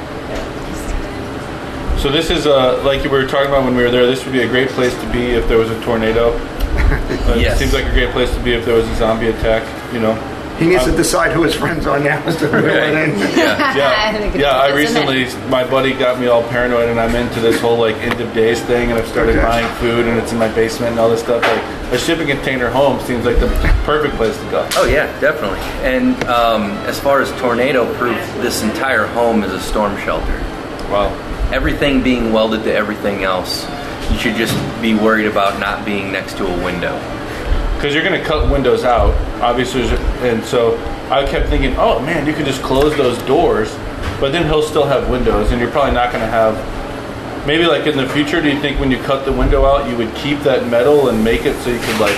So 1.99 2.09
this 2.09 2.29
is 2.29 2.45
uh, 2.47 2.83
like 2.83 3.01
we 3.03 3.09
were 3.09 3.25
talking 3.25 3.47
about 3.47 3.63
when 3.63 3.75
we 3.75 3.83
were 3.83 3.91
there. 3.91 4.05
This 4.05 4.23
would 4.25 4.33
be 4.33 4.41
a 4.41 4.47
great 4.47 4.69
place 4.69 4.93
to 4.99 5.11
be 5.11 5.31
if 5.31 5.47
there 5.47 5.57
was 5.57 5.69
a 5.69 5.81
tornado. 5.83 6.31
Uh, 7.23 7.35
Yes. 7.35 7.55
It 7.55 7.59
seems 7.59 7.73
like 7.73 7.85
a 7.85 7.91
great 7.93 8.11
place 8.11 8.33
to 8.35 8.43
be 8.43 8.53
if 8.53 8.65
there 8.65 8.75
was 8.75 8.87
a 8.87 8.95
zombie 8.95 9.27
attack. 9.27 9.63
You 9.93 9.99
know. 10.01 10.13
He 10.63 10.69
needs 10.69 10.85
to 10.85 10.91
decide 10.95 11.31
who 11.33 11.43
his 11.43 11.53
friends 11.53 11.85
are 11.85 11.99
now 11.99 12.23
as 12.25 12.37
to 12.37 12.47
who 12.47 12.55
Right. 12.65 12.93
it 12.93 13.37
yeah. 13.37 13.75
Yeah, 13.75 14.11
think 14.17 14.35
yeah. 14.35 14.51
I 14.51 14.67
it's 14.69 14.91
in 14.91 14.97
it. 14.97 15.09
recently, 15.09 15.49
my 15.49 15.63
buddy 15.69 15.93
got 15.93 16.19
me 16.19 16.27
all 16.27 16.43
paranoid, 16.43 16.89
and 16.89 16.99
I'm 16.99 17.13
into 17.15 17.39
this 17.41 17.59
whole 17.59 17.77
like 17.77 17.95
end 17.97 18.21
of 18.21 18.33
days 18.33 18.61
thing, 18.61 18.89
and 18.91 18.97
I've 18.99 19.07
started 19.07 19.35
Okay. 19.37 19.45
buying 19.45 19.67
food, 19.75 20.07
and 20.07 20.17
it's 20.17 20.31
in 20.31 20.39
my 20.39 20.47
basement 20.53 20.91
and 20.91 20.99
all 20.99 21.09
this 21.09 21.19
stuff. 21.21 21.41
Like 21.43 21.93
a 21.93 21.97
shipping 21.97 22.27
container 22.27 22.69
home 22.69 22.99
seems 23.01 23.25
like 23.25 23.39
the 23.39 23.47
perfect 23.83 24.15
place 24.15 24.37
to 24.37 24.49
go. 24.51 24.67
Oh 24.75 24.85
yeah, 24.85 25.07
definitely. 25.19 25.59
And 25.83 26.15
um, 26.25 26.71
as 26.87 26.99
far 26.99 27.21
as 27.21 27.29
tornado 27.41 27.85
proof, 27.95 28.17
this 28.41 28.63
entire 28.63 29.05
home 29.07 29.43
is 29.43 29.51
a 29.51 29.59
storm 29.59 29.97
shelter. 29.99 30.39
Wow. 30.89 31.09
Everything 31.51 32.01
being 32.01 32.31
welded 32.31 32.63
to 32.63 32.73
everything 32.73 33.23
else. 33.23 33.67
You 34.11 34.17
should 34.17 34.35
just 34.35 34.53
be 34.81 34.93
worried 34.95 35.25
about 35.27 35.59
not 35.59 35.85
being 35.85 36.11
next 36.11 36.37
to 36.37 36.45
a 36.47 36.63
window. 36.63 36.93
Because 37.83 37.93
you're 37.93 38.03
going 38.03 38.17
to 38.17 38.25
cut 38.25 38.49
windows 38.49 38.85
out, 38.85 39.13
obviously. 39.41 39.81
And 40.25 40.41
so 40.45 40.77
I 41.11 41.25
kept 41.29 41.49
thinking, 41.49 41.75
oh 41.75 41.99
man, 41.99 42.25
you 42.25 42.31
could 42.31 42.45
just 42.45 42.61
close 42.63 42.95
those 42.95 43.21
doors, 43.23 43.75
but 44.21 44.31
then 44.31 44.45
he'll 44.45 44.61
still 44.61 44.85
have 44.85 45.09
windows, 45.09 45.51
and 45.51 45.59
you're 45.59 45.69
probably 45.69 45.91
not 45.91 46.13
going 46.13 46.23
to 46.23 46.29
have. 46.29 46.55
Maybe 47.45 47.65
like 47.65 47.85
in 47.85 47.97
the 47.97 48.07
future, 48.07 48.41
do 48.41 48.49
you 48.49 48.57
think 48.61 48.79
when 48.79 48.89
you 48.89 48.99
cut 48.99 49.25
the 49.25 49.33
window 49.33 49.65
out, 49.65 49.89
you 49.89 49.97
would 49.97 50.15
keep 50.15 50.39
that 50.43 50.69
metal 50.69 51.09
and 51.09 51.21
make 51.21 51.41
it 51.45 51.61
so 51.61 51.71
you 51.71 51.79
could 51.81 51.99
like 51.99 52.15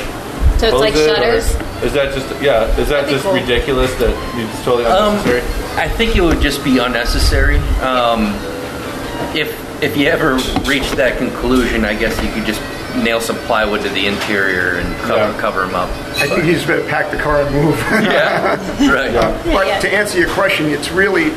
So 0.60 0.67
it's 0.67 0.78
like 0.78 0.93
it, 0.93 1.15
shutters. 1.15 1.45
Is 1.84 1.93
that 1.93 2.13
just 2.13 2.43
yeah? 2.43 2.67
Is 2.78 2.89
that 2.89 3.10
just 3.10 3.23
cool. 3.23 3.33
ridiculous 3.33 3.92
that 3.96 4.12
you 4.37 4.46
it's 4.46 4.63
totally 4.63 4.85
Um, 4.85 5.15
unnecessary? 5.15 5.42
I 5.81 5.89
think 5.89 6.15
it 6.15 6.21
would 6.21 6.42
just 6.42 6.63
be 6.63 6.77
unnecessary. 6.77 7.58
Um, 7.81 8.35
if 9.35 9.50
if 9.81 9.98
you 9.98 10.10
ever 10.10 10.35
reach 10.69 10.92
that 10.92 11.17
conclusion, 11.17 11.85
I 11.85 11.96
guess 11.96 12.15
you 12.23 12.31
could 12.31 12.46
just 12.46 12.62
nail 13.04 13.19
some 13.21 13.37
plywood 13.39 13.81
to 13.81 13.89
the 13.89 14.06
interior 14.08 14.75
and 14.79 14.96
cover 15.02 15.15
Yeah. 15.15 15.39
cover 15.39 15.62
them 15.65 15.75
up. 15.75 15.89
I 16.17 16.27
think 16.27 16.43
he's 16.43 16.65
better 16.65 16.83
pack 16.87 17.12
the 17.12 17.17
car 17.17 17.41
and 17.41 17.54
move. 17.54 17.77
Yeah, 17.91 18.56
right. 18.91 19.12
But 19.46 19.67
yeah. 19.67 19.79
to 19.79 19.93
answer 19.93 20.17
your 20.19 20.29
question, 20.29 20.67
it's 20.67 20.91
really 20.91 21.31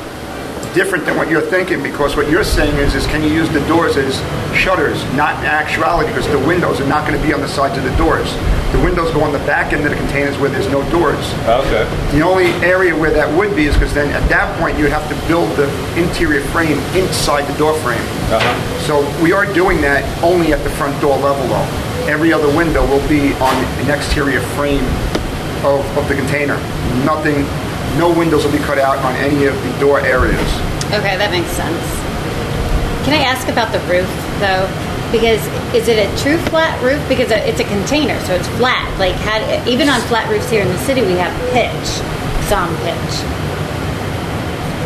different 0.74 1.04
than 1.04 1.16
what 1.16 1.30
you're 1.30 1.42
thinking 1.42 1.82
because 1.82 2.16
what 2.16 2.30
you're 2.30 2.44
saying 2.44 2.76
is, 2.76 2.94
is 2.94 3.06
can 3.06 3.22
you 3.22 3.30
use 3.30 3.48
the 3.50 3.60
doors 3.66 3.96
as 3.96 4.16
shutters? 4.56 5.02
Not 5.14 5.38
in 5.40 5.46
actuality 5.46 6.08
because 6.08 6.28
the 6.28 6.38
windows 6.38 6.80
are 6.80 6.86
not 6.86 7.06
going 7.06 7.20
to 7.20 7.26
be 7.26 7.32
on 7.32 7.40
the 7.40 7.48
sides 7.48 7.78
of 7.78 7.84
the 7.84 7.96
doors. 7.96 8.32
The 8.72 8.80
windows 8.84 9.10
go 9.12 9.22
on 9.22 9.32
the 9.32 9.38
back 9.40 9.72
end 9.72 9.84
of 9.84 9.90
the 9.90 9.96
containers 9.96 10.36
where 10.38 10.50
there's 10.50 10.68
no 10.68 10.88
doors. 10.90 11.32
Okay. 11.44 11.84
The 12.12 12.22
only 12.22 12.46
area 12.66 12.94
where 12.94 13.10
that 13.10 13.28
would 13.36 13.56
be 13.56 13.66
is 13.66 13.74
because 13.74 13.94
then 13.94 14.10
at 14.12 14.28
that 14.28 14.58
point 14.60 14.78
you 14.78 14.86
have 14.86 15.08
to 15.08 15.28
build 15.28 15.48
the 15.56 15.68
interior 15.96 16.42
frame 16.52 16.78
inside 16.94 17.50
the 17.50 17.56
door 17.58 17.74
frame. 17.80 18.00
Uh-huh. 18.28 18.80
So 18.86 19.22
we 19.22 19.32
are 19.32 19.50
doing 19.52 19.80
that 19.80 20.04
only 20.22 20.52
at 20.52 20.62
the 20.64 20.70
front 20.70 21.00
door 21.00 21.16
level 21.18 21.48
though. 21.48 21.68
Every 22.08 22.32
other 22.32 22.48
window 22.56 22.86
will 22.86 23.06
be 23.08 23.32
on 23.34 23.54
an 23.84 23.90
exterior 23.90 24.40
frame 24.56 24.84
of, 25.64 25.80
of 25.96 26.08
the 26.08 26.14
container. 26.14 26.56
Nothing, 27.04 27.44
no 27.96 28.12
windows 28.12 28.44
will 28.44 28.52
be 28.52 28.58
cut 28.58 28.78
out 28.78 28.98
on 28.98 29.14
any 29.16 29.46
of 29.46 29.54
the 29.62 29.72
door 29.80 30.00
areas. 30.00 30.40
Okay, 30.92 31.16
that 31.16 31.30
makes 31.30 31.48
sense. 31.50 31.80
Can 33.04 33.14
I 33.16 33.24
ask 33.24 33.48
about 33.48 33.72
the 33.72 33.80
roof 33.88 34.08
though? 34.40 34.68
Because 35.08 35.40
is 35.72 35.88
it 35.88 35.96
a 35.96 36.08
true 36.20 36.36
flat 36.52 36.76
roof? 36.84 37.00
Because 37.08 37.30
it's 37.32 37.60
a 37.60 37.64
container, 37.64 38.18
so 38.28 38.34
it's 38.34 38.48
flat. 38.60 38.84
Like 38.98 39.14
had 39.24 39.40
even 39.66 39.88
on 39.88 40.00
flat 40.12 40.28
roofs 40.28 40.50
here 40.50 40.60
in 40.60 40.68
the 40.68 40.78
city, 40.84 41.00
we 41.00 41.16
have 41.16 41.32
pitch, 41.56 41.88
some 42.52 42.68
pitch. 42.84 43.12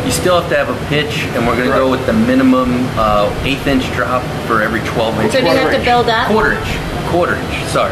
You 0.07 0.11
still 0.11 0.39
have 0.39 0.49
to 0.51 0.55
have 0.55 0.67
a 0.71 0.79
pitch, 0.87 1.23
and 1.35 1.47
we're 1.47 1.55
going 1.55 1.67
to 1.71 1.75
go 1.75 1.89
with 1.89 2.05
the 2.05 2.11
minimum 2.11 2.83
uh, 2.99 3.27
eighth 3.43 3.67
inch 3.67 3.87
drop 3.95 4.23
for 4.47 4.61
every 4.61 4.79
12 4.83 5.19
inch. 5.19 5.31
So 5.31 5.39
do 5.39 5.47
you 5.47 5.55
have 5.55 5.71
to 5.75 5.83
build 5.83 6.07
up 6.09 6.27
quarter 6.27 6.53
inch, 6.59 6.71
quarter 7.07 7.35
inch. 7.35 7.55
Sorry, 7.71 7.91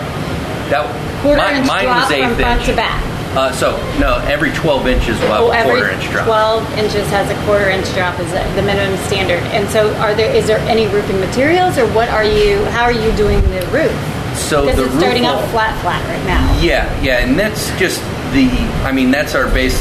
that 0.71 0.87
quarter 1.23 1.39
mi- 1.43 1.59
inch 1.59 1.67
mine 1.67 1.83
drop 1.83 2.03
was 2.03 2.11
eighth 2.11 2.27
from 2.27 2.35
front 2.39 2.59
inch. 2.59 2.69
to 2.69 2.75
back? 2.75 2.99
Uh, 3.33 3.51
so 3.53 3.77
no, 3.99 4.17
every 4.27 4.51
12 4.51 4.87
inches 4.87 5.19
will 5.21 5.27
have 5.31 5.41
Oh, 5.41 5.51
a 5.51 5.55
every 5.55 5.79
quarter 5.79 5.89
inch 5.91 6.09
drop. 6.11 6.25
12 6.25 6.77
inches 6.77 7.07
has 7.09 7.29
a 7.31 7.45
quarter 7.45 7.69
inch 7.69 7.87
drop 7.93 8.19
is 8.19 8.29
the 8.31 8.61
minimum 8.61 8.97
standard. 9.07 9.39
And 9.55 9.67
so, 9.69 9.93
are 10.03 10.13
there 10.13 10.33
is 10.35 10.47
there 10.47 10.59
any 10.67 10.87
roofing 10.87 11.19
materials, 11.19 11.77
or 11.77 11.87
what 11.93 12.09
are 12.09 12.25
you? 12.25 12.63
How 12.75 12.83
are 12.83 12.91
you 12.91 13.11
doing 13.15 13.39
the 13.51 13.63
roof? 13.71 13.91
So 14.35 14.65
Because 14.65 14.75
the 14.77 14.83
it's 14.85 14.93
roof 14.93 15.01
starting 15.03 15.25
out 15.25 15.39
flat, 15.51 15.79
flat 15.81 16.03
right 16.07 16.25
now. 16.27 16.43
Yeah, 16.61 16.87
yeah, 17.01 17.19
and 17.23 17.39
that's 17.39 17.71
just 17.79 17.99
the. 18.33 18.47
I 18.83 18.91
mean, 18.91 19.11
that's 19.11 19.33
our 19.35 19.47
base. 19.53 19.79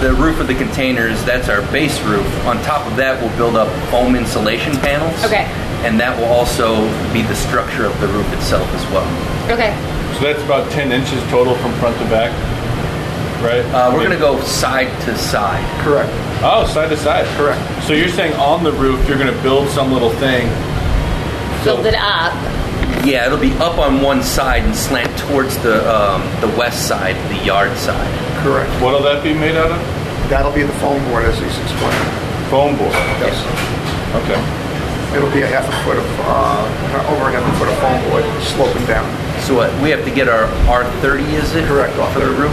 The 0.00 0.12
roof 0.12 0.40
of 0.40 0.46
the 0.46 0.54
containers. 0.54 1.16
That's 1.24 1.48
our 1.48 1.62
base 1.72 1.98
roof. 2.02 2.26
On 2.44 2.60
top 2.62 2.86
of 2.86 2.96
that, 2.96 3.16
we'll 3.20 3.34
build 3.38 3.56
up 3.56 3.68
foam 3.90 4.14
insulation 4.16 4.76
panels. 4.84 5.16
Okay. 5.24 5.48
And 5.88 5.98
that 6.00 6.12
will 6.18 6.28
also 6.28 6.76
be 7.12 7.22
the 7.22 7.36
structure 7.36 7.86
of 7.86 7.98
the 8.00 8.08
roof 8.08 8.28
itself 8.34 8.68
as 8.76 8.84
well. 8.92 9.08
Okay. 9.48 9.72
So 10.16 10.24
that's 10.24 10.42
about 10.42 10.70
10 10.72 10.92
inches 10.92 11.22
total 11.32 11.54
from 11.56 11.72
front 11.80 11.96
to 11.98 12.04
back, 12.12 12.32
right? 13.46 13.64
Uh, 13.72 13.90
we're 13.94 14.00
going 14.04 14.10
to 14.10 14.18
go 14.18 14.40
side 14.42 14.90
to 15.02 15.16
side. 15.16 15.62
Correct. 15.82 16.10
Oh, 16.42 16.66
side 16.66 16.90
to 16.90 16.96
side. 16.96 17.24
Correct. 17.38 17.60
So 17.84 17.92
you're 17.94 18.08
saying 18.08 18.34
on 18.34 18.64
the 18.64 18.72
roof 18.72 19.06
you're 19.08 19.18
going 19.18 19.32
to 19.34 19.42
build 19.42 19.68
some 19.70 19.92
little 19.92 20.10
thing. 20.18 20.48
So- 21.64 21.76
Build 21.76 21.86
it 21.86 21.94
up. 21.94 22.34
Yeah, 23.04 23.26
it'll 23.26 23.38
be 23.38 23.52
up 23.54 23.78
on 23.78 24.02
one 24.02 24.22
side 24.22 24.64
and 24.64 24.74
slant 24.74 25.16
towards 25.18 25.56
the 25.62 25.78
um, 25.86 26.22
the 26.40 26.48
west 26.58 26.86
side, 26.88 27.14
the 27.30 27.44
yard 27.44 27.76
side. 27.78 28.10
Correct. 28.42 28.70
What'll 28.82 29.02
that 29.02 29.22
be 29.22 29.32
made 29.32 29.54
out 29.56 29.70
of? 29.70 29.78
That'll 30.28 30.52
be 30.52 30.62
the 30.62 30.72
foam 30.82 31.02
board 31.08 31.24
as 31.24 31.38
he's 31.38 31.56
explained. 31.58 32.02
Foam 32.50 32.76
board. 32.76 32.92
Yes. 33.22 33.34
Okay. 34.22 34.38
It'll 35.16 35.30
be 35.30 35.42
a 35.42 35.46
half 35.46 35.66
a 35.66 35.76
foot 35.86 35.96
of, 35.98 36.06
uh, 36.26 37.14
over 37.14 37.30
a 37.30 37.32
half 37.32 37.46
a 37.46 37.54
foot 37.58 37.68
of 37.70 37.78
foam 37.78 37.98
board 38.10 38.24
sloping 38.42 38.84
down. 38.86 39.06
So 39.42 39.54
what, 39.54 39.70
we 39.82 39.90
have 39.90 40.04
to 40.04 40.10
get 40.10 40.28
our 40.28 40.46
R30, 40.66 41.22
is 41.34 41.54
it? 41.54 41.66
Correct, 41.68 41.96
off 41.98 42.14
of 42.16 42.22
the 42.22 42.30
roof? 42.30 42.52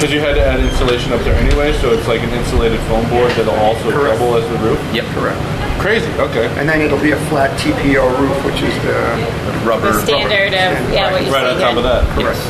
Because 0.00 0.14
you 0.16 0.20
had 0.20 0.32
to 0.34 0.40
add 0.40 0.60
insulation 0.60 1.12
up 1.12 1.20
there 1.28 1.34
anyway, 1.36 1.76
so 1.76 1.92
it's 1.92 2.08
like 2.08 2.22
an 2.22 2.30
insulated 2.30 2.80
foam 2.88 3.04
board 3.10 3.30
that'll 3.36 3.52
also 3.52 3.92
Correct. 3.92 4.16
double 4.18 4.34
as 4.36 4.48
the 4.48 4.56
roof. 4.64 4.80
Yep. 4.96 5.04
Correct. 5.12 5.36
Crazy. 5.76 6.08
Okay. 6.16 6.48
And 6.56 6.66
then 6.66 6.80
it'll 6.80 7.00
be 7.04 7.10
a 7.12 7.20
flat 7.28 7.52
TPO 7.60 8.08
roof, 8.18 8.44
which 8.44 8.62
is 8.62 8.72
the, 8.80 8.96
The 8.96 9.52
rubber. 9.68 9.92
The 9.92 10.00
standard 10.00 10.56
of 10.56 10.72
yeah, 10.92 11.12
what 11.12 11.20
you 11.24 11.30
Right 11.30 11.44
see 11.44 11.52
on 11.52 11.56
here. 11.58 11.68
top 11.68 11.76
of 11.76 11.84
that. 11.84 12.04
Yes. 12.18 12.40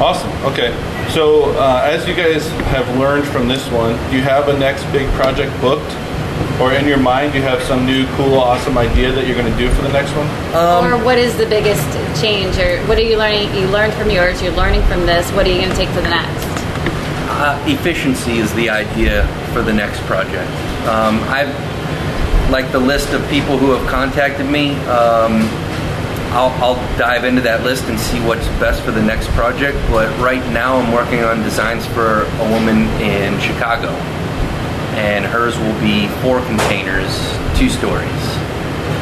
Awesome. 0.00 0.30
Okay. 0.52 0.70
So 1.10 1.50
uh, 1.58 1.82
as 1.84 2.06
you 2.06 2.14
guys 2.14 2.46
have 2.70 2.86
learned 2.96 3.26
from 3.26 3.48
this 3.48 3.68
one, 3.70 3.98
do 4.10 4.16
you 4.16 4.22
have 4.22 4.48
a 4.48 4.56
next 4.58 4.84
big 4.92 5.10
project 5.14 5.50
booked? 5.60 5.90
Or 6.60 6.72
in 6.72 6.86
your 6.86 6.98
mind, 6.98 7.32
do 7.32 7.38
you 7.38 7.44
have 7.44 7.62
some 7.62 7.84
new, 7.84 8.06
cool, 8.14 8.34
awesome 8.34 8.78
idea 8.78 9.10
that 9.10 9.26
you're 9.26 9.36
going 9.36 9.50
to 9.50 9.58
do 9.58 9.70
for 9.74 9.82
the 9.82 9.92
next 9.92 10.12
one? 10.14 10.26
or 10.54 11.02
what 11.02 11.18
is 11.18 11.36
the 11.36 11.46
biggest 11.46 11.82
change, 12.22 12.58
or 12.58 12.78
what 12.86 12.96
are 12.98 13.02
you 13.02 13.18
learning? 13.18 13.54
You 13.54 13.66
learned 13.68 13.92
from 13.94 14.10
yours. 14.10 14.40
You're 14.40 14.54
learning 14.54 14.82
from 14.84 15.04
this. 15.06 15.30
What 15.32 15.46
are 15.46 15.50
you 15.50 15.58
going 15.60 15.70
to 15.70 15.76
take 15.76 15.88
to 15.90 16.00
the 16.00 16.10
next? 16.10 16.61
Uh, 17.42 17.60
efficiency 17.66 18.38
is 18.38 18.54
the 18.54 18.70
idea 18.70 19.26
for 19.52 19.62
the 19.62 19.72
next 19.72 19.98
project. 20.02 20.48
Um, 20.86 21.18
I've 21.26 21.50
like 22.52 22.70
the 22.70 22.78
list 22.78 23.12
of 23.14 23.28
people 23.28 23.58
who 23.58 23.72
have 23.72 23.84
contacted 23.90 24.46
me. 24.46 24.76
Um, 24.86 25.42
I'll, 26.30 26.54
I'll 26.62 26.96
dive 26.96 27.24
into 27.24 27.40
that 27.40 27.64
list 27.64 27.86
and 27.86 27.98
see 27.98 28.20
what's 28.20 28.46
best 28.62 28.80
for 28.84 28.92
the 28.92 29.02
next 29.02 29.26
project. 29.30 29.76
But 29.90 30.16
right 30.20 30.38
now, 30.52 30.76
I'm 30.76 30.92
working 30.92 31.24
on 31.24 31.42
designs 31.42 31.84
for 31.84 32.22
a 32.22 32.48
woman 32.48 32.86
in 33.02 33.40
Chicago, 33.40 33.88
and 34.94 35.24
hers 35.24 35.58
will 35.58 35.80
be 35.80 36.06
four 36.22 36.46
containers, 36.46 37.10
two 37.58 37.68
stories, 37.68 38.22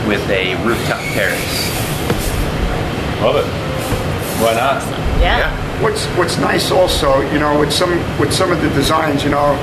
with 0.09 0.24
a 0.30 0.57
rooftop 0.64 1.05
terrace. 1.12 1.68
Love 3.20 3.36
it. 3.36 3.45
Why 4.41 4.55
not? 4.55 4.80
Yeah. 5.20 5.70
What's 5.83 6.05
What's 6.16 6.39
nice 6.39 6.70
also, 6.70 7.20
you 7.33 7.39
know, 7.39 7.59
with 7.59 7.72
some 7.72 7.97
with 8.18 8.33
some 8.33 8.53
of 8.53 8.61
the 8.61 8.68
designs, 8.70 9.24
you 9.24 9.31
know, 9.31 9.57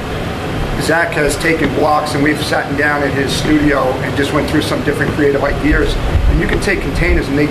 Zach 0.81 1.13
has 1.13 1.37
taken 1.37 1.73
blocks 1.75 2.13
and 2.15 2.23
we've 2.23 2.43
sat 2.43 2.65
down 2.77 3.03
in 3.03 3.11
his 3.11 3.31
studio 3.31 3.83
and 4.01 4.15
just 4.17 4.33
went 4.33 4.49
through 4.49 4.63
some 4.63 4.83
different 4.83 5.11
creative 5.13 5.43
ideas. 5.43 5.93
And 5.95 6.39
you 6.39 6.47
can 6.47 6.59
take 6.61 6.81
containers 6.81 7.27
and 7.27 7.37
they 7.37 7.47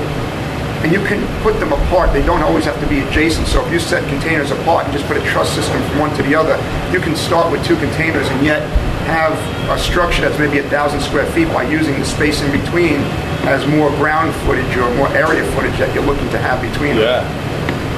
and 0.83 0.93
you 0.93 1.01
can 1.07 1.23
put 1.43 1.59
them 1.59 1.73
apart. 1.73 2.13
They 2.13 2.25
don't 2.25 2.43
always 2.43 2.65
have 2.65 2.79
to 2.81 2.87
be 2.87 3.01
adjacent. 3.01 3.49
So 3.49 3.65
if 3.65 3.73
you 3.73 3.79
set 3.79 4.07
containers 4.09 4.51
apart 4.51 4.85
and 4.85 4.93
just 4.93 5.07
put 5.07 5.17
a 5.17 5.25
truss 5.31 5.51
system 5.51 5.83
from 5.91 5.99
one 5.99 6.17
to 6.17 6.23
the 6.23 6.35
other, 6.35 6.55
you 6.93 7.01
can 7.01 7.17
start 7.17 7.51
with 7.51 7.65
two 7.65 7.77
containers 7.77 8.29
and 8.29 8.45
yet 8.45 8.63
have 9.07 9.35
a 9.71 9.79
structure 9.81 10.23
that's 10.23 10.39
maybe 10.39 10.59
a 10.59 10.69
thousand 10.71 11.01
square 11.01 11.27
feet 11.33 11.49
by 11.49 11.63
using 11.69 11.99
the 11.99 12.05
space 12.05 12.43
in 12.43 12.51
between 12.53 12.99
as 13.47 13.67
more 13.67 13.91
ground 13.99 14.35
footage 14.47 14.77
or 14.77 14.93
more 14.95 15.09
area 15.09 15.45
footage 15.53 15.79
that 15.79 15.93
you're 15.95 16.05
looking 16.05 16.29
to 16.31 16.39
have 16.39 16.61
between 16.61 16.97
them. 16.97 17.46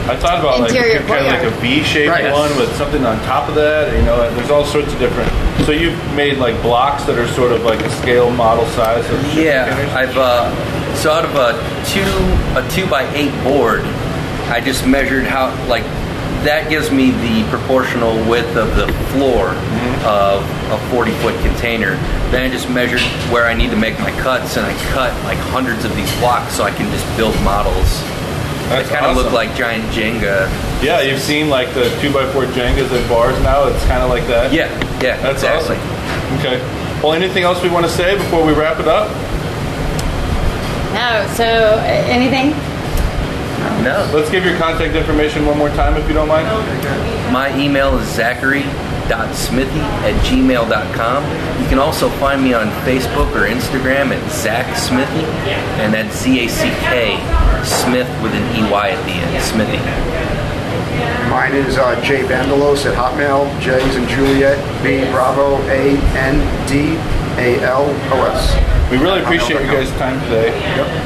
Yeah. 0.09 0.15
I 0.15 0.17
thought 0.17 0.41
about 0.41 0.61
like 0.61 0.71
Interior 0.71 1.01
kind 1.01 1.27
of 1.27 1.33
like 1.33 1.43
a 1.43 1.51
courtyard. 1.51 1.61
V-shaped 1.61 2.11
Right. 2.11 2.33
one 2.33 2.57
with 2.57 2.75
something 2.77 3.05
on 3.05 3.19
top 3.25 3.49
of 3.49 3.55
that. 3.57 3.93
You 3.95 4.03
know, 4.05 4.31
there's 4.35 4.51
all 4.51 4.65
sorts 4.65 4.93
of 4.93 4.99
different. 4.99 5.31
So 5.67 5.73
you've 5.73 5.99
made 6.15 6.39
like 6.39 6.61
blocks 6.63 7.05
that 7.05 7.19
are 7.19 7.29
sort 7.29 7.53
of 7.53 7.63
like 7.65 7.81
a 7.81 7.91
scale 8.01 8.31
model 8.31 8.65
size 8.69 9.09
of 9.11 9.35
Yeah. 9.35 9.67
I've 9.95 10.17
uh, 10.17 10.49
so 10.95 11.11
out 11.11 11.25
of 11.25 11.35
a 11.37 11.53
two 11.85 12.03
a 12.59 12.67
two 12.71 12.87
by 12.89 13.05
eight 13.15 13.33
board, 13.45 13.83
I 14.49 14.61
just 14.65 14.87
measured 14.87 15.25
how 15.25 15.53
like 15.69 15.85
that 16.45 16.71
gives 16.71 16.91
me 16.93 17.11
the 17.11 17.45
proportional 17.51 18.15
width 18.31 18.57
of 18.57 18.77
the 18.77 18.87
floor 19.11 19.49
of 20.07 20.41
a 20.71 20.79
40 20.91 21.11
foot 21.19 21.35
container. 21.43 21.97
Then 22.31 22.43
I 22.45 22.49
just 22.49 22.71
measured 22.71 23.01
where 23.33 23.47
I 23.47 23.55
need 23.55 23.71
to 23.71 23.77
make 23.77 23.99
my 23.99 24.13
cuts, 24.23 24.57
and 24.57 24.65
I 24.65 24.73
cut 24.95 25.13
like 25.25 25.39
hundreds 25.39 25.85
of 25.85 25.95
these 25.97 26.11
blocks 26.21 26.55
so 26.55 26.63
I 26.63 26.71
can 26.71 26.91
just 26.93 27.05
build 27.17 27.35
models. 27.43 28.01
That's 28.69 28.89
they 28.89 28.95
kind 28.95 29.07
of 29.07 29.17
look 29.17 29.27
awesome. 29.27 29.35
like 29.35 29.55
giant 29.57 29.85
Jenga. 29.93 30.49
Yeah, 30.83 31.01
you've 31.01 31.21
seen 31.21 31.49
like 31.49 31.73
the 31.75 31.89
two 32.01 32.13
by 32.13 32.31
four 32.33 32.45
Jengas 32.45 32.91
at 32.93 33.09
bars 33.09 33.39
now. 33.43 33.67
It's 33.69 33.85
kind 33.87 34.03
of 34.03 34.11
like 34.11 34.27
that. 34.29 34.53
Yeah, 34.53 34.69
yeah, 35.03 35.17
that's 35.23 35.43
exactly. 35.43 35.77
awesome. 35.77 36.39
Okay. 36.39 36.59
Well, 37.03 37.13
anything 37.13 37.45
else 37.45 37.63
we 37.63 37.69
want 37.71 37.87
to 37.87 37.93
say 37.93 38.17
before 38.17 38.45
we 38.45 38.53
wrap 38.53 38.79
it 38.81 38.89
up? 38.89 39.09
No. 40.93 41.27
So 41.35 41.79
anything? 42.09 42.51
No, 43.83 44.11
Let's 44.13 44.31
give 44.31 44.45
your 44.45 44.57
contact 44.59 44.95
information 44.95 45.47
one 45.47 45.57
more 45.57 45.69
time, 45.71 45.97
if 45.97 46.07
you 46.09 46.15
don't 46.15 46.29
mind. 46.29 46.47
My 47.33 47.57
email 47.59 47.97
is 47.99 48.09
zachary.smithey 49.09 49.81
at 50.05 50.15
gmail.com. 50.25 51.63
You 51.63 51.69
can 51.69 51.79
also 51.79 52.09
find 52.21 52.43
me 52.43 52.55
on 52.55 52.69
Facebook 52.85 53.35
or 53.35 53.49
Instagram 53.49 54.13
at 54.13 54.31
Zach 54.31 54.77
Smithey, 54.77 55.25
and 55.81 55.93
that's 55.93 56.17
Z 56.17 56.45
A 56.45 56.49
C 56.49 56.69
K, 56.85 57.17
Smith 57.65 58.09
with 58.23 58.33
an 58.35 58.45
EY 58.55 58.93
at 58.93 59.05
the 59.07 59.13
end, 59.13 59.43
Smithey. 59.43 59.79
Mine 61.31 61.55
is 61.55 61.79
uh, 61.79 62.01
J 62.03 62.23
Bandalos 62.23 62.87
at 62.87 62.97
Hotmail. 62.97 63.49
J 63.61 63.81
and 63.97 64.09
Juliet. 64.09 64.59
B 64.83 65.01
Bravo. 65.11 65.57
A 65.69 65.97
N 66.17 66.39
D 66.67 66.97
A 67.41 67.63
L 67.65 67.85
O 67.85 68.25
S. 68.33 68.91
We 68.91 68.97
really 68.97 69.21
appreciate 69.21 69.61
you 69.61 69.67
guys' 69.67 69.91
time 69.99 70.19
today. 70.25 70.49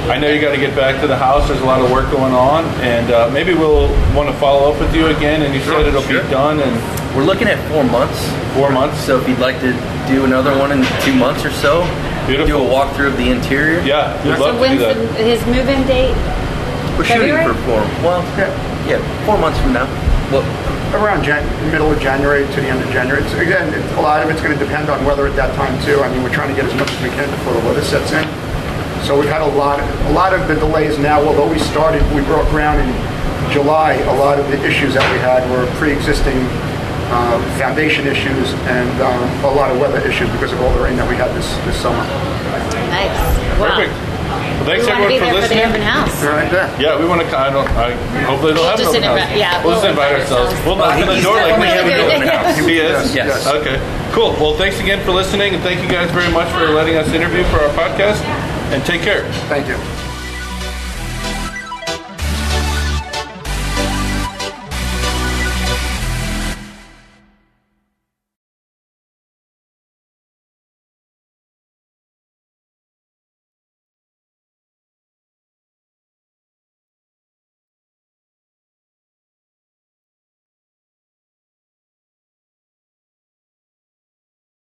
I 0.09 0.17
know 0.19 0.29
you 0.29 0.41
got 0.41 0.53
to 0.53 0.61
get 0.61 0.77
back 0.77 1.01
to 1.01 1.09
the 1.09 1.17
house. 1.17 1.49
There's 1.49 1.61
a 1.61 1.65
lot 1.65 1.85
of 1.85 1.91
work 1.91 2.13
going 2.13 2.33
on, 2.33 2.65
and 2.81 3.11
uh, 3.11 3.29
maybe 3.31 3.55
we'll 3.55 3.89
want 4.15 4.29
to 4.29 4.35
follow 4.39 4.73
up 4.73 4.81
with 4.81 4.95
you 4.95 5.07
again. 5.09 5.43
And 5.43 5.53
you 5.53 5.61
said 5.63 5.87
it'll 5.87 6.03
sure. 6.03 6.23
be 6.23 6.31
done 6.31 6.61
in 6.61 7.02
We're 7.17 7.25
looking 7.25 7.49
at 7.49 7.61
four 7.71 7.85
months, 7.85 8.17
four 8.57 8.71
months. 8.73 8.99
so 9.05 9.21
if 9.21 9.29
you'd 9.29 9.39
like 9.39 9.61
to 9.61 9.73
do 10.09 10.25
another 10.25 10.57
one 10.59 10.73
in 10.73 10.81
two 11.05 11.13
months 11.15 11.45
or 11.45 11.51
so, 11.53 11.85
Beautiful. 12.27 12.47
do 12.47 12.57
a 12.65 12.69
walkthrough 12.69 13.13
of 13.13 13.17
the 13.19 13.29
interior. 13.29 13.81
Yeah, 13.85 14.17
we'd 14.25 14.37
So 14.37 14.49
love 14.49 14.57
to 14.57 14.69
do 14.69 14.79
that. 14.81 14.97
the, 14.97 15.23
his 15.23 15.45
move-in 15.45 15.85
date? 15.87 16.17
We're 16.97 17.05
shooting 17.05 17.37
February? 17.37 17.53
for 17.53 17.61
four. 17.69 17.81
Well, 18.01 18.23
yeah, 18.89 18.97
four 19.27 19.37
months 19.37 19.61
from 19.61 19.75
now. 19.77 19.85
Well, 20.33 20.41
around 20.97 21.25
Jan- 21.25 21.45
middle 21.71 21.93
of 21.93 22.01
January 22.01 22.47
to 22.49 22.61
the 22.61 22.69
end 22.69 22.81
of 22.83 22.89
January. 22.91 23.21
It's, 23.23 23.33
again, 23.35 23.69
it, 23.77 23.85
a 23.99 24.01
lot 24.01 24.23
of 24.25 24.31
it's 24.31 24.41
going 24.41 24.57
to 24.57 24.63
depend 24.65 24.89
on 24.89 25.05
weather 25.05 25.27
at 25.27 25.37
that 25.37 25.55
time 25.55 25.77
too. 25.85 26.01
I 26.01 26.09
mean, 26.09 26.23
we're 26.23 26.33
trying 26.33 26.49
to 26.49 26.57
get 26.57 26.65
as 26.65 26.75
much 26.81 26.89
as 26.93 27.01
we 27.03 27.11
can 27.13 27.29
before 27.29 27.53
the 27.53 27.61
weather 27.69 27.85
sets 27.85 28.13
in. 28.13 28.25
So 29.05 29.21
we've 29.21 29.29
had 29.29 29.43
a 29.43 29.53
lot, 29.53 29.81
a 30.09 30.13
lot 30.13 30.33
of 30.33 30.49
the 30.49 30.55
delays 30.57 30.97
now. 30.99 31.21
Although 31.21 31.51
we 31.53 31.59
started, 31.59 32.01
we 32.17 32.23
broke 32.25 32.49
ground 32.49 32.81
in 32.81 32.89
July. 33.53 33.95
A 34.09 34.17
lot 34.17 34.39
of 34.39 34.49
the 34.49 34.57
issues 34.65 34.95
that 34.95 35.05
we 35.13 35.19
had 35.21 35.45
were 35.53 35.67
pre-existing 35.77 36.39
uh, 37.13 37.37
foundation 37.59 38.07
issues 38.09 38.55
and 38.73 38.89
um, 39.05 39.21
a 39.45 39.53
lot 39.53 39.71
of 39.71 39.79
weather 39.79 40.01
issues 40.09 40.31
because 40.33 40.53
of 40.53 40.61
all 40.61 40.73
the 40.73 40.81
rain 40.81 40.97
that 40.97 41.09
we 41.09 41.15
had 41.17 41.29
this 41.37 41.47
this 41.69 41.77
summer. 41.77 42.01
Nice. 42.89 43.13
Wow. 43.61 43.69
Perfect. 43.77 43.93
Well, 43.93 44.65
thanks 44.65 44.87
We 44.87 44.93
want 44.93 45.03
to 45.03 45.05
everyone 45.05 45.13
be 45.13 45.19
for 45.19 45.25
there 45.25 45.35
for 45.35 45.49
the 45.49 45.55
listening. 45.55 45.69
open 45.69 45.83
house. 45.83 46.15
Right 46.25 46.51
there. 46.51 46.69
Yeah, 46.81 46.97
we 46.99 47.05
want 47.05 47.21
to. 47.21 47.27
I 47.37 47.51
don't. 47.51 47.69
I 47.77 47.93
hopefully 48.25 48.55
they'll 48.55 48.63
We'll 48.63 48.71
have 48.73 48.79
just 48.81 48.95
an 48.97 49.05
open 49.05 49.21
invite- 49.21 49.29
house. 49.29 49.39
yeah, 49.39 49.65
we'll 49.65 49.75
just 49.77 49.83
we'll 49.83 49.93
invite 49.93 50.13
invite 50.17 50.23
ourselves. 50.25 50.49
ourselves. 50.57 50.67
We'll 50.67 50.79
knock 50.81 50.97
on 50.97 51.09
the 51.13 51.21
door 51.21 51.37
like 51.37 51.59
we 51.61 51.67
have 51.69 51.85
an 51.85 51.93
doing 52.01 52.17
open 52.17 52.29
it. 52.29 52.33
house. 52.33 52.57
He 52.65 52.77
is. 52.81 53.15
Yes. 53.15 53.45
Okay. 53.47 53.77
Cool. 54.17 54.33
Well, 54.41 54.55
thanks 54.57 54.81
again 54.81 55.05
for 55.05 55.13
listening, 55.13 55.53
and 55.55 55.63
thank 55.63 55.83
you 55.85 55.89
guys 55.91 56.09
very 56.17 56.31
much 56.33 56.49
for 56.57 56.65
letting 56.73 56.97
us 56.97 57.09
interview 57.13 57.45
for 57.53 57.61
our 57.61 57.73
podcast. 57.77 58.23
And 58.73 58.81
take 58.89 59.03
care. 59.03 59.29
Thank 59.53 59.69
you. 59.69 59.77